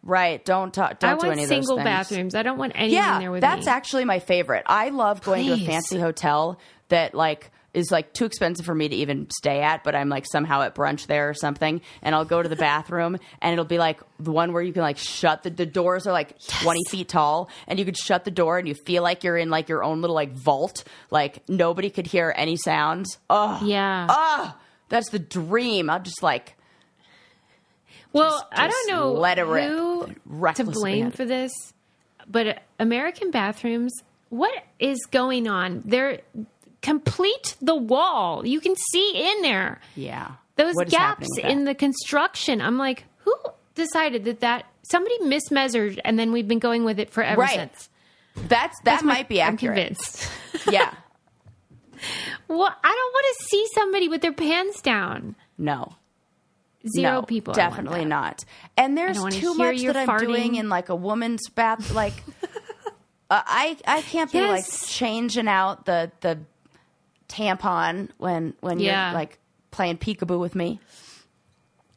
Right? 0.04 0.44
Don't 0.44 0.74
talk. 0.74 0.98
Don't 1.00 1.12
I 1.12 1.14
do 1.14 1.28
want 1.28 1.32
any 1.34 1.44
of 1.44 1.50
single 1.50 1.78
bathrooms. 1.78 2.34
I 2.34 2.42
don't 2.42 2.58
want 2.58 2.72
anyone 2.76 2.92
Yeah, 3.04 3.20
there 3.20 3.32
with 3.32 3.42
that's 3.42 3.68
me. 3.68 3.72
actually 3.72 4.06
my 4.06 4.18
favorite. 4.20 4.64
I 4.66 4.90
love 4.90 5.22
going 5.22 5.46
to 5.46 5.54
a 5.54 5.58
fancy 5.66 6.00
hotel 6.00 6.58
that 6.90 7.14
like 7.14 7.52
is 7.74 7.92
like 7.92 8.14
too 8.14 8.26
expensive 8.26 8.66
for 8.66 8.76
me 8.76 8.90
to 8.90 8.96
even 8.96 9.30
stay 9.30 9.62
at, 9.62 9.84
but 9.84 9.96
I'm 9.96 10.10
like 10.10 10.26
somehow 10.30 10.62
at 10.62 10.76
brunch 10.76 11.08
there 11.08 11.30
or 11.30 11.34
something, 11.34 11.82
and 12.02 12.14
I'll 12.14 12.26
go 12.26 12.42
to 12.42 12.50
the 12.50 12.56
bathroom 12.70 13.18
and 13.42 13.54
it'll 13.54 13.66
be 13.66 13.78
like 13.78 14.02
the 14.20 14.32
one 14.32 14.54
where 14.54 14.62
you 14.62 14.74
can 14.74 14.82
like 14.82 14.98
shut 14.98 15.44
the 15.44 15.50
the 15.50 15.66
doors 15.66 16.06
are 16.08 16.14
like 16.14 16.40
20 16.48 16.80
feet 16.90 17.10
tall, 17.10 17.50
and 17.68 17.80
you 17.80 17.86
could 17.86 17.98
shut 17.98 18.26
the 18.26 18.32
door 18.32 18.58
and 18.58 18.68
you 18.68 18.74
feel 18.74 19.04
like 19.04 19.24
you're 19.24 19.38
in 19.38 19.50
like 19.50 19.70
your 19.70 19.84
own 19.84 20.02
little 20.02 20.16
like 20.16 20.34
vault, 20.34 20.84
like 21.10 21.48
nobody 21.50 21.90
could 21.90 22.08
hear 22.08 22.34
any 22.36 22.58
sounds. 22.58 23.18
Oh, 23.30 23.62
yeah. 23.64 24.08
Oh, 24.10 24.56
that's 24.90 25.10
the 25.10 25.20
dream. 25.20 25.90
I'll 25.90 26.02
just 26.02 26.24
like 26.24 26.56
well, 28.14 28.48
I 28.52 28.68
just 28.68 28.88
don't 28.88 28.98
know 28.98 29.14
let 29.14 29.40
it 29.40 29.44
rip. 29.44 29.70
who 29.70 30.08
to 30.56 30.64
blame 30.66 31.12
for 31.12 31.26
this, 31.26 31.52
but 32.28 32.62
American 32.80 33.32
bathrooms. 33.32 33.94
What 34.30 34.64
is 34.80 35.00
going 35.12 35.48
on? 35.48 35.84
They're 35.86 36.22
complete 36.82 37.56
the 37.62 37.76
wall. 37.76 38.46
You 38.46 38.60
can 38.60 38.76
see 38.92 39.12
in 39.16 39.42
there. 39.42 39.80
yeah. 39.96 40.32
those 40.58 40.76
What 40.76 40.90
gaps 40.90 41.28
in 41.42 41.66
the 41.66 41.76
construction. 41.76 42.62
I'm 42.62 42.78
like, 42.78 43.06
who 43.20 43.34
decided 43.76 44.26
that 44.26 44.42
that 44.42 44.66
somebody 44.84 45.18
mismeasured 45.20 46.00
and 46.04 46.18
then 46.20 46.32
we've 46.32 46.48
been 46.48 46.60
going 46.60 46.84
with 46.84 47.00
it 47.00 47.10
forever 47.12 47.42
Right. 47.42 47.56
since? 47.56 47.90
That's 48.36 48.78
that 48.80 48.84
That's 48.84 49.04
my- 49.04 49.14
might 49.14 49.30
be 49.30 49.42
I'm 49.42 49.58
convinced. 49.58 50.30
yeah. 50.72 50.94
well, 52.48 52.74
I 52.84 52.90
don't 52.90 53.14
want 53.14 53.38
to 53.38 53.46
see 53.46 53.68
somebody 53.76 54.08
with 54.08 54.22
their 54.22 54.34
pants 54.34 54.82
down. 54.82 55.36
No. 55.58 55.96
Zero 56.98 57.20
no, 57.20 57.22
people. 57.24 57.54
Definitely 57.54 58.06
not. 58.06 58.44
And 58.76 58.98
there's 58.98 59.24
too 59.36 59.54
much 59.54 59.82
that 59.84 59.96
I'm 59.96 60.18
doing 60.18 60.54
farting. 60.54 60.58
in 60.58 60.68
like 60.70 60.90
a 60.90 60.96
woman's 60.96 61.48
bath. 61.50 61.94
Like, 61.94 62.14
uh, 63.30 63.42
I 63.46 63.78
I 63.86 64.02
can't 64.02 64.32
be 64.32 64.42
like 64.42 64.66
changing 64.88 65.48
out 65.48 65.86
the 65.86 66.12
the 66.22 66.40
tampon 67.32 68.10
when 68.18 68.54
when 68.60 68.80
Yeah. 68.80 69.12
you're 69.12 69.20
like 69.20 69.38
playing 69.72 69.98
peekaboo 69.98 70.40
with 70.40 70.54
me. 70.56 70.80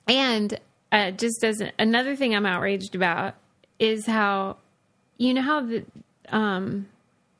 And 0.08 0.58
uh, 0.92 1.10
just 1.12 1.42
as 1.44 1.62
another 1.78 2.14
thing 2.16 2.34
I'm 2.34 2.46
outraged 2.46 2.94
about 2.94 3.34
is 3.78 4.06
how, 4.06 4.58
you 5.18 5.34
know 5.34 5.42
how 5.42 5.60
the 5.62 5.84
um, 6.28 6.86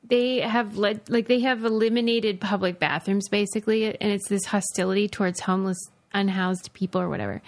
they 0.09 0.41
have 0.41 0.77
led 0.77 1.09
like 1.09 1.27
they 1.29 1.41
have 1.41 1.65
eliminated 1.65 2.41
public 2.41 2.79
bathrooms 2.79 3.29
basically, 3.29 3.87
and 3.87 4.13
it's 4.13 4.29
this 4.29 4.45
hostility 4.47 5.09
towards 5.09 5.41
homeless, 5.41 5.79
unhoused 6.13 6.71
people 6.73 7.01
or 7.01 7.09
whatever. 7.09 7.43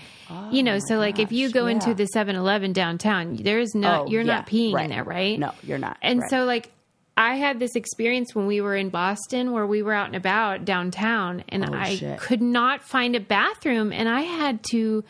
you 0.51 0.62
know, 0.62 0.78
so 0.88 0.97
like 0.99 1.18
if 1.18 1.32
you 1.32 1.49
gosh, 1.49 1.55
go 1.55 1.66
into 1.66 1.94
the 1.94 2.09
7-Eleven 2.14 2.72
downtown, 2.72 3.36
there 3.36 3.59
is 3.59 3.74
no 3.74 4.03
Oh, 4.05 4.07
you're 4.11 4.24
not 4.24 4.47
peeing 4.47 4.74
right. 4.74 4.84
in 4.84 4.90
there, 4.90 5.05
right? 5.05 5.38
No, 5.38 5.53
you're 5.62 5.78
not, 5.78 5.97
And 6.03 6.20
right. 6.20 6.30
so 6.30 6.44
like. 6.44 6.70
I 7.17 7.37
had 7.37 7.59
this 7.59 7.75
experience 7.77 8.35
when 8.35 8.47
we 8.47 8.61
were 8.61 8.77
in 8.77 8.91
Boston 8.91 9.53
where 9.53 9.67
we 9.67 9.83
were 9.83 9.93
out 9.95 10.07
and 10.09 10.17
about 10.17 10.64
downtown 10.64 11.43
and 11.49 11.64
Oh, 11.64 11.73
I 11.73 11.97
shit. 11.97 12.19
could 12.19 12.43
not 12.43 12.83
find 12.83 13.17
a 13.17 13.21
bathroom 13.21 13.93
and 13.93 14.09
I 14.09 14.21
had 14.21 14.62
to, 14.73 15.03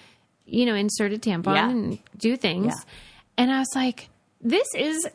you 0.46 0.66
know, 0.66 0.74
insert 0.74 1.12
a 1.12 1.18
tampon 1.18 1.54
Yeah. 1.56 1.68
and 1.70 1.98
do 2.16 2.36
things. 2.36 2.66
Yeah. 2.76 2.92
And 3.38 3.50
I 3.50 3.58
was 3.58 3.72
like, 3.74 4.08
this 4.40 4.68
is 4.76 5.06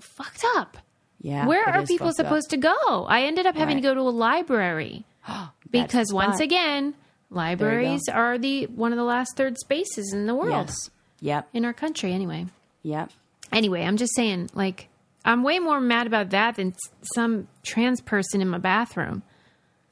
fucked 0.00 0.44
up. 0.56 0.76
Yeah. 1.20 1.46
Where 1.46 1.66
are 1.66 1.84
people 1.86 2.08
fucked 2.08 2.20
up. 2.20 2.26
supposed 2.26 2.50
to 2.50 2.56
go? 2.56 3.06
I 3.08 3.22
ended 3.22 3.46
up 3.46 3.56
having 3.56 3.76
to 3.76 3.82
go 3.82 3.94
to 3.94 4.00
a 4.00 4.10
library 4.10 5.04
because 5.70 6.12
once 6.12 6.40
again, 6.40 6.94
libraries 7.30 8.02
are 8.12 8.36
the 8.38 8.66
one 8.66 8.92
of 8.92 8.98
the 8.98 9.04
last 9.04 9.36
third 9.36 9.56
spaces 9.58 10.12
in 10.12 10.26
the 10.26 10.34
world 10.34 10.66
Yes. 10.66 10.90
Yep. 11.20 11.48
in 11.54 11.64
our 11.64 11.72
country 11.72 12.12
anyway. 12.12 12.46
Yep. 12.82 13.10
Anyway, 13.52 13.82
I'm 13.82 13.96
just 13.96 14.14
saying 14.14 14.50
like 14.54 14.88
I'm 15.24 15.42
way 15.42 15.58
more 15.58 15.80
mad 15.80 16.06
about 16.06 16.30
that 16.30 16.56
than 16.56 16.74
some 17.14 17.48
trans 17.62 18.00
person 18.00 18.40
in 18.40 18.48
my 18.48 18.58
bathroom. 18.58 19.22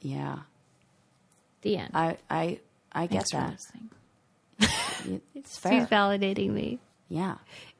Yeah. 0.01 0.39
The 1.61 1.77
end. 1.77 1.91
I 1.93 2.17
I 2.29 2.59
I 2.91 3.07
get 3.07 3.25
Thanks 3.29 3.31
that. 3.31 3.51
listening. 4.59 5.21
It's 5.35 5.53
She's 5.61 5.85
validating 5.87 6.51
me. 6.51 6.79
Yeah. 7.09 7.35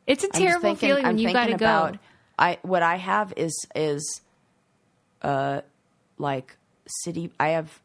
It's 0.07 0.23
a 0.23 0.27
I'm 0.27 0.31
just 0.31 0.41
terrible 0.41 0.61
thinking- 0.75 0.89
feeling 0.89 1.05
I'm 1.05 1.15
when 1.15 1.17
you 1.19 1.33
got 1.33 1.47
to 1.47 1.57
go. 1.57 1.91
I 2.39 2.57
what 2.61 2.83
I 2.83 2.95
have 2.97 3.33
is 3.37 3.53
is 3.75 4.21
uh 5.21 5.61
like 6.17 6.57
city. 7.03 7.31
I 7.39 7.49
have 7.49 7.79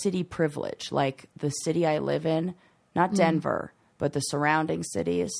city 0.00 0.22
privilege. 0.22 0.92
Like 0.92 1.28
the 1.36 1.50
city 1.50 1.86
I 1.86 1.98
live 1.98 2.24
in, 2.26 2.48
Hmm. 2.48 2.54
not 2.94 3.14
Denver, 3.14 3.72
but 3.98 4.12
the 4.12 4.20
surrounding 4.20 4.82
cities, 4.84 5.32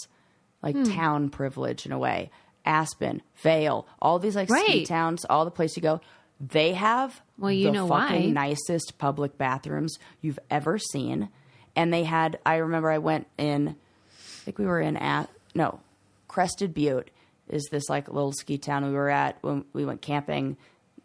like 0.63 0.75
Hmm. 0.75 0.85
town 0.85 1.29
privilege 1.31 1.87
in 1.87 1.93
a 1.93 1.99
way. 1.99 2.31
Aspen, 2.65 3.23
Vail, 3.43 3.87
all 4.01 4.19
these 4.19 4.37
like 4.37 4.49
ski 4.49 4.85
towns, 4.87 5.25
all 5.25 5.45
the 5.45 5.51
places 5.51 5.77
you 5.77 5.83
go. 5.83 6.01
They 6.41 6.73
have 6.73 7.21
Well, 7.39 7.53
you 7.53 7.67
the 7.67 7.73
know 7.73 7.89
fucking 7.89 8.35
why. 8.35 8.49
nicest 8.49 8.99
public 8.99 9.39
bathrooms 9.39 9.97
you've 10.21 10.39
ever 10.51 10.79
seen. 10.79 11.29
And 11.77 11.93
they 11.93 12.05
had 12.05 12.39
I 12.45 12.57
remember 12.57 12.91
I 12.91 12.99
went 12.99 13.27
in 13.39 13.69
I 13.69 14.45
think 14.45 14.59
we 14.59 14.67
were 14.67 14.81
in 14.81 14.97
at 14.97 15.29
no, 15.55 15.81
Crested 16.29 16.75
Butte 16.75 17.11
is 17.49 17.69
this 17.71 17.89
like 17.89 18.09
little 18.09 18.33
ski 18.33 18.59
town 18.59 18.85
we 18.87 18.93
were 18.93 19.11
at 19.11 19.37
when 19.43 19.65
we 19.73 19.85
went 19.85 20.03
camping 20.03 20.57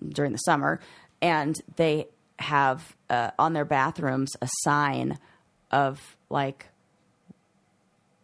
during 0.08 0.32
the 0.32 0.38
summer, 0.38 0.80
and 1.22 1.56
they 1.76 2.08
have 2.40 2.96
uh, 3.10 3.32
on 3.38 3.54
their 3.54 3.66
bathrooms 3.66 4.32
a 4.42 4.48
sign 4.62 5.18
of 5.72 6.16
like 6.30 6.68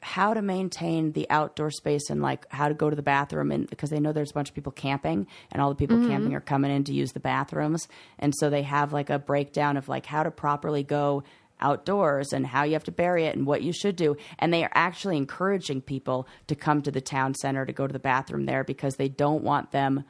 how 0.04 0.34
to 0.34 0.42
maintain 0.42 1.14
the 1.14 1.28
outdoor 1.30 1.72
space 1.72 2.10
and 2.10 2.22
like 2.22 2.46
how 2.50 2.68
to 2.68 2.74
go 2.74 2.90
to 2.90 2.96
the 2.96 3.02
bathroom 3.02 3.52
and 3.52 3.70
because 3.70 3.90
they 3.90 4.00
know 4.00 4.12
there's 4.12 4.32
a 4.32 4.34
bunch 4.34 4.50
of 4.50 4.56
people 4.56 4.72
camping 4.72 5.28
and 5.52 5.62
all 5.62 5.70
the 5.70 5.76
people 5.76 5.98
mm-hmm. 5.98 6.10
camping 6.10 6.36
are 6.36 6.42
coming 6.42 6.72
in 6.72 6.84
to 6.84 6.94
use 6.94 7.14
the 7.14 7.20
bathrooms. 7.20 7.88
And 8.20 8.34
so 8.38 8.50
they 8.50 8.64
have 8.64 8.94
like 8.94 9.10
a 9.10 9.18
breakdown 9.18 9.78
of 9.78 9.88
like 9.88 10.06
how 10.06 10.24
to 10.24 10.32
properly 10.32 10.84
go 10.84 11.24
outdoors 11.60 12.34
and 12.34 12.46
how 12.46 12.64
you 12.64 12.74
have 12.74 12.84
to 12.84 12.92
bury 12.92 13.24
it 13.26 13.36
and 13.36 13.48
what 13.48 13.64
you 13.64 13.72
should 13.72 13.96
do. 13.96 14.18
And 14.40 14.54
they 14.54 14.64
are 14.64 14.72
actually 14.74 15.18
encouraging 15.18 15.82
people 15.82 16.28
to 16.48 16.56
come 16.56 16.82
to 16.82 16.92
the 16.92 17.02
town 17.02 17.34
center 17.36 17.66
to 17.66 17.74
go 17.74 17.88
to 17.88 17.94
the 17.94 18.00
bathroom 18.00 18.46
there 18.46 18.64
because 18.64 18.96
they 18.98 19.08
don't 19.08 19.44
want 19.44 19.72
them 19.72 20.04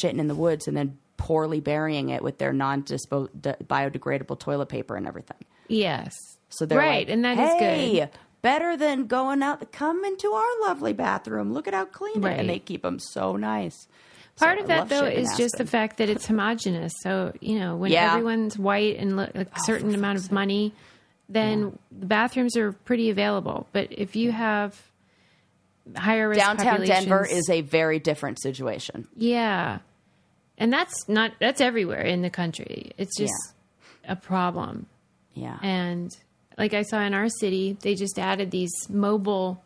shitting 0.00 0.18
in 0.18 0.28
the 0.28 0.34
woods 0.34 0.68
and 0.68 0.76
then 0.76 0.98
poorly 1.16 1.60
burying 1.60 2.10
it 2.10 2.22
with 2.22 2.38
their 2.38 2.52
non-biodegradable 2.52 4.38
toilet 4.38 4.68
paper 4.68 4.94
and 4.96 5.06
everything. 5.06 5.38
Yes. 5.66 6.14
so 6.48 6.64
they're 6.64 6.78
right, 6.78 7.06
like, 7.06 7.10
and 7.10 7.24
that 7.24 7.38
is 7.38 7.50
hey, 7.54 7.92
good. 7.98 8.10
Better 8.40 8.76
than 8.76 9.06
going 9.06 9.42
out. 9.42 9.72
Come 9.72 10.04
into 10.04 10.32
our 10.32 10.60
lovely 10.62 10.92
bathroom. 10.92 11.52
Look 11.52 11.66
at 11.66 11.74
how 11.74 11.84
clean 11.86 12.18
it. 12.22 12.26
Right. 12.26 12.38
And 12.38 12.48
they 12.48 12.58
keep 12.58 12.82
them 12.82 12.98
so 12.98 13.36
nice. 13.36 13.88
So 14.36 14.46
Part 14.46 14.58
I 14.58 14.60
of 14.62 14.66
that, 14.68 14.88
though, 14.88 15.04
is 15.04 15.28
just 15.36 15.56
the 15.58 15.66
fact 15.66 15.96
that 15.96 16.08
it's 16.08 16.26
homogenous. 16.26 16.92
So, 17.02 17.32
you 17.40 17.58
know, 17.58 17.74
when 17.76 17.90
Yeah. 17.90 18.10
Oh, 18.10 18.16
everyone's 18.18 18.56
white 18.56 18.96
and 18.98 19.16
lo- 19.16 19.30
a 19.34 19.44
oh, 19.44 19.62
certain 19.64 19.94
amount 19.94 20.18
of 20.18 20.30
money, 20.30 20.72
then 21.28 21.76
the 21.90 22.06
bathrooms 22.06 22.56
are 22.56 22.72
pretty 22.72 23.10
available. 23.10 23.66
But 23.72 23.88
if 23.90 24.14
you 24.14 24.30
have 24.30 24.80
higher 25.96 26.28
risk 26.28 26.40
downtown 26.40 26.84
Denver 26.84 27.26
is 27.28 27.48
a 27.50 27.62
very 27.62 27.98
different 27.98 28.40
situation. 28.40 29.08
yeah, 29.16 29.78
and 30.56 30.72
that's 30.72 31.08
not 31.08 31.32
that's 31.40 31.60
everywhere 31.60 32.02
in 32.02 32.22
the 32.22 32.30
country. 32.30 32.92
It's 32.98 33.16
just 33.16 33.34
a 34.06 34.16
problem. 34.16 34.86
Yeah. 35.34 35.58
And 35.62 36.16
like 36.58 36.74
I 36.74 36.82
saw 36.82 37.00
in 37.00 37.14
our 37.14 37.28
city, 37.28 37.76
they 37.80 37.94
just 37.94 38.18
added 38.18 38.50
these 38.50 38.72
mobile 38.90 39.62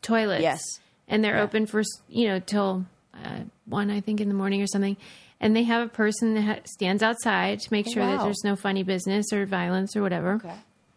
toilets. 0.00 0.42
Yes. 0.42 0.62
And 1.08 1.22
they're 1.22 1.38
open 1.38 1.66
for, 1.66 1.82
you 2.08 2.26
know, 2.28 2.38
till 2.40 2.86
uh, 3.14 3.40
one, 3.66 3.90
I 3.90 4.00
think, 4.00 4.20
in 4.20 4.28
the 4.28 4.34
morning 4.34 4.62
or 4.62 4.66
something. 4.66 4.96
And 5.40 5.54
they 5.54 5.64
have 5.64 5.86
a 5.86 5.90
person 5.90 6.34
that 6.34 6.42
ha- 6.42 6.60
stands 6.64 7.02
outside 7.02 7.60
to 7.60 7.68
make 7.72 7.86
sure 7.92 8.06
that 8.06 8.22
there's 8.22 8.44
no 8.44 8.56
funny 8.56 8.82
business 8.82 9.32
or 9.32 9.44
violence 9.44 9.94
or 9.96 10.02
whatever. 10.02 10.40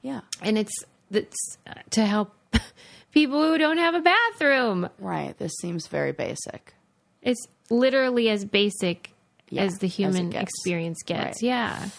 yeah. 0.02 0.22
And 0.42 0.58
it's, 0.58 0.74
it's 1.12 1.58
uh, 1.68 1.74
to 1.92 2.06
help 2.06 2.34
people 3.12 3.42
who 3.42 3.58
don't 3.58 3.80
have 3.80 3.96
a 3.96 4.02
bathroom. 4.02 4.88
Right. 5.00 5.38
This 5.38 5.52
seems 5.60 5.88
very 5.88 6.12
basic. 6.14 6.74
It's 7.22 7.46
literally 7.70 8.30
as 8.30 8.46
basic 8.46 9.12
Yeah, 9.50 9.64
as 9.64 9.80
the 9.80 9.88
as 9.88 9.96
human 9.96 10.30
gets. 10.30 10.44
experience 10.44 11.02
gets. 11.04 11.42
Right. 11.42 11.48
Yeah. 11.50 11.90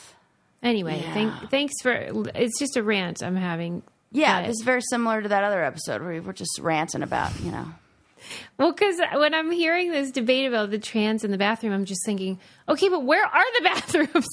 Anyway, 0.63 1.01
Yeah. 1.03 1.15
thank, 1.15 1.51
thanks 1.51 1.75
for. 1.83 1.93
It's 2.35 2.59
just 2.59 2.77
a 2.77 2.83
rant 2.83 3.23
I'm 3.23 3.37
having. 3.37 3.83
Yeah. 4.13 4.41
But- 4.43 4.51
It's 4.51 4.63
very 4.63 4.83
similar 4.83 5.23
to 5.23 5.29
that 5.29 5.45
other 5.45 5.63
episode 5.65 6.01
where 6.03 6.13
we 6.13 6.21
were 6.21 6.33
just 6.33 6.59
ranting 6.61 7.03
about, 7.03 7.39
you 7.41 7.51
know. 7.51 7.67
Well, 8.59 8.73
because 8.73 8.99
when 9.15 9.35
I'm 9.35 9.51
hearing 9.53 9.93
this 9.93 10.11
debate 10.11 10.49
about 10.49 10.71
the 10.71 10.79
trans 10.79 11.23
in 11.23 11.31
the 11.31 11.39
bathroom, 11.39 11.73
I'm 11.73 11.85
just 11.85 12.05
thinking, 12.05 12.41
okay, 12.69 12.89
but 12.89 13.05
where 13.05 13.25
are 13.25 13.45
the 13.59 13.65
bathrooms? 13.65 14.27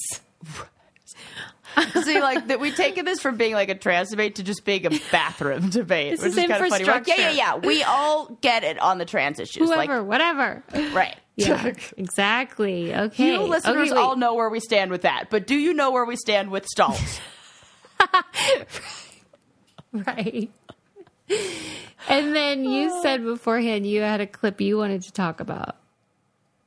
See, 2.04 2.20
like 2.20 2.46
that, 2.48 2.60
we've 2.60 2.74
taken 2.76 3.04
this 3.04 3.20
from 3.20 3.36
being 3.36 3.52
like 3.52 3.68
a 3.68 3.74
trans 3.74 4.10
debate 4.10 4.36
to 4.36 4.44
just 4.44 4.64
being 4.64 4.86
a 4.86 4.90
bathroom 5.10 5.70
debate, 5.70 6.12
It's 6.14 6.22
which 6.22 6.30
is 6.30 6.36
kind 6.36 6.52
of 6.52 6.58
funny. 6.70 6.84
Like, 6.84 7.08
yeah, 7.08 7.16
yeah, 7.18 7.30
yeah. 7.32 7.56
We 7.56 7.82
all 7.82 8.26
get 8.40 8.62
it 8.62 8.78
on 8.78 8.98
the 8.98 9.04
trans 9.04 9.40
issues. 9.40 9.68
Whoever, 9.68 10.02
whatever. 10.04 10.62
Right. 10.72 11.16
Yeah, 11.36 11.72
exactly. 11.96 12.94
Okay. 12.94 13.32
You 13.32 13.40
listeners 13.40 13.90
Okay, 13.90 14.00
all 14.00 14.16
know 14.16 14.34
where 14.34 14.48
we 14.48 14.60
stand 14.60 14.90
with 14.90 15.02
that, 15.02 15.30
but 15.30 15.46
do 15.46 15.56
you 15.56 15.74
know 15.74 15.90
where 15.90 16.04
we 16.04 16.16
stand 16.16 16.50
with 16.50 16.66
stalls? 16.66 17.20
Right. 19.94 20.50
and 22.08 22.34
then 22.34 22.64
you 22.64 22.88
uh. 22.90 23.02
said 23.02 23.22
beforehand 23.22 23.86
you 23.86 24.00
had 24.00 24.20
a 24.20 24.26
clip 24.26 24.60
you 24.60 24.76
wanted 24.76 25.02
to 25.02 25.12
talk 25.12 25.38
about. 25.38 25.76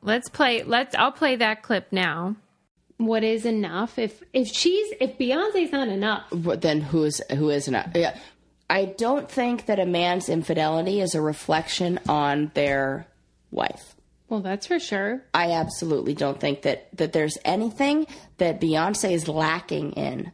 Let's 0.02 0.30
play. 0.30 0.64
Let's. 0.64 0.96
I'll 0.96 1.12
play 1.12 1.36
that 1.36 1.62
clip 1.62 1.88
now. 1.92 2.38
What 2.98 3.24
is 3.24 3.46
enough? 3.46 4.00
If 4.00 4.24
if 4.32 4.48
she's 4.48 4.94
if 5.02 5.18
Beyonce's 5.18 5.74
not 5.74 5.90
enough, 5.90 6.24
But 6.32 6.62
then 6.62 6.80
who 6.80 7.04
is 7.04 7.22
who 7.36 7.50
is 7.50 7.68
enough? 7.68 7.90
Yeah, 7.94 8.18
I 8.70 8.86
don't 8.86 9.30
think 9.30 9.66
that 9.66 9.80
a 9.80 9.86
man's 9.86 10.30
infidelity 10.30 11.02
is 11.02 11.14
a 11.14 11.22
reflection 11.22 12.00
on 12.08 12.52
their 12.54 13.08
wife. 13.52 13.97
Well, 14.30 14.42
that's 14.42 14.68
for 14.68 14.80
sure. 14.80 15.24
I 15.34 15.52
absolutely 15.52 16.14
don't 16.14 16.40
think 16.40 16.64
that 16.64 16.90
that 16.98 17.14
there's 17.14 17.38
anything 17.46 18.08
that 18.38 18.60
Beyonce 18.60 19.12
is 19.12 19.28
lacking 19.28 19.94
in, 19.94 20.32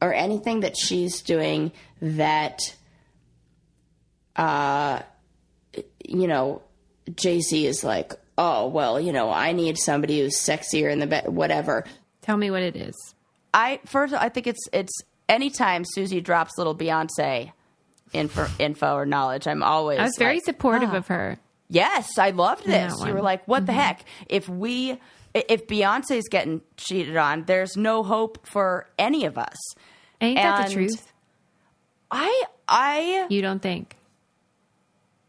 or 0.00 0.14
anything 0.14 0.60
that 0.60 0.76
she's 0.76 1.20
doing 1.22 1.72
that, 2.00 2.60
uh, 4.36 5.00
you 6.06 6.26
know, 6.28 6.62
Jay 7.16 7.40
Z 7.40 7.66
is 7.66 7.82
like, 7.82 8.12
oh 8.38 8.68
well, 8.68 9.00
you 9.00 9.12
know, 9.12 9.30
I 9.30 9.52
need 9.52 9.76
somebody 9.76 10.20
who's 10.20 10.36
sexier 10.36 10.90
in 10.90 11.00
the 11.00 11.06
bed, 11.06 11.28
whatever. 11.28 11.84
Tell 12.22 12.36
me 12.36 12.50
what 12.50 12.62
it 12.62 12.76
is. 12.76 12.94
I 13.52 13.80
first, 13.86 14.14
I 14.14 14.28
think 14.28 14.46
it's 14.46 14.68
it's 14.72 14.92
anytime 15.28 15.84
Susie 15.84 16.20
drops 16.20 16.58
little 16.58 16.76
Beyonce 16.76 17.52
info, 18.12 18.46
info 18.58 18.94
or 18.94 19.06
knowledge, 19.06 19.46
I'm 19.46 19.62
always. 19.62 19.98
I 19.98 20.04
was 20.04 20.16
very 20.16 20.36
like, 20.36 20.44
supportive 20.44 20.90
"Ah." 20.92 20.98
of 20.98 21.06
her. 21.08 21.38
Yes, 21.70 22.18
I 22.18 22.30
loved 22.30 22.66
this. 22.66 22.94
You 23.04 23.14
were 23.14 23.22
like, 23.22 23.46
what 23.46 23.64
the 23.64 23.72
heck? 23.72 24.04
If 24.28 24.48
we, 24.48 24.98
if 25.32 25.66
Beyonce's 25.66 26.28
getting 26.28 26.60
cheated 26.76 27.16
on, 27.16 27.44
there's 27.44 27.76
no 27.76 28.02
hope 28.02 28.46
for 28.46 28.88
any 28.98 29.24
of 29.24 29.38
us. 29.38 29.56
Ain't 30.20 30.36
that 30.36 30.66
the 30.66 30.74
truth? 30.74 31.12
I, 32.10 32.44
I, 32.68 33.26
You 33.30 33.40
don't 33.40 33.62
think? 33.62 33.96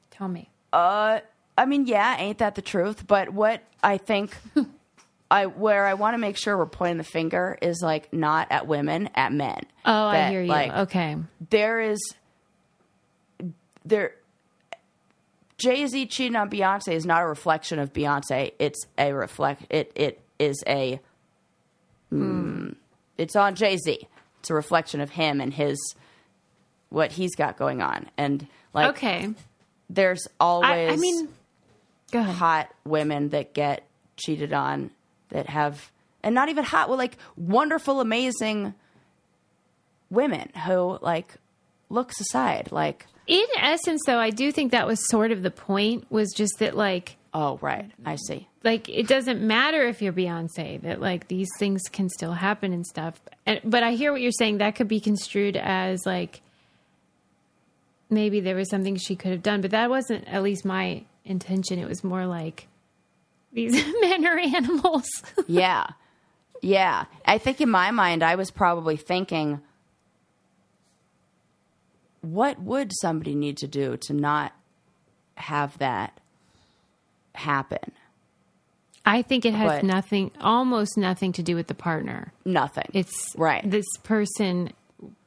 Tell 0.09 0.27
me. 0.27 0.49
Uh 0.73 1.19
I 1.57 1.65
mean, 1.65 1.85
yeah, 1.85 2.17
ain't 2.17 2.39
that 2.39 2.55
the 2.55 2.61
truth? 2.61 3.05
But 3.05 3.29
what 3.29 3.61
I 3.83 3.97
think, 3.97 4.35
I 5.31 5.45
where 5.45 5.85
I 5.85 5.93
want 5.93 6.15
to 6.15 6.17
make 6.17 6.37
sure 6.37 6.57
we're 6.57 6.65
pointing 6.65 6.97
the 6.97 7.03
finger 7.03 7.57
is 7.61 7.81
like 7.83 8.11
not 8.13 8.47
at 8.51 8.67
women, 8.67 9.09
at 9.15 9.31
men. 9.31 9.61
Oh, 9.85 10.05
I 10.07 10.29
hear 10.29 10.41
you. 10.41 10.47
like, 10.47 10.71
okay. 10.71 11.17
there 11.49 11.81
is 11.81 11.99
there 13.85 14.15
Jay 15.61 15.85
Z 15.87 16.05
cheating 16.07 16.35
on 16.35 16.49
Beyonce 16.49 16.93
is 16.93 17.05
not 17.05 17.21
a 17.21 17.27
reflection 17.27 17.77
of 17.79 17.93
Beyonce. 17.93 18.53
It's 18.59 18.85
a 18.97 19.13
reflect. 19.13 19.63
It 19.69 19.91
it 19.95 20.19
is 20.39 20.63
a. 20.67 20.99
mm, 22.11 22.75
it's 23.17 23.35
on 23.35 23.55
Jay 23.55 23.77
Z. 23.77 24.07
It's 24.39 24.49
a 24.49 24.53
reflection 24.53 25.01
of 25.01 25.11
him 25.11 25.39
and 25.39 25.53
his 25.53 25.77
what 26.89 27.11
he's 27.13 27.35
got 27.35 27.57
going 27.57 27.81
on, 27.81 28.09
and 28.17 28.47
like 28.73 28.89
Okay. 28.97 29.33
there's 29.89 30.27
always 30.39 30.89
I, 30.89 30.93
I 30.93 30.95
mean, 30.97 31.29
go 32.11 32.19
ahead. 32.19 32.35
hot 32.35 32.69
women 32.83 33.29
that 33.29 33.53
get 33.53 33.85
cheated 34.17 34.51
on 34.53 34.91
that 35.29 35.47
have 35.47 35.91
and 36.23 36.35
not 36.35 36.49
even 36.49 36.63
hot 36.63 36.89
well 36.89 36.97
like 36.97 37.17
wonderful 37.37 38.01
amazing 38.01 38.73
women 40.09 40.49
who 40.65 40.97
like 41.01 41.35
looks 41.89 42.19
aside 42.19 42.71
like 42.71 43.05
In 43.31 43.45
essence, 43.57 44.01
though, 44.05 44.19
I 44.19 44.29
do 44.29 44.51
think 44.51 44.71
that 44.71 44.87
was 44.87 44.99
sort 45.09 45.31
of 45.31 45.41
the 45.41 45.51
point. 45.51 46.05
Was 46.09 46.33
just 46.35 46.59
that, 46.59 46.75
like, 46.75 47.17
oh 47.33 47.57
right 47.61 47.89
i 48.05 48.17
see 48.17 48.45
like 48.61 48.89
it 48.89 49.07
doesn't 49.07 49.41
matter 49.41 49.83
if 49.87 50.01
you're 50.01 50.11
Beyonce. 50.11 50.81
That 50.81 50.99
like 50.99 51.29
these 51.29 51.47
things 51.57 51.83
can 51.91 52.09
still 52.09 52.33
happen 52.33 52.73
and 52.73 52.85
stuff. 52.85 53.21
And, 53.45 53.61
but 53.63 53.83
I 53.83 53.93
hear 53.93 54.11
what 54.11 54.19
you're 54.21 54.33
saying. 54.33 54.57
That 54.57 54.75
could 54.75 54.89
be 54.89 54.99
construed 54.99 55.55
as 55.55 56.05
like 56.05 56.41
maybe 58.09 58.41
there 58.41 58.55
was 58.55 58.69
something 58.69 58.97
she 58.97 59.15
could 59.15 59.31
have 59.31 59.41
done, 59.41 59.61
but 59.61 59.71
that 59.71 59.89
wasn't 59.89 60.27
at 60.27 60.43
least 60.43 60.65
my 60.65 61.05
intention. 61.23 61.79
It 61.79 61.87
was 61.87 62.03
more 62.03 62.25
like 62.25 62.67
these 63.53 63.73
men 64.01 64.25
are 64.25 64.37
animals. 64.37 65.07
yeah 65.47 65.87
yeah 66.61 67.05
i 67.25 67.37
think 67.37 67.59
in 67.59 67.69
my 67.69 67.91
mind 67.91 68.23
i 68.23 68.35
was 68.35 68.51
probably 68.51 68.95
thinking 68.95 69.59
what 72.21 72.59
would 72.61 72.91
somebody 73.01 73.35
need 73.35 73.57
to 73.57 73.67
do 73.67 73.97
to 73.97 74.13
not 74.13 74.53
have 75.35 75.77
that 75.79 76.19
happen 77.35 77.91
I 79.03 79.23
think 79.23 79.45
it 79.45 79.55
has 79.55 79.67
But- 79.67 79.83
nothing, 79.83 80.29
almost 80.39 80.95
nothing 80.95 81.31
to 81.33 81.41
do 81.41 81.55
with 81.55 81.65
the 81.67 81.73
partner. 81.73 82.33
nothing 82.45 82.85
It's 82.93 83.33
right 83.35 83.67
This 83.69 83.85
person 84.03 84.71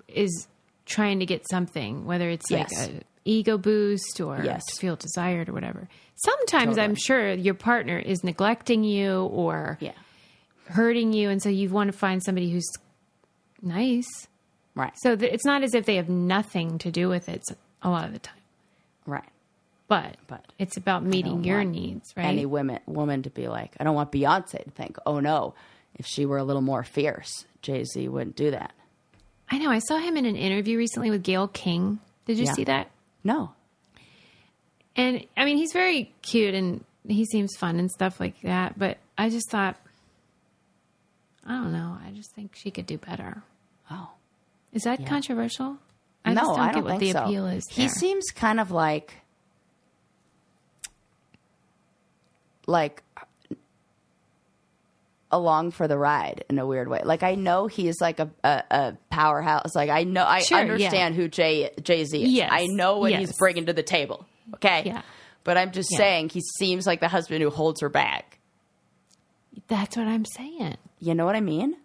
is 0.07 0.47
trying 0.87 1.19
to 1.19 1.27
get 1.27 1.49
something, 1.51 2.05
whether 2.05 2.29
it's 2.31 2.49
like 2.53 2.69
Yes. 2.71 2.89
a 2.89 3.01
ego 3.25 3.59
boost 3.59 4.21
or 4.21 4.43
Yes. 4.45 4.63
to 4.67 4.77
feel 4.77 4.95
desired 4.97 5.49
or 5.49 5.55
whatever. 5.55 5.89
Sometimes 6.15 6.79
I'm 6.79 6.95
sure 6.95 7.33
your 7.33 7.55
partner 7.55 7.99
is 7.99 8.23
neglecting 8.23 8.85
you 8.85 9.23
or 9.25 9.77
Yeah. 9.81 9.93
hurting 10.67 11.13
you, 11.13 11.29
and 11.31 11.43
so 11.43 11.49
you 11.49 11.69
want 11.71 11.91
to 11.91 11.99
find 11.99 12.23
somebody 12.23 12.51
who's 12.53 12.71
nice. 13.63 14.29
Right. 14.75 14.93
So 14.97 15.15
th- 15.17 15.33
it's 15.33 15.45
not 15.45 15.63
as 15.63 15.75
if 15.75 15.87
they 15.87 15.97
have 15.97 16.09
nothing 16.09 16.79
to 16.79 16.91
do 16.91 17.09
with 17.09 17.29
it 17.29 17.43
a 17.83 17.89
lot 17.91 18.07
of 18.07 18.13
the 18.13 18.19
time, 18.19 18.35
Right. 19.07 19.29
but, 19.89 20.17
But 20.27 20.45
it's 20.59 20.77
about 20.77 21.05
meeting 21.05 21.45
your 21.45 21.63
needs, 21.65 22.13
right? 22.17 22.27
Any 22.27 22.45
women 22.47 22.81
woman 22.87 23.23
to 23.23 23.31
be 23.31 23.47
like, 23.49 23.75
I 23.79 23.85
don't 23.85 23.95
want 23.95 24.11
Beyonce 24.11 24.65
to 24.65 24.71
think, 24.71 24.97
oh 25.07 25.21
no, 25.21 25.55
if 25.97 26.07
she 26.07 26.27
were 26.27 26.39
a 26.39 26.45
little 26.45 26.63
more 26.63 26.83
fierce, 26.83 27.45
Jay 27.63 27.85
Z 27.85 28.09
wouldn't 28.09 28.35
do 28.37 28.51
that. 28.51 28.73
I 29.51 29.59
know. 29.59 29.71
I 29.71 29.79
saw 29.79 29.99
him 29.99 30.17
in 30.17 30.25
an 30.27 30.37
interview 30.37 30.77
recently 30.79 31.11
with 31.11 31.23
Gayle 31.23 31.49
King. 31.49 32.01
Did 32.27 32.39
you 32.39 32.47
Yeah. 32.47 32.53
see 32.55 32.65
that? 32.65 32.91
No. 33.23 33.53
And 34.97 35.25
I 35.37 35.45
mean, 35.45 35.57
he's 35.59 35.73
very 35.73 36.13
cute 36.23 36.55
and 36.55 36.85
he 37.07 37.25
seems 37.27 37.55
fun 37.57 37.79
and 37.79 37.91
stuff 37.91 38.19
like 38.19 38.41
that. 38.43 38.79
But 38.79 38.97
I 39.19 39.29
just 39.29 39.51
thought, 39.51 39.77
I 41.47 41.53
don't 41.53 41.73
know. 41.73 41.99
I 42.05 42.11
just 42.13 42.33
think 42.33 42.57
she 42.57 42.71
could 42.71 42.87
do 42.87 42.97
better. 42.99 43.43
Oh. 43.91 44.09
Is 44.75 44.83
that 44.83 45.07
controversial? 45.07 45.79
I 46.25 46.35
no, 46.35 46.41
just 46.43 46.51
don't 46.57 46.61
I 46.61 46.67
get 46.67 46.75
don't 46.75 46.85
what 46.85 46.91
think 46.99 47.01
the 47.01 47.11
so. 47.13 47.25
appeal 47.25 47.47
is. 47.47 47.65
He 47.71 47.83
there. 47.83 47.89
seems 47.91 48.25
kind 48.35 48.59
of 48.61 48.71
like 48.71 49.15
like 52.67 53.03
along 55.31 55.73
for 55.73 55.89
the 55.89 55.99
ride 55.99 56.45
in 56.49 56.59
a 56.59 56.67
weird 56.67 56.89
way. 56.89 57.01
Like 57.05 57.23
I 57.23 57.35
know 57.35 57.67
he's 57.67 58.01
like 58.01 58.21
a, 58.21 58.31
a, 58.43 58.63
a 58.71 58.97
powerhouse. 59.11 59.75
Like 59.75 59.91
I 59.91 60.05
know 60.05 60.25
I 60.25 60.41
Sure, 60.41 60.59
understand 60.59 61.15
who 61.15 61.29
Jay 61.29 61.71
Jay 61.83 62.05
Z 62.05 62.23
is. 62.23 62.31
Yes, 62.31 62.51
I 62.53 62.67
know 62.67 62.99
what 62.99 63.13
he's 63.13 63.37
bringing 63.37 63.67
to 63.67 63.73
the 63.73 63.83
table. 63.83 64.27
Okay. 64.55 64.83
Yeah. 64.87 65.03
But 65.43 65.57
I'm 65.59 65.73
just 65.73 65.91
Yeah. 65.93 65.99
saying 65.99 66.29
he 66.31 66.41
seems 66.59 66.87
like 66.87 67.01
the 67.01 67.09
husband 67.09 67.43
who 67.43 67.51
holds 67.51 67.81
her 67.81 67.89
back. 67.89 68.39
That's 69.69 69.97
what 69.97 70.07
I'm 70.07 70.25
saying. 70.25 70.77
You 71.01 71.15
know 71.15 71.27
what 71.27 71.37
I 71.37 71.41
mean? 71.41 71.77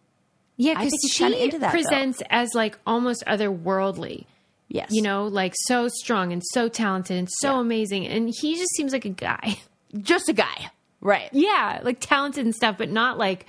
Yeah, 0.61 0.73
because 0.73 0.89
think 0.89 1.01
he's 1.03 1.13
kinda 1.17 1.37
she 1.37 1.43
into 1.45 1.59
that, 1.59 1.67
though. 1.67 1.71
presents 1.71 2.21
as 2.29 2.49
like 2.53 2.77
almost 2.85 3.23
otherworldly. 3.25 4.25
Yes. 4.67 4.89
You 4.91 5.01
know, 5.01 5.25
like 5.27 5.53
so 5.65 5.87
strong 5.87 6.33
and 6.33 6.43
so 6.51 6.67
talented 6.67 7.17
and 7.17 7.29
so 7.39 7.53
Yeah. 7.55 7.61
amazing. 7.61 8.05
And 8.07 8.29
he 8.29 8.55
just 8.57 8.75
seems 8.75 8.91
like 8.91 9.05
a 9.05 9.09
guy. 9.09 9.57
just 10.01 10.27
a 10.29 10.33
guy. 10.33 10.69
Right. 11.01 11.29
Yeah, 11.31 11.79
like 11.81 11.99
talented 12.01 12.43
and 12.45 12.53
stuff, 12.53 12.77
but 12.77 12.89
not 12.89 13.17
like, 13.17 13.45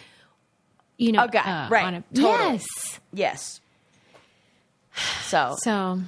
you 0.98 1.10
know, 1.10 1.24
A 1.24 1.28
guy, 1.28 1.40
uh, 1.40 1.68
right, 1.68 1.84
on 1.84 1.94
a- 1.94 2.04
totally. 2.14 2.52
Yes. 2.52 3.00
Yes. 3.12 3.60
So 5.22 5.56
So, 5.62 6.00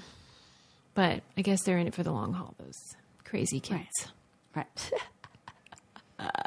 but 0.94 1.22
I 1.36 1.42
guess 1.42 1.62
they're 1.64 1.78
in 1.78 1.86
it 1.88 1.94
for 1.94 2.02
the 2.04 2.12
long 2.12 2.32
haul, 2.32 2.54
those 2.58 2.78
crazy 3.24 3.58
kids. 3.58 3.88
right. 4.54 4.66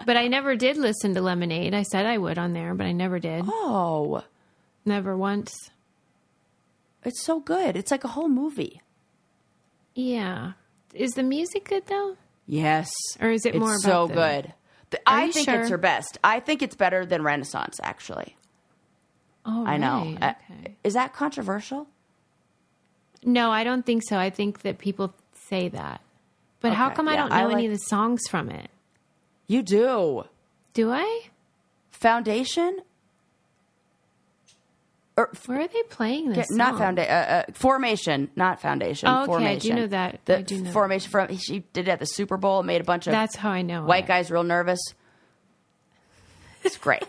But 0.06 0.16
I 0.16 0.30
never 0.30 0.56
did 0.56 0.78
listen 0.78 1.14
to 1.16 1.22
Lemonade. 1.22 1.74
I 1.74 1.84
said 1.84 2.06
I 2.06 2.18
would 2.18 2.38
on 2.38 2.54
there, 2.54 2.74
but 2.74 2.86
I 2.86 2.94
never 2.94 3.20
did. 3.20 3.44
oh. 3.46 4.24
Never 4.86 5.18
once. 5.18 5.72
It's 7.04 7.24
so 7.24 7.40
good. 7.40 7.76
It's 7.76 7.92
like 7.92 8.04
a 8.04 8.10
whole 8.10 8.30
movie. 8.30 8.82
Yeah. 9.94 10.54
Is 10.94 11.12
the 11.12 11.24
music 11.24 11.66
good 11.70 11.88
though? 11.88 12.18
Yes. 12.48 12.92
Or 13.20 13.30
is 13.32 13.46
it 13.46 13.56
it's 13.56 13.60
more 13.60 13.78
so 13.78 14.08
the- 14.08 14.14
good? 14.14 14.54
The- 14.92 15.02
I 15.08 15.32
think 15.32 15.50
sure? 15.50 15.62
it's 15.62 15.70
her 15.70 15.78
best. 15.78 16.18
I 16.24 16.40
think 16.40 16.62
it's 16.62 16.76
better 16.76 17.06
than 17.06 17.24
Renaissance, 17.24 17.80
actually. 17.82 18.36
Oh, 19.46 19.66
I 19.66 19.78
know. 19.78 20.16
right. 20.20 20.24
Uh, 20.24 20.34
Okay. 20.54 20.76
is 20.84 20.94
that 20.94 21.14
controversial? 21.14 21.88
No, 23.24 23.52
I 23.52 23.64
don't 23.64 23.86
think 23.86 24.04
so. 24.08 24.18
I 24.18 24.30
think 24.30 24.62
that 24.62 24.78
people 24.78 25.14
say 25.50 25.70
that. 25.70 26.02
But 26.62 26.74
how 26.74 26.88
Okay, 26.88 26.96
come 26.96 27.08
I 27.10 27.16
don't 27.16 27.30
know 27.30 27.36
I 27.50 27.52
any 27.52 27.66
of 27.66 27.72
the 27.72 27.78
songs 27.80 28.22
from 28.30 28.50
it? 28.50 28.70
You 29.48 29.62
do. 29.64 30.26
Do 30.74 30.92
I? 30.92 31.30
Foundation? 31.92 32.80
Or 35.18 35.32
Where 35.46 35.62
are 35.62 35.68
they 35.68 35.84
playing 35.84 36.34
this? 36.34 36.52
not 36.52 36.78
foundation. 36.78 37.10
Uh, 37.12 37.44
uh, 37.48 37.52
formation, 37.54 38.30
not 38.36 38.62
foundation. 38.62 39.08
Oh, 39.08 39.14
okay, 39.14 39.22
I 39.24 39.26
Formation. 39.28 39.76
do 39.76 39.82
know 39.82 39.88
that. 39.88 40.20
The 40.26 40.40
I 40.40 40.42
do 40.42 40.62
know 40.62 40.72
formation 40.72 41.10
from 41.10 41.38
she 41.38 41.60
did 41.72 41.88
it 41.88 41.92
at 41.92 42.00
the 42.00 42.06
Super 42.06 42.36
Bowl. 42.36 42.64
Made 42.64 42.82
a 42.82 42.84
bunch 42.84 43.08
of 43.08 43.12
That's 43.12 43.36
how 43.36 43.50
I 43.50 43.62
know. 43.62 43.86
white 43.86 44.04
it. 44.04 44.08
guys 44.08 44.30
real 44.30 44.44
nervous. 44.44 44.80
It's 46.64 46.78
great. 46.78 47.04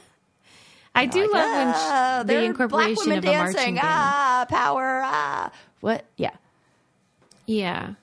I 0.95 1.07
do 1.07 1.21
love 1.21 1.33
when 1.33 1.73
sh- 1.75 1.77
Ah, 1.79 2.23
the 2.25 2.43
incorporation 2.45 2.95
black 2.95 3.07
women 3.07 3.19
of 3.19 3.25
a 3.25 3.37
marching 3.37 3.75
band. 3.75 3.81
Ah, 3.83 4.47
power. 4.49 5.03
Ah, 5.05 5.53
what? 5.81 6.05
Yeah. 6.17 6.31
Yeah. 7.47 7.95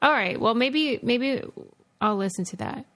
All 0.00 0.12
right. 0.12 0.40
Well, 0.40 0.54
maybe 0.54 0.98
maybe 1.02 1.42
I'll 2.00 2.16
listen 2.16 2.44
to 2.46 2.56
that 2.58 2.86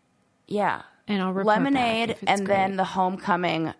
Yeah. 0.47 0.83
and 1.09 1.21
I'll 1.21 1.33
report 1.33 1.59
Lemonade 1.59 2.17
and 2.27 2.47
then 2.47 2.77
the 2.77 2.85
Homecoming. 2.85 3.75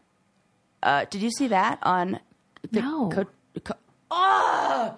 Uh, 0.83 1.07
did 1.09 1.23
you 1.23 1.31
see 1.31 1.49
that 1.49 1.79
on? 1.83 2.21
The 2.71 2.81
No. 2.81 3.09
Co- 3.11 3.27
co- 3.61 3.77
oh, 4.11 4.97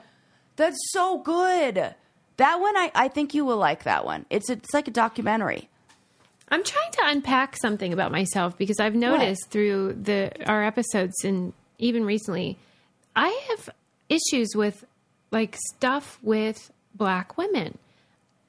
that's 0.56 0.78
so 0.90 1.18
good. 1.18 1.94
That 2.36 2.60
one, 2.60 2.76
I, 2.76 2.92
I 2.94 3.08
think 3.08 3.34
you 3.34 3.44
will 3.44 3.56
like 3.56 3.84
that 3.84 4.04
one. 4.04 4.26
It's 4.30 4.50
it's 4.50 4.74
like 4.74 4.88
a 4.88 4.90
documentary. 4.90 5.68
I'm 6.48 6.62
trying 6.62 6.92
to 6.92 7.00
unpack 7.04 7.56
something 7.56 7.92
about 7.92 8.12
myself 8.12 8.56
because 8.56 8.78
I've 8.78 8.94
noticed 8.94 9.50
through 9.50 9.94
the 9.94 10.30
our 10.46 10.62
episodes 10.64 11.24
and 11.24 11.52
even 11.78 12.04
recently, 12.04 12.58
I 13.14 13.28
have 13.48 13.70
issues 14.08 14.54
with 14.54 14.84
like 15.30 15.56
stuff 15.74 16.18
with 16.22 16.70
black 16.94 17.36
women, 17.36 17.78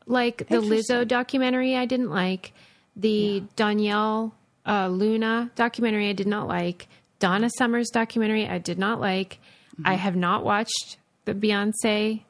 like 0.05 0.47
the 0.49 0.57
Lizzo 0.57 1.07
documentary. 1.07 1.76
I 1.76 1.86
didn't 1.86 2.11
like 2.11 2.53
the 2.95 3.43
Danielle 3.55 4.34
uh, 4.65 4.88
Luna 4.89 5.49
documentary. 5.55 6.09
I 6.09 6.13
did 6.13 6.28
not 6.28 6.47
like 6.47 6.88
Donna 7.20 7.49
Summers 7.57 7.89
documentary. 7.89 8.47
I 8.47 8.57
did 8.57 8.78
not 8.78 8.99
like. 8.99 9.39
I 9.84 9.93
mm-hmm. 9.93 10.01
have 10.01 10.15
not 10.15 10.43
watched 10.43 10.97
the 11.26 11.34
Beyonce 11.34 12.24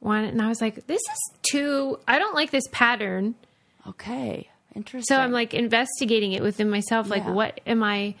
one, 0.00 0.24
and 0.24 0.40
I 0.42 0.48
was 0.48 0.60
like, 0.60 0.86
this 0.86 1.00
is 1.00 1.38
too. 1.50 1.98
I 2.06 2.18
don't 2.18 2.34
like 2.34 2.50
this 2.50 2.64
pattern. 2.72 3.34
Okay, 3.86 4.48
interesting. 4.74 5.14
So 5.14 5.20
I'm 5.20 5.32
like 5.32 5.54
investigating 5.54 6.32
it 6.32 6.42
within 6.42 6.70
myself. 6.70 7.08
Like, 7.08 7.24
Yeah. 7.24 7.32
what 7.32 7.60
am 7.66 7.82
I? 7.82 8.14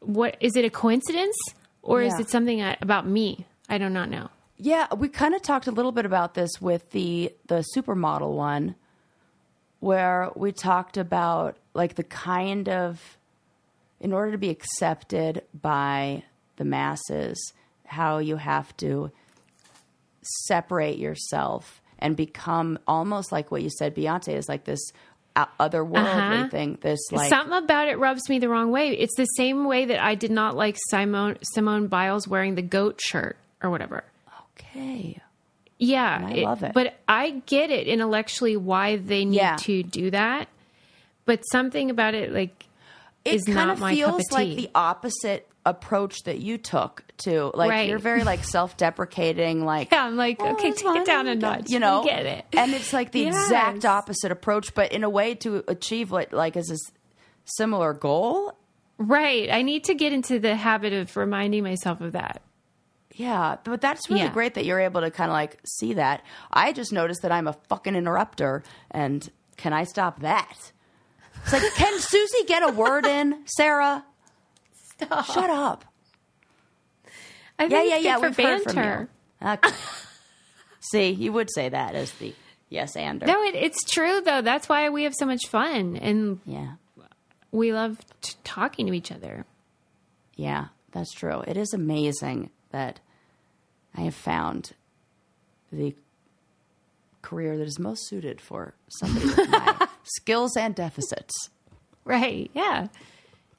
What 0.00 0.36
is 0.40 0.56
it 0.56 0.64
a 0.64 0.70
coincidence 0.70 1.36
or 1.82 2.02
is 2.02 2.18
it 2.20 2.30
something 2.30 2.62
about 2.80 3.06
me? 3.06 3.46
I 3.68 3.78
do 3.78 3.88
not 3.88 4.08
know. 4.08 4.30
Yeah, 4.56 4.86
we 4.94 5.08
kind 5.08 5.34
of 5.34 5.42
talked 5.42 5.66
a 5.66 5.70
little 5.70 5.92
bit 5.92 6.04
about 6.04 6.34
this 6.34 6.50
with 6.60 6.90
the 6.90 7.32
the 7.46 7.64
supermodel 7.76 8.32
one, 8.32 8.74
where 9.80 10.30
we 10.34 10.52
talked 10.52 10.96
about 10.96 11.56
like 11.74 11.94
the 11.94 12.02
kind 12.02 12.68
of, 12.68 13.17
in 14.00 14.12
order 14.12 14.32
to 14.32 14.38
be 14.38 14.50
accepted 14.50 15.42
by 15.60 16.22
the 16.56 16.64
masses, 16.64 17.52
how 17.86 18.18
you 18.18 18.36
have 18.36 18.76
to 18.78 19.10
separate 20.46 20.98
yourself 20.98 21.80
and 21.98 22.16
become 22.16 22.78
almost 22.86 23.32
like 23.32 23.50
what 23.50 23.62
you 23.62 23.70
said. 23.70 23.94
Beyonce 23.94 24.34
is 24.36 24.48
like 24.48 24.64
this 24.64 24.80
otherworldly 25.36 25.96
Uh-huh. 26.40 26.48
thing. 26.48 26.78
This 26.80 27.00
like 27.12 27.28
Something 27.28 27.56
about 27.58 27.88
it 27.88 27.98
rubs 27.98 28.28
me 28.28 28.38
the 28.38 28.48
wrong 28.48 28.70
way. 28.70 28.90
It's 28.90 29.14
the 29.16 29.24
same 29.24 29.64
way 29.66 29.84
that 29.86 30.02
I 30.02 30.14
did 30.14 30.30
not 30.30 30.56
like 30.56 30.76
Simone 30.90 31.38
Simone 31.54 31.86
Biles 31.86 32.26
wearing 32.26 32.54
the 32.56 32.62
goat 32.62 33.00
shirt 33.00 33.36
or 33.62 33.70
whatever. 33.70 34.04
okay, 34.54 35.20
Yeah, 35.78 36.24
I 36.26 36.32
love 36.42 36.62
it. 36.64 36.72
But 36.74 36.98
I 37.06 37.40
get 37.46 37.70
it 37.70 37.86
intellectually 37.86 38.56
why 38.56 38.96
they 38.96 39.24
need 39.24 39.36
Yeah. 39.36 39.56
to 39.60 39.82
do 39.84 40.10
that. 40.10 40.48
But 41.24 41.42
something 41.52 41.90
about 41.90 42.14
it, 42.14 42.32
like, 42.32 42.64
it 43.24 43.44
kind 43.46 43.70
of 43.70 43.78
feels 43.80 44.22
like 44.30 44.56
the 44.56 44.70
opposite 44.74 45.48
approach 45.66 46.22
that 46.24 46.38
you 46.38 46.56
took 46.56 47.02
to 47.18 47.50
like 47.54 47.68
Right. 47.70 47.88
you're 47.90 47.98
very 47.98 48.24
like 48.24 48.42
self-deprecating 48.44 49.64
like 49.64 49.90
yeah, 49.92 50.04
I'm 50.04 50.16
like, 50.16 50.36
"Oh, 50.40 50.52
okay, 50.52 50.70
take 50.72 50.80
fine, 50.84 50.96
it 51.02 51.06
down 51.06 51.26
a 51.26 51.34
notch. 51.34 51.68
you 51.70 51.78
know 51.78 52.02
get 52.04 52.24
it. 52.24 52.46
and 52.56 52.72
it's 52.72 52.92
like 52.92 53.12
the 53.12 53.26
exact 53.26 53.84
opposite 53.84 54.32
approach 54.32 54.74
but 54.74 54.92
in 54.92 55.04
a 55.04 55.10
way 55.10 55.34
to 55.36 55.62
achieve 55.68 56.10
what 56.10 56.32
like 56.32 56.56
is 56.56 56.70
a 56.70 56.76
similar 57.44 57.92
goal 57.92 58.56
Right. 59.00 59.48
I 59.52 59.62
need 59.62 59.84
to 59.84 59.94
get 59.94 60.12
into 60.12 60.40
the 60.40 60.56
habit 60.56 60.92
of 60.92 61.16
reminding 61.16 61.62
myself 61.62 62.00
of 62.00 62.12
that. 62.12 62.40
yeah 63.14 63.56
but 63.62 63.80
that's 63.80 64.08
really 64.08 64.22
Yeah. 64.22 64.32
great 64.32 64.54
that 64.54 64.64
you're 64.64 64.80
able 64.80 65.02
to 65.02 65.10
kind 65.10 65.30
of 65.30 65.34
like 65.34 65.58
see 65.66 65.94
that 65.94 66.22
i 66.50 66.72
just 66.72 66.92
noticed 66.92 67.22
that 67.22 67.32
i'm 67.32 67.46
a 67.48 67.56
fucking 67.68 67.94
interrupter 67.94 68.62
and 68.90 69.28
can 69.56 69.72
i 69.72 69.84
stop 69.84 70.20
that 70.20 70.72
it's 71.44 71.52
like 71.52 71.62
can 71.74 71.98
susie 72.00 72.44
get 72.46 72.62
a 72.62 72.68
word 72.72 73.06
in 73.06 73.44
sarah 73.46 74.04
Stop. 74.96 75.24
shut 75.26 75.50
up 75.50 75.84
I 77.60 77.68
think 77.68 77.72
Yeah, 77.72 77.82
yeah, 77.82 77.96
yeah. 77.96 78.18
We've 78.18 78.36
heard 78.36 78.62
from 78.62 78.76
you. 78.76 79.08
Uh, 79.42 79.56
okay. 79.64 79.74
See, 80.80 81.10
you 81.10 81.32
would 81.32 81.48
say 81.52 81.68
that 81.68 81.96
as 81.96 82.12
the 82.12 82.32
yes 82.68 82.94
ander. 82.94 83.26
No, 83.26 83.42
it, 83.42 83.56
it's 83.56 83.82
true 83.82 84.20
though. 84.20 84.42
That's 84.42 84.68
why 84.68 84.88
we 84.90 85.02
have 85.02 85.14
so 85.18 85.26
much 85.26 85.48
fun 85.48 85.96
and 85.96 86.38
Yeah, 86.46 86.74
we 87.50 87.72
love 87.72 87.98
t- 88.20 88.34
talking 88.44 88.86
to 88.86 88.92
each 88.94 89.10
other. 89.10 89.44
yeah, 90.36 90.66
that's 90.92 91.12
true. 91.12 91.40
It 91.48 91.56
is 91.56 91.72
amazing 91.74 92.50
that 92.70 93.00
I 93.96 94.02
have 94.02 94.14
found 94.14 94.70
the 95.72 95.96
career 97.22 97.58
that 97.58 97.66
is 97.66 97.80
most 97.80 98.06
suited 98.06 98.40
for 98.40 98.74
somebody 98.88 99.26
with 99.26 99.48
my 99.50 99.88
skills 100.08 100.56
and 100.56 100.74
deficits. 100.74 101.50
Right. 102.04 102.50
Yeah. 102.54 102.88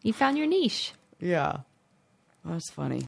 You 0.04 0.14
found 0.14 0.38
your 0.38 0.48
niche. 0.48 0.94
Yeah. 1.20 1.58
That's 2.46 2.70
funny. 2.70 3.06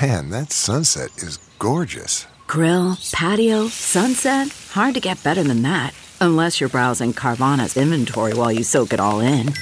Man, 0.00 0.30
that 0.30 0.52
sunset 0.52 1.10
is 1.18 1.38
gorgeous. 1.58 2.26
Grill, 2.46 2.96
patio, 3.12 3.68
sunset. 3.68 4.48
Hard 4.70 4.94
to 4.94 5.00
get 5.00 5.22
better 5.22 5.42
than 5.42 5.62
that. 5.62 5.92
Unless 6.20 6.60
you're 6.60 6.70
browsing 6.70 7.12
Carvana's 7.12 7.76
inventory 7.76 8.34
while 8.34 8.52
you 8.52 8.62
soak 8.62 8.92
it 8.92 9.00
all 9.00 9.20
in. 9.20 9.52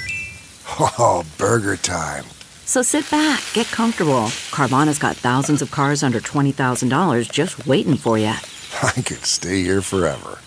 Oh, 0.79 1.25
burger 1.37 1.75
time. 1.75 2.23
So 2.65 2.81
sit 2.81 3.09
back, 3.11 3.43
get 3.53 3.67
comfortable. 3.67 4.27
Carvana's 4.51 4.97
got 4.99 5.15
thousands 5.17 5.61
of 5.61 5.71
cars 5.71 6.03
under 6.03 6.19
$20,000 6.19 7.29
just 7.31 7.67
waiting 7.67 7.97
for 7.97 8.17
you. 8.17 8.33
I 8.81 8.91
could 9.01 9.25
stay 9.25 9.61
here 9.61 9.81
forever. 9.81 10.39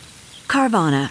Carvana, 0.49 1.11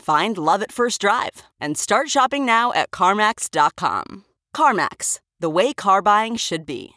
Find 0.00 0.38
love 0.38 0.62
at 0.62 0.72
first 0.72 1.00
drive 1.00 1.42
and 1.60 1.76
start 1.76 2.08
shopping 2.08 2.46
now 2.46 2.72
at 2.72 2.90
CarMax.com. 2.90 4.24
CarMax, 4.56 5.20
the 5.38 5.50
way 5.50 5.74
car 5.74 6.00
buying 6.00 6.36
should 6.36 6.64
be. 6.64 6.94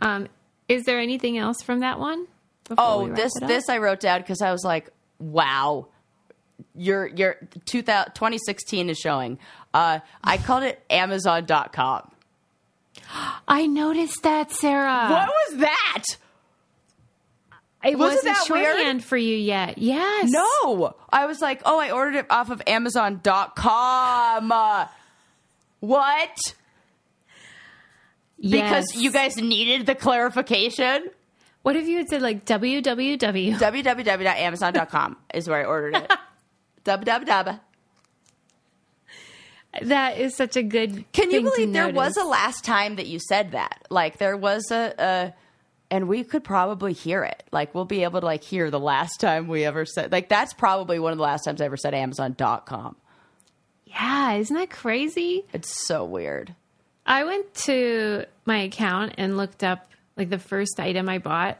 Um, 0.00 0.28
is 0.68 0.84
there 0.84 1.00
anything 1.00 1.36
else 1.36 1.60
from 1.60 1.80
that 1.80 1.98
one? 1.98 2.28
before 2.68 2.84
Oh, 2.86 3.02
we 3.02 3.10
wrap 3.10 3.16
this 3.16 3.32
this 3.40 3.68
I 3.68 3.78
wrote 3.78 4.00
down 4.00 4.20
because 4.20 4.40
I 4.40 4.52
was 4.52 4.64
like, 4.64 4.88
wow. 5.18 5.88
Your 6.76 7.08
your 7.08 7.36
2000, 7.66 8.12
2016 8.14 8.90
is 8.90 8.98
showing. 8.98 9.38
Uh, 9.74 9.98
I 10.22 10.38
called 10.38 10.62
it 10.62 10.80
Amazon.com. 10.88 12.10
I 13.48 13.66
noticed 13.66 14.22
that, 14.22 14.52
Sarah. 14.52 15.08
what 15.10 15.28
was 15.28 15.60
that? 15.60 16.04
It 17.82 17.98
wasn't 17.98 18.26
wasn't, 18.26 18.48
that 18.48 18.52
weird? 18.52 18.76
shorthand 18.76 19.04
for 19.04 19.16
you 19.16 19.36
yet. 19.36 19.78
Yes. 19.78 20.30
No. 20.30 20.94
I 21.10 21.26
was 21.26 21.40
like, 21.40 21.62
oh, 21.64 21.80
I 21.80 21.90
ordered 21.90 22.16
it 22.16 22.26
off 22.28 22.50
of 22.50 22.62
Amazon.com. 22.66 24.52
Uh, 24.52 24.86
what? 25.80 26.54
Because 28.38 28.94
you 28.94 29.10
guys 29.10 29.36
needed 29.36 29.86
the 29.86 29.94
clarification? 29.94 31.10
What 31.62 31.76
if 31.76 31.86
you 31.86 31.98
had 31.98 32.08
said 32.08 32.22
like 32.22 32.44
www? 32.44 33.58
www.amazon.com 33.58 35.16
is 35.34 35.48
where 35.48 35.60
I 35.60 35.64
ordered 35.64 35.96
it. 35.96 36.12
www. 36.84 37.60
That 39.82 40.18
is 40.18 40.36
such 40.36 40.56
a 40.56 40.62
good. 40.62 41.04
Can 41.12 41.30
you 41.30 41.42
believe 41.42 41.72
there 41.72 41.90
was 41.90 42.16
a 42.16 42.24
last 42.24 42.64
time 42.64 42.96
that 42.96 43.06
you 43.06 43.20
said 43.20 43.52
that? 43.52 43.86
Like 43.88 44.18
there 44.18 44.36
was 44.36 44.70
a, 44.72 44.94
a 44.98 45.34
and 45.90 46.08
we 46.08 46.22
could 46.24 46.44
probably 46.44 46.92
hear 46.92 47.24
it. 47.24 47.42
Like 47.52 47.74
we'll 47.74 47.84
be 47.84 48.02
able 48.04 48.20
to 48.20 48.26
like 48.26 48.42
hear 48.44 48.70
the 48.70 48.80
last 48.80 49.18
time 49.20 49.48
we 49.48 49.64
ever 49.64 49.84
said 49.84 50.12
like 50.12 50.28
that's 50.28 50.52
probably 50.52 50.98
one 50.98 51.12
of 51.12 51.18
the 51.18 51.24
last 51.24 51.44
times 51.44 51.60
I 51.60 51.64
ever 51.66 51.76
said 51.76 51.94
Amazon.com. 51.94 52.96
Yeah, 53.86 54.34
isn't 54.34 54.54
that 54.56 54.70
crazy? 54.70 55.44
It's 55.52 55.86
so 55.86 56.04
weird. 56.04 56.54
I 57.06 57.24
went 57.24 57.52
to 57.64 58.24
my 58.44 58.58
account 58.58 59.14
and 59.18 59.36
looked 59.36 59.64
up 59.64 59.90
like 60.16 60.30
the 60.30 60.38
first 60.38 60.78
item 60.78 61.08
I 61.08 61.18
bought 61.18 61.58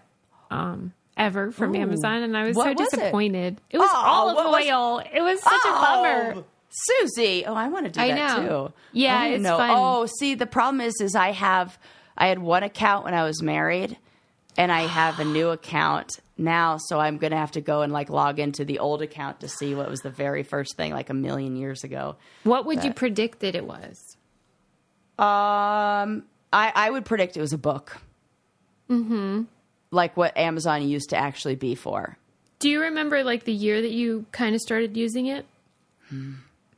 um, 0.51 0.93
ever 1.17 1.51
from 1.51 1.75
Amazon, 1.75 2.23
and 2.23 2.37
I 2.37 2.45
was 2.45 2.57
What 2.57 2.77
so 2.79 2.83
was 2.85 2.89
disappointed. 2.91 3.61
It, 3.71 3.79
was 3.79 3.91
Oh, 3.93 3.97
olive 3.99 4.37
what 4.37 4.47
was- 4.51 4.65
oil. 4.67 4.99
It 5.13 5.21
was 5.23 5.43
such 5.43 5.65
a 5.65 5.71
bummer. 5.73 6.45
Susie. 6.73 7.45
Oh, 7.47 7.55
I 7.55 7.67
want 7.69 7.87
to 7.87 7.91
do 7.91 8.01
I 8.01 8.09
that 8.13 8.43
know. 8.43 8.69
too. 8.69 8.73
Yeah, 8.93 9.25
it's 9.25 9.43
know. 9.43 9.57
fun. 9.57 9.71
Oh, 9.73 10.07
see, 10.07 10.35
the 10.37 10.47
problem 10.47 10.81
is, 10.81 11.01
is 11.01 11.17
I 11.17 11.33
have, 11.33 11.77
I 12.17 12.29
had 12.29 12.39
one 12.39 12.63
account 12.63 13.05
when 13.05 13.15
I 13.15 13.25
was 13.25 13.43
married, 13.43 13.97
and 14.61 14.71
I 14.71 14.83
have 14.83 15.19
a 15.21 15.25
new 15.25 15.49
account 15.49 16.21
now. 16.37 16.77
So 16.77 17.01
I'm 17.01 17.17
gonna 17.17 17.39
have 17.39 17.53
to 17.53 17.63
go 17.63 17.81
and 17.81 17.91
like 17.91 18.11
log 18.11 18.39
into 18.39 18.63
the 18.67 18.79
old 18.79 19.01
account 19.01 19.41
to 19.41 19.49
see 19.49 19.75
what 19.75 19.89
was 19.89 20.01
the 20.01 20.11
very 20.11 20.43
first 20.43 20.77
thing, 20.77 20.93
like 20.93 21.09
a 21.09 21.15
million 21.15 21.57
years 21.57 21.83
ago. 21.83 22.17
What 22.45 22.67
would 22.67 22.85
you 22.85 22.93
predict 22.93 23.41
that 23.41 23.55
it 23.55 23.65
was? 23.65 24.19
Um, 25.19 26.25
I 26.53 26.73
I 26.75 26.91
would 26.91 27.07
predict 27.07 27.39
it 27.39 27.41
was 27.41 27.55
a 27.55 27.59
book. 27.59 27.97
Mm-hmm. 28.91 29.45
Like 29.93 30.15
what 30.19 30.37
Amazon 30.37 30.87
used 30.87 31.09
to 31.11 31.17
actually 31.17 31.57
be 31.57 31.75
for. 31.75 32.19
Do 32.59 32.69
you 32.69 32.83
remember 32.83 33.25
like 33.25 33.45
the 33.45 33.55
year 33.55 33.81
that 33.81 33.93
you 33.93 34.27
kind 34.31 34.55
of 34.55 34.61
started 34.61 34.95
using 34.95 35.25
it? 35.25 35.47
Hmm. 36.11 36.35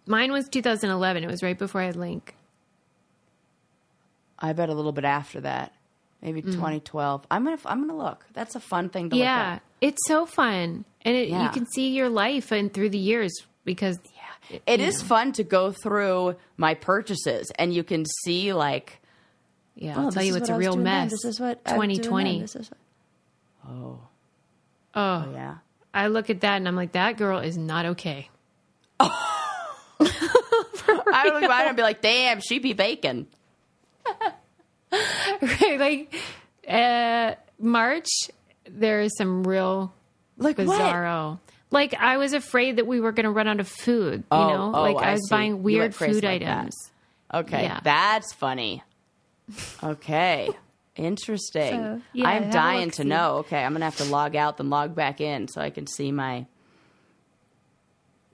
Mine 0.06 0.30
was 0.30 0.48
2011. 0.48 1.24
It 1.24 1.26
was 1.26 1.42
right 1.42 1.58
before 1.58 1.80
I 1.80 1.86
had 1.86 1.96
Link. 1.96 2.36
I 4.38 4.52
bet 4.52 4.68
a 4.68 4.74
little 4.74 4.92
bit 4.92 5.04
after 5.04 5.40
that, 5.40 5.72
maybe 6.22 6.40
mm-hmm. 6.42 6.52
2012. 6.52 7.26
I'm 7.30 7.44
gonna 7.44 7.58
I'm 7.66 7.86
gonna 7.86 7.96
look. 7.98 8.24
That's 8.32 8.54
a 8.54 8.60
fun 8.60 8.88
thing 8.88 9.10
to 9.10 9.16
look 9.16 9.22
Yeah, 9.24 9.54
at. 9.54 9.62
it's 9.80 10.00
so 10.06 10.24
fun, 10.26 10.84
and 11.02 11.16
it, 11.16 11.28
Yeah. 11.28 11.42
you 11.44 11.48
can 11.50 11.66
see 11.66 11.88
your 11.90 12.08
life 12.08 12.52
and 12.52 12.72
through 12.72 12.90
the 12.90 12.98
years 12.98 13.32
because 13.64 13.98
Yeah. 14.04 14.58
It 14.66 14.80
is 14.80 15.00
fun 15.00 15.32
to 15.34 15.44
go 15.44 15.70
through 15.72 16.36
my 16.56 16.74
purchases 16.74 17.50
and 17.58 17.72
you 17.72 17.82
can 17.84 18.04
see 18.24 18.52
like 18.52 19.00
yeah, 19.76 19.94
oh, 19.96 20.02
I'll 20.06 20.12
tell 20.12 20.22
you 20.22 20.30
is 20.30 20.36
it's 20.36 20.50
what 20.50 20.50
a 20.50 20.54
I 20.54 20.56
was 20.58 20.64
real 20.66 20.72
doing 20.74 20.84
then. 20.84 21.02
mess. 21.04 21.10
This 21.12 21.24
is 21.24 21.40
what 21.40 21.60
I 21.64 21.78
was 21.78 21.86
doing 21.86 21.88
then. 21.88 22.02
2020. 22.04 22.40
This 22.42 22.56
is 22.56 22.70
what- 22.70 23.72
oh, 23.74 23.98
oh, 24.94 25.32
yeah. 25.32 25.54
I 25.94 26.08
look 26.08 26.28
at 26.28 26.40
that 26.42 26.56
and 26.56 26.68
I'm 26.68 26.76
like, 26.76 26.92
that 26.92 27.16
girl 27.16 27.38
is 27.38 27.56
not 27.56 27.86
okay. 27.86 28.28
I 29.00 29.10
would 31.24 31.34
look 31.42 31.50
at 31.50 31.64
it 31.64 31.68
and 31.68 31.76
be 31.76 31.82
like, 31.82 32.02
damn, 32.02 32.40
she 32.40 32.58
be 32.58 32.72
bacon. 32.74 33.28
Right, 35.42 35.78
like 35.78 36.14
uh, 36.68 37.34
March, 37.58 38.08
there 38.68 39.00
is 39.00 39.16
some 39.16 39.42
real 39.44 39.92
Like 40.36 40.58
what? 40.58 40.68
bizarro. 40.80 41.38
Like 41.70 41.94
I 41.94 42.18
was 42.18 42.32
afraid 42.34 42.76
that 42.76 42.86
we 42.86 43.00
were 43.00 43.12
going 43.12 43.24
to 43.24 43.30
run 43.30 43.48
out 43.48 43.58
of 43.60 43.66
food. 43.68 44.20
You 44.20 44.24
Oh, 44.30 44.48
know, 44.48 44.72
oh, 44.74 44.82
like 44.82 44.96
I 44.96 45.10
I, 45.10 45.12
was 45.12 45.28
see. 45.28 45.34
Buying 45.34 45.62
weird 45.62 45.94
food 45.94 46.22
like 46.22 46.42
that. 46.42 46.58
items. 46.58 46.76
Okay, 47.32 47.62
Yeah. 47.64 47.80
that's 47.82 48.32
funny. 48.34 48.82
Okay. 49.82 50.50
Interesting. 50.96 51.70
So, 51.80 52.02
yeah, 52.12 52.28
I'm 52.28 52.50
dying 52.50 52.90
to 52.92 53.04
know. 53.04 53.36
Okay, 53.38 53.62
I'm 53.64 53.72
gonna 53.72 53.86
have 53.86 53.96
to 53.96 54.04
log 54.04 54.36
out 54.36 54.58
then 54.58 54.68
log 54.68 54.94
back 54.94 55.20
in 55.22 55.48
so 55.48 55.60
I 55.62 55.70
can 55.70 55.86
see 55.86 56.12
my 56.12 56.44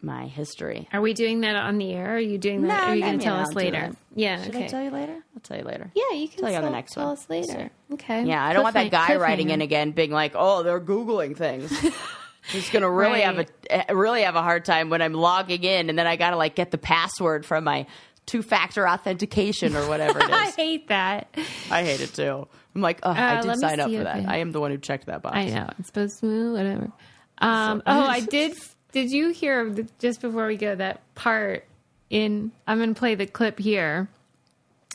my 0.02 0.26
history. 0.26 0.88
Are 0.92 1.00
we 1.00 1.12
doing 1.14 1.40
that 1.40 1.56
on 1.56 1.78
the 1.78 1.92
air? 1.92 2.14
Are 2.16 2.18
you 2.20 2.38
doing 2.38 2.62
that? 2.62 2.82
No, 2.84 2.92
are 2.92 2.94
you 2.94 3.02
going 3.02 3.18
to 3.18 3.24
tell 3.24 3.36
us 3.36 3.48
I'll 3.48 3.54
later? 3.54 3.90
Yeah. 4.14 4.42
Should 4.42 4.54
okay. 4.54 4.64
I 4.64 4.68
tell 4.68 4.82
you 4.84 4.90
later? 4.90 5.14
I'll 5.34 5.40
tell 5.42 5.58
you 5.58 5.64
later. 5.64 5.90
yeah, 5.94 6.16
you 6.16 6.28
can 6.28 6.40
tell 6.40 6.50
you 6.50 6.56
on 6.56 6.62
the 6.64 6.70
next 6.70 6.94
tell 6.94 7.04
one. 7.06 7.12
us 7.14 7.28
later. 7.28 7.70
Okay. 7.94 8.24
Yeah, 8.24 8.44
I 8.44 8.52
don't 8.52 8.62
want 8.62 8.74
that 8.74 8.90
guy 8.90 9.16
writing 9.16 9.50
in 9.50 9.60
again, 9.60 9.92
being 9.92 10.10
like, 10.10 10.32
"Oh, 10.34 10.62
they're 10.62 10.80
googling 10.80 11.36
things." 11.36 11.72
He's 12.50 12.70
gonna 12.70 12.90
really 12.90 13.20
have 13.22 13.46
a 13.88 13.94
really 13.94 14.22
have 14.22 14.34
a 14.36 14.42
hard 14.42 14.64
time 14.64 14.88
when 14.88 15.02
I'm 15.02 15.12
logging 15.12 15.64
in, 15.64 15.90
and 15.90 15.98
then 15.98 16.06
I 16.06 16.16
gotta 16.16 16.36
like 16.36 16.54
get 16.54 16.70
the 16.70 16.78
password 16.78 17.44
from 17.44 17.64
my 17.64 17.86
two 18.26 18.42
factor 18.42 18.88
authentication 18.88 19.74
or 19.76 19.86
whatever 19.88 20.18
it 20.20 20.24
I 20.30 20.50
hate 20.50 20.88
that. 20.88 21.28
I 21.70 21.82
hate 21.82 22.00
it 22.00 22.14
too. 22.14 22.46
I'm 22.74 22.80
like, 22.82 23.00
oh, 23.02 23.10
I 23.10 23.38
Uh, 23.38 23.42
did 23.42 23.58
sign 23.58 23.80
up 23.80 23.90
for 23.90 24.04
that. 24.04 24.28
I- 24.28 24.34
I 24.34 24.36
am 24.38 24.52
the 24.52 24.60
one 24.60 24.70
who 24.70 24.78
checked 24.78 25.06
that 25.06 25.22
box. 25.22 25.36
I 25.36 25.46
know 25.46 25.68
it's 25.78 25.88
supposed 25.88 26.20
to 26.20 26.52
whatever. 26.52 26.92
Um, 27.38 27.82
oh, 27.86 28.00
I 28.02 28.20
did. 28.30 28.56
Did 28.92 29.10
you 29.10 29.30
hear 29.30 29.74
just 29.98 30.20
before 30.20 30.46
we 30.46 30.56
go 30.56 30.74
that 30.74 31.00
part 31.14 31.64
in? 32.10 32.52
I'm 32.66 32.78
going 32.78 32.94
to 32.94 32.98
play 32.98 33.14
the 33.14 33.26
clip 33.26 33.58
here 33.58 34.08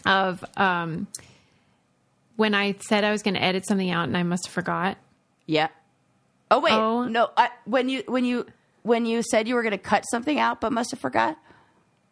of 0.05 0.43
um, 0.57 1.07
when 2.35 2.55
I 2.55 2.75
said 2.79 3.03
I 3.03 3.11
was 3.11 3.21
going 3.23 3.35
to 3.35 3.43
edit 3.43 3.65
something 3.67 3.89
out 3.91 4.05
and 4.07 4.17
I 4.17 4.23
must 4.23 4.45
have 4.47 4.53
forgot. 4.53 4.97
Yeah. 5.45 5.67
Oh 6.49 6.59
wait, 6.59 6.73
Oh. 6.73 7.05
no. 7.05 7.29
I, 7.37 7.49
when 7.65 7.89
you 7.89 8.03
when 8.07 8.25
you 8.25 8.45
when 8.83 9.05
you 9.05 9.23
said 9.23 9.47
you 9.47 9.55
were 9.55 9.63
gonna 9.63 9.77
cut 9.77 10.03
something 10.11 10.39
out, 10.39 10.61
but 10.61 10.71
must 10.71 10.91
have 10.91 10.99
forgot. 10.99 11.37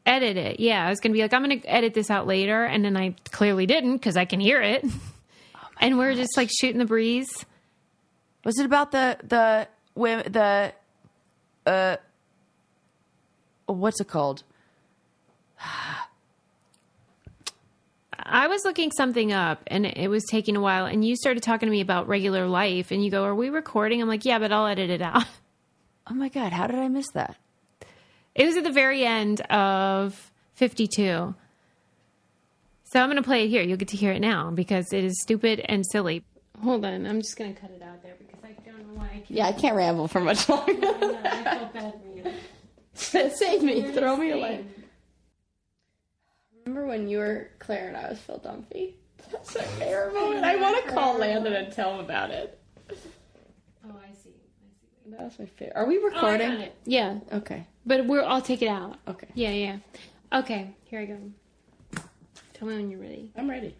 Edit 0.05 0.35
it. 0.35 0.59
Yeah, 0.59 0.85
I 0.85 0.89
was 0.89 0.99
going 0.99 1.11
to 1.11 1.13
be 1.15 1.21
like, 1.21 1.31
I'm 1.31 1.43
going 1.43 1.61
to 1.61 1.67
edit 1.67 1.93
this 1.93 2.09
out 2.09 2.25
later, 2.25 2.63
and 2.63 2.83
then 2.83 2.97
I 2.97 3.13
clearly 3.31 3.67
didn't 3.67 3.93
because 3.97 4.17
I 4.17 4.25
can 4.25 4.39
hear 4.39 4.59
it. 4.59 4.83
and 5.79 5.99
we're 5.99 6.15
just 6.15 6.35
like 6.35 6.49
shooting 6.49 6.79
the 6.79 6.85
breeze. 6.85 7.29
Was 8.43 8.57
it 8.57 8.65
about 8.65 8.91
the 8.91 9.17
the 9.23 9.67
the 10.27 10.73
uh 11.71 11.97
what's 13.67 14.01
it 14.01 14.07
called? 14.07 14.43
I 18.23 18.47
was 18.47 18.63
looking 18.63 18.91
something 18.91 19.33
up 19.33 19.61
and 19.67 19.85
it 19.85 20.09
was 20.09 20.23
taking 20.29 20.55
a 20.55 20.61
while, 20.61 20.85
and 20.85 21.03
you 21.03 21.15
started 21.15 21.43
talking 21.43 21.67
to 21.67 21.71
me 21.71 21.81
about 21.81 22.07
regular 22.07 22.47
life, 22.47 22.91
and 22.91 23.03
you 23.03 23.11
go, 23.11 23.23
"Are 23.23 23.35
we 23.35 23.49
recording?" 23.49 24.01
I'm 24.01 24.07
like, 24.07 24.25
"Yeah, 24.25 24.39
but 24.39 24.51
I'll 24.51 24.67
edit 24.67 24.89
it 24.89 25.01
out." 25.01 25.25
Oh 26.07 26.15
my 26.15 26.29
god, 26.29 26.51
how 26.51 26.65
did 26.67 26.77
I 26.77 26.87
miss 26.87 27.05
that? 27.13 27.37
It 28.33 28.45
was 28.45 28.57
at 28.57 28.63
the 28.63 28.71
very 28.71 29.05
end 29.05 29.39
of 29.41 30.31
52. 30.55 31.35
So 32.83 32.99
I'm 32.99 33.07
going 33.07 33.15
to 33.15 33.23
play 33.23 33.45
it 33.45 33.49
here. 33.49 33.61
You'll 33.61 33.77
get 33.77 33.89
to 33.89 33.97
hear 33.97 34.11
it 34.11 34.19
now 34.19 34.51
because 34.51 34.91
it 34.91 35.03
is 35.03 35.21
stupid 35.21 35.61
and 35.69 35.85
silly. 35.85 36.23
Hold 36.61 36.85
on. 36.85 37.05
I'm 37.05 37.21
just 37.21 37.37
going 37.37 37.53
to 37.53 37.61
cut 37.61 37.69
it 37.69 37.81
out 37.81 38.01
there 38.03 38.15
because 38.17 38.30
I 39.11 39.15
don't 39.15 39.17
know 39.17 39.17
why 39.17 39.17
I 39.17 39.17
can't. 39.19 39.31
Yeah, 39.31 39.47
I 39.47 39.51
can't 39.53 39.75
ramble 39.75 40.07
for 40.07 40.21
much 40.21 40.47
longer. 40.49 40.71
I 40.73 41.57
feel 41.57 41.69
bad 41.73 41.93
for 42.01 42.29
you. 42.29 42.33
Save 42.93 43.63
me. 43.63 43.91
Throw 43.91 44.15
me 44.17 44.31
away. 44.31 44.65
Remember 46.65 46.85
when 46.87 47.07
you 47.07 47.17
were 47.17 47.49
Claire 47.59 47.87
and 47.89 47.97
I 47.97 48.09
was 48.09 48.19
Phil 48.19 48.39
Dunphy? 48.43 48.93
That's 49.31 49.51
so 49.53 49.61
terrible. 49.79 50.33
And 50.33 50.45
I 50.45 50.55
want 50.57 50.83
to 50.85 50.91
call 50.93 51.17
Landon 51.17 51.53
and 51.53 51.71
tell 51.73 51.93
him 51.95 51.99
about 52.05 52.31
it. 52.31 52.59
Oh, 52.89 53.89
I 53.89 54.13
see. 54.13 54.29
I 54.29 55.03
see. 55.03 55.11
That 55.11 55.21
was 55.21 55.39
my 55.39 55.45
favorite. 55.45 55.75
Are 55.75 55.85
we 55.85 55.97
Oh, 55.97 56.01
I 56.01 56.05
recording? 56.13 56.51
got 56.51 56.59
it. 56.61 56.75
Yeah, 56.85 57.19
Okay. 57.33 57.65
but 57.85 58.05
we're. 58.05 58.23
I'll 58.23 58.41
take 58.41 58.61
it 58.61 58.67
out. 58.67 58.97
Okay. 59.07 59.27
Yeah, 59.33 59.49
yeah. 59.51 59.77
Okay, 60.33 60.73
here 60.85 60.99
I 61.01 61.05
go. 61.05 61.17
Tell 62.53 62.67
me 62.67 62.75
when 62.75 62.89
you're 62.91 62.99
ready. 63.01 63.31
I'm 63.35 63.49
ready. 63.49 63.75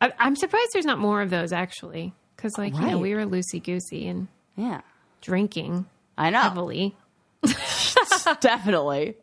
I, 0.00 0.12
I'm 0.18 0.34
surprised 0.36 0.70
there's 0.72 0.86
not 0.86 0.98
more 0.98 1.20
of 1.22 1.28
those 1.30 1.52
actually, 1.52 2.14
because 2.36 2.56
like 2.56 2.74
you 2.74 2.80
know 2.86 2.98
we 2.98 3.14
were 3.14 3.24
loosey 3.26 3.62
goosey 3.62 4.06
and 4.08 4.28
Yeah. 4.58 4.80
drinking 5.20 5.86
I 6.18 6.30
know. 6.30 6.40
heavily. 6.40 6.96
Definitely. 8.40 9.16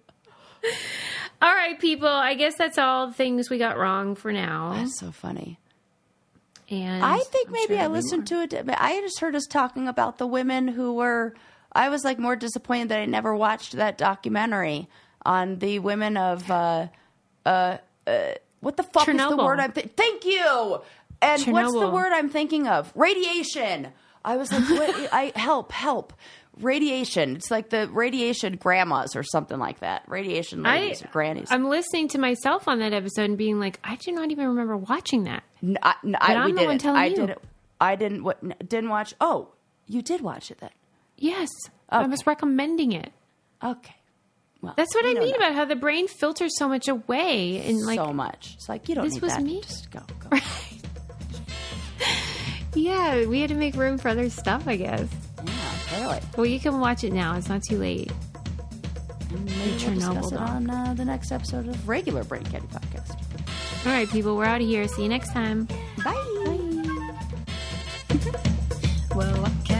All 1.42 1.54
right, 1.54 1.78
people. 1.80 2.08
I 2.08 2.34
guess 2.36 2.56
that's 2.58 2.78
all 2.78 3.08
the 3.08 3.14
things 3.14 3.50
we 3.50 3.58
got 3.58 3.78
wrong 3.78 4.16
for 4.16 4.32
now. 4.32 4.74
That's 4.74 4.98
so 5.00 5.12
funny. 5.12 5.60
And 6.70 7.04
I 7.04 7.20
think 7.20 7.48
I'm 7.50 7.54
maybe 7.54 7.76
sure 7.76 7.84
I 7.84 7.88
listened 7.88 8.28
to 8.28 8.42
it. 8.42 8.54
I 8.70 9.02
just 9.02 9.20
heard 9.20 9.36
us 9.36 9.46
talking 9.46 9.88
about 9.88 10.18
the 10.18 10.26
women 10.26 10.70
who 10.70 10.94
were. 10.94 11.36
I 11.72 11.90
was 11.90 12.06
like 12.06 12.18
more 12.18 12.38
disappointed 12.38 12.90
that 12.90 13.00
I 13.00 13.06
never 13.06 13.36
watched 13.36 13.74
that 13.74 13.98
documentary 13.98 14.88
on 15.26 15.60
the 15.60 15.80
women 15.80 16.16
of. 16.18 16.50
Uh, 16.50 16.88
uh, 17.46 17.78
uh, 18.08 18.32
what 18.62 18.78
the 18.78 18.84
fuck 18.84 19.08
is 19.08 19.18
the 19.18 19.38
word 19.38 19.60
I'm? 19.60 19.74
Th- 19.74 19.92
Thank 19.96 20.26
you. 20.26 20.82
And 21.22 21.46
what's 21.48 21.74
the 21.74 21.90
word 21.90 22.14
I'm 22.14 22.30
thinking 22.30 22.68
of? 22.68 22.92
Radiation. 22.96 23.90
I 24.26 24.38
was 24.38 24.52
like, 24.52 24.68
what, 24.70 25.14
I 25.14 25.32
help, 25.36 25.72
help. 25.72 26.12
Radiation. 26.60 27.36
It's 27.36 27.52
like 27.52 27.70
the 27.70 27.88
radiation 27.90 28.56
grandmas 28.56 29.16
or 29.16 29.24
something 29.24 29.60
like 29.60 29.82
that. 29.82 30.04
Radiation 30.08 30.64
ladies 30.64 31.04
or 31.04 31.08
grannies. 31.10 31.50
I'm 31.52 31.66
listening 31.70 32.08
to 32.10 32.18
myself 32.18 32.68
on 32.68 32.80
that 32.80 32.94
episode 32.94 33.26
and 33.30 33.38
being 33.38 33.60
like, 33.60 33.80
I 33.84 33.96
do 33.98 34.12
not 34.14 34.32
even 34.32 34.48
remember 34.48 34.78
watching 34.78 35.26
that. 35.26 35.44
N- 35.62 35.78
I, 35.84 35.96
n- 36.04 36.16
I- 36.20 36.36
I'm 36.36 36.52
the 36.52 36.60
didn't. 36.62 36.68
one 36.68 36.78
telling 36.78 37.02
I 37.02 37.06
you. 37.08 37.16
didn't. 37.16 37.40
I 37.82 37.96
didn't. 37.96 38.24
What, 38.24 38.68
didn't 38.70 38.90
watch. 38.90 39.14
Oh, 39.20 39.50
you 39.86 40.02
did 40.02 40.22
watch 40.22 40.50
it 40.50 40.60
then. 40.60 40.70
Yes, 41.18 41.50
I 41.90 42.08
was 42.08 42.26
recommending 42.26 42.94
it. 42.94 43.12
Okay. 43.64 43.96
Well, 44.62 44.74
That's 44.78 44.96
what 44.96 45.06
I 45.06 45.14
mean 45.14 45.32
know. 45.32 45.36
about 45.38 45.54
how 45.56 45.66
the 45.66 45.76
brain 45.76 46.08
filters 46.08 46.58
so 46.58 46.68
much 46.70 46.88
away 46.88 47.64
and 47.68 47.86
like 47.86 48.00
so 48.00 48.12
much. 48.14 48.54
It's 48.56 48.68
like 48.70 48.88
you 48.90 48.96
don't 48.96 49.04
This 49.10 49.22
was 49.22 49.34
that. 49.34 49.44
me. 49.44 49.62
Just 49.62 49.92
go. 49.92 50.00
go. 50.30 50.38
Yeah, 52.76 53.26
we 53.26 53.40
had 53.40 53.50
to 53.50 53.56
make 53.56 53.76
room 53.76 53.98
for 53.98 54.10
other 54.10 54.30
stuff, 54.30 54.68
I 54.68 54.76
guess. 54.76 55.08
Yeah, 55.46 55.54
totally. 55.88 56.20
Well, 56.36 56.46
you 56.46 56.60
can 56.60 56.80
watch 56.80 57.04
it 57.04 57.14
now. 57.14 57.36
It's 57.38 57.50
not 57.50 57.64
too 57.64 57.78
late. 57.78 58.12
Maybe 59.32 59.86
we'll 59.86 59.96
discuss 59.96 60.32
it 60.32 60.38
on 60.38 60.70
uh, 60.70 60.94
the 60.96 61.06
next 61.06 61.32
episode 61.32 61.68
of 61.68 61.88
regular 61.88 62.24
Brain 62.24 62.44
Candy 62.44 62.68
Podcast. 62.68 63.18
All 63.86 63.92
right, 63.92 64.10
people, 64.10 64.36
we're 64.36 64.46
out 64.46 64.62
of 64.62 64.68
here. 64.68 64.88
See 64.88 65.04
you 65.04 65.10
next 65.10 65.32
time. 65.32 65.66
Bye. 66.04 66.14
Bye. 66.46 68.20
well, 69.16 69.46
okay. 69.62 69.75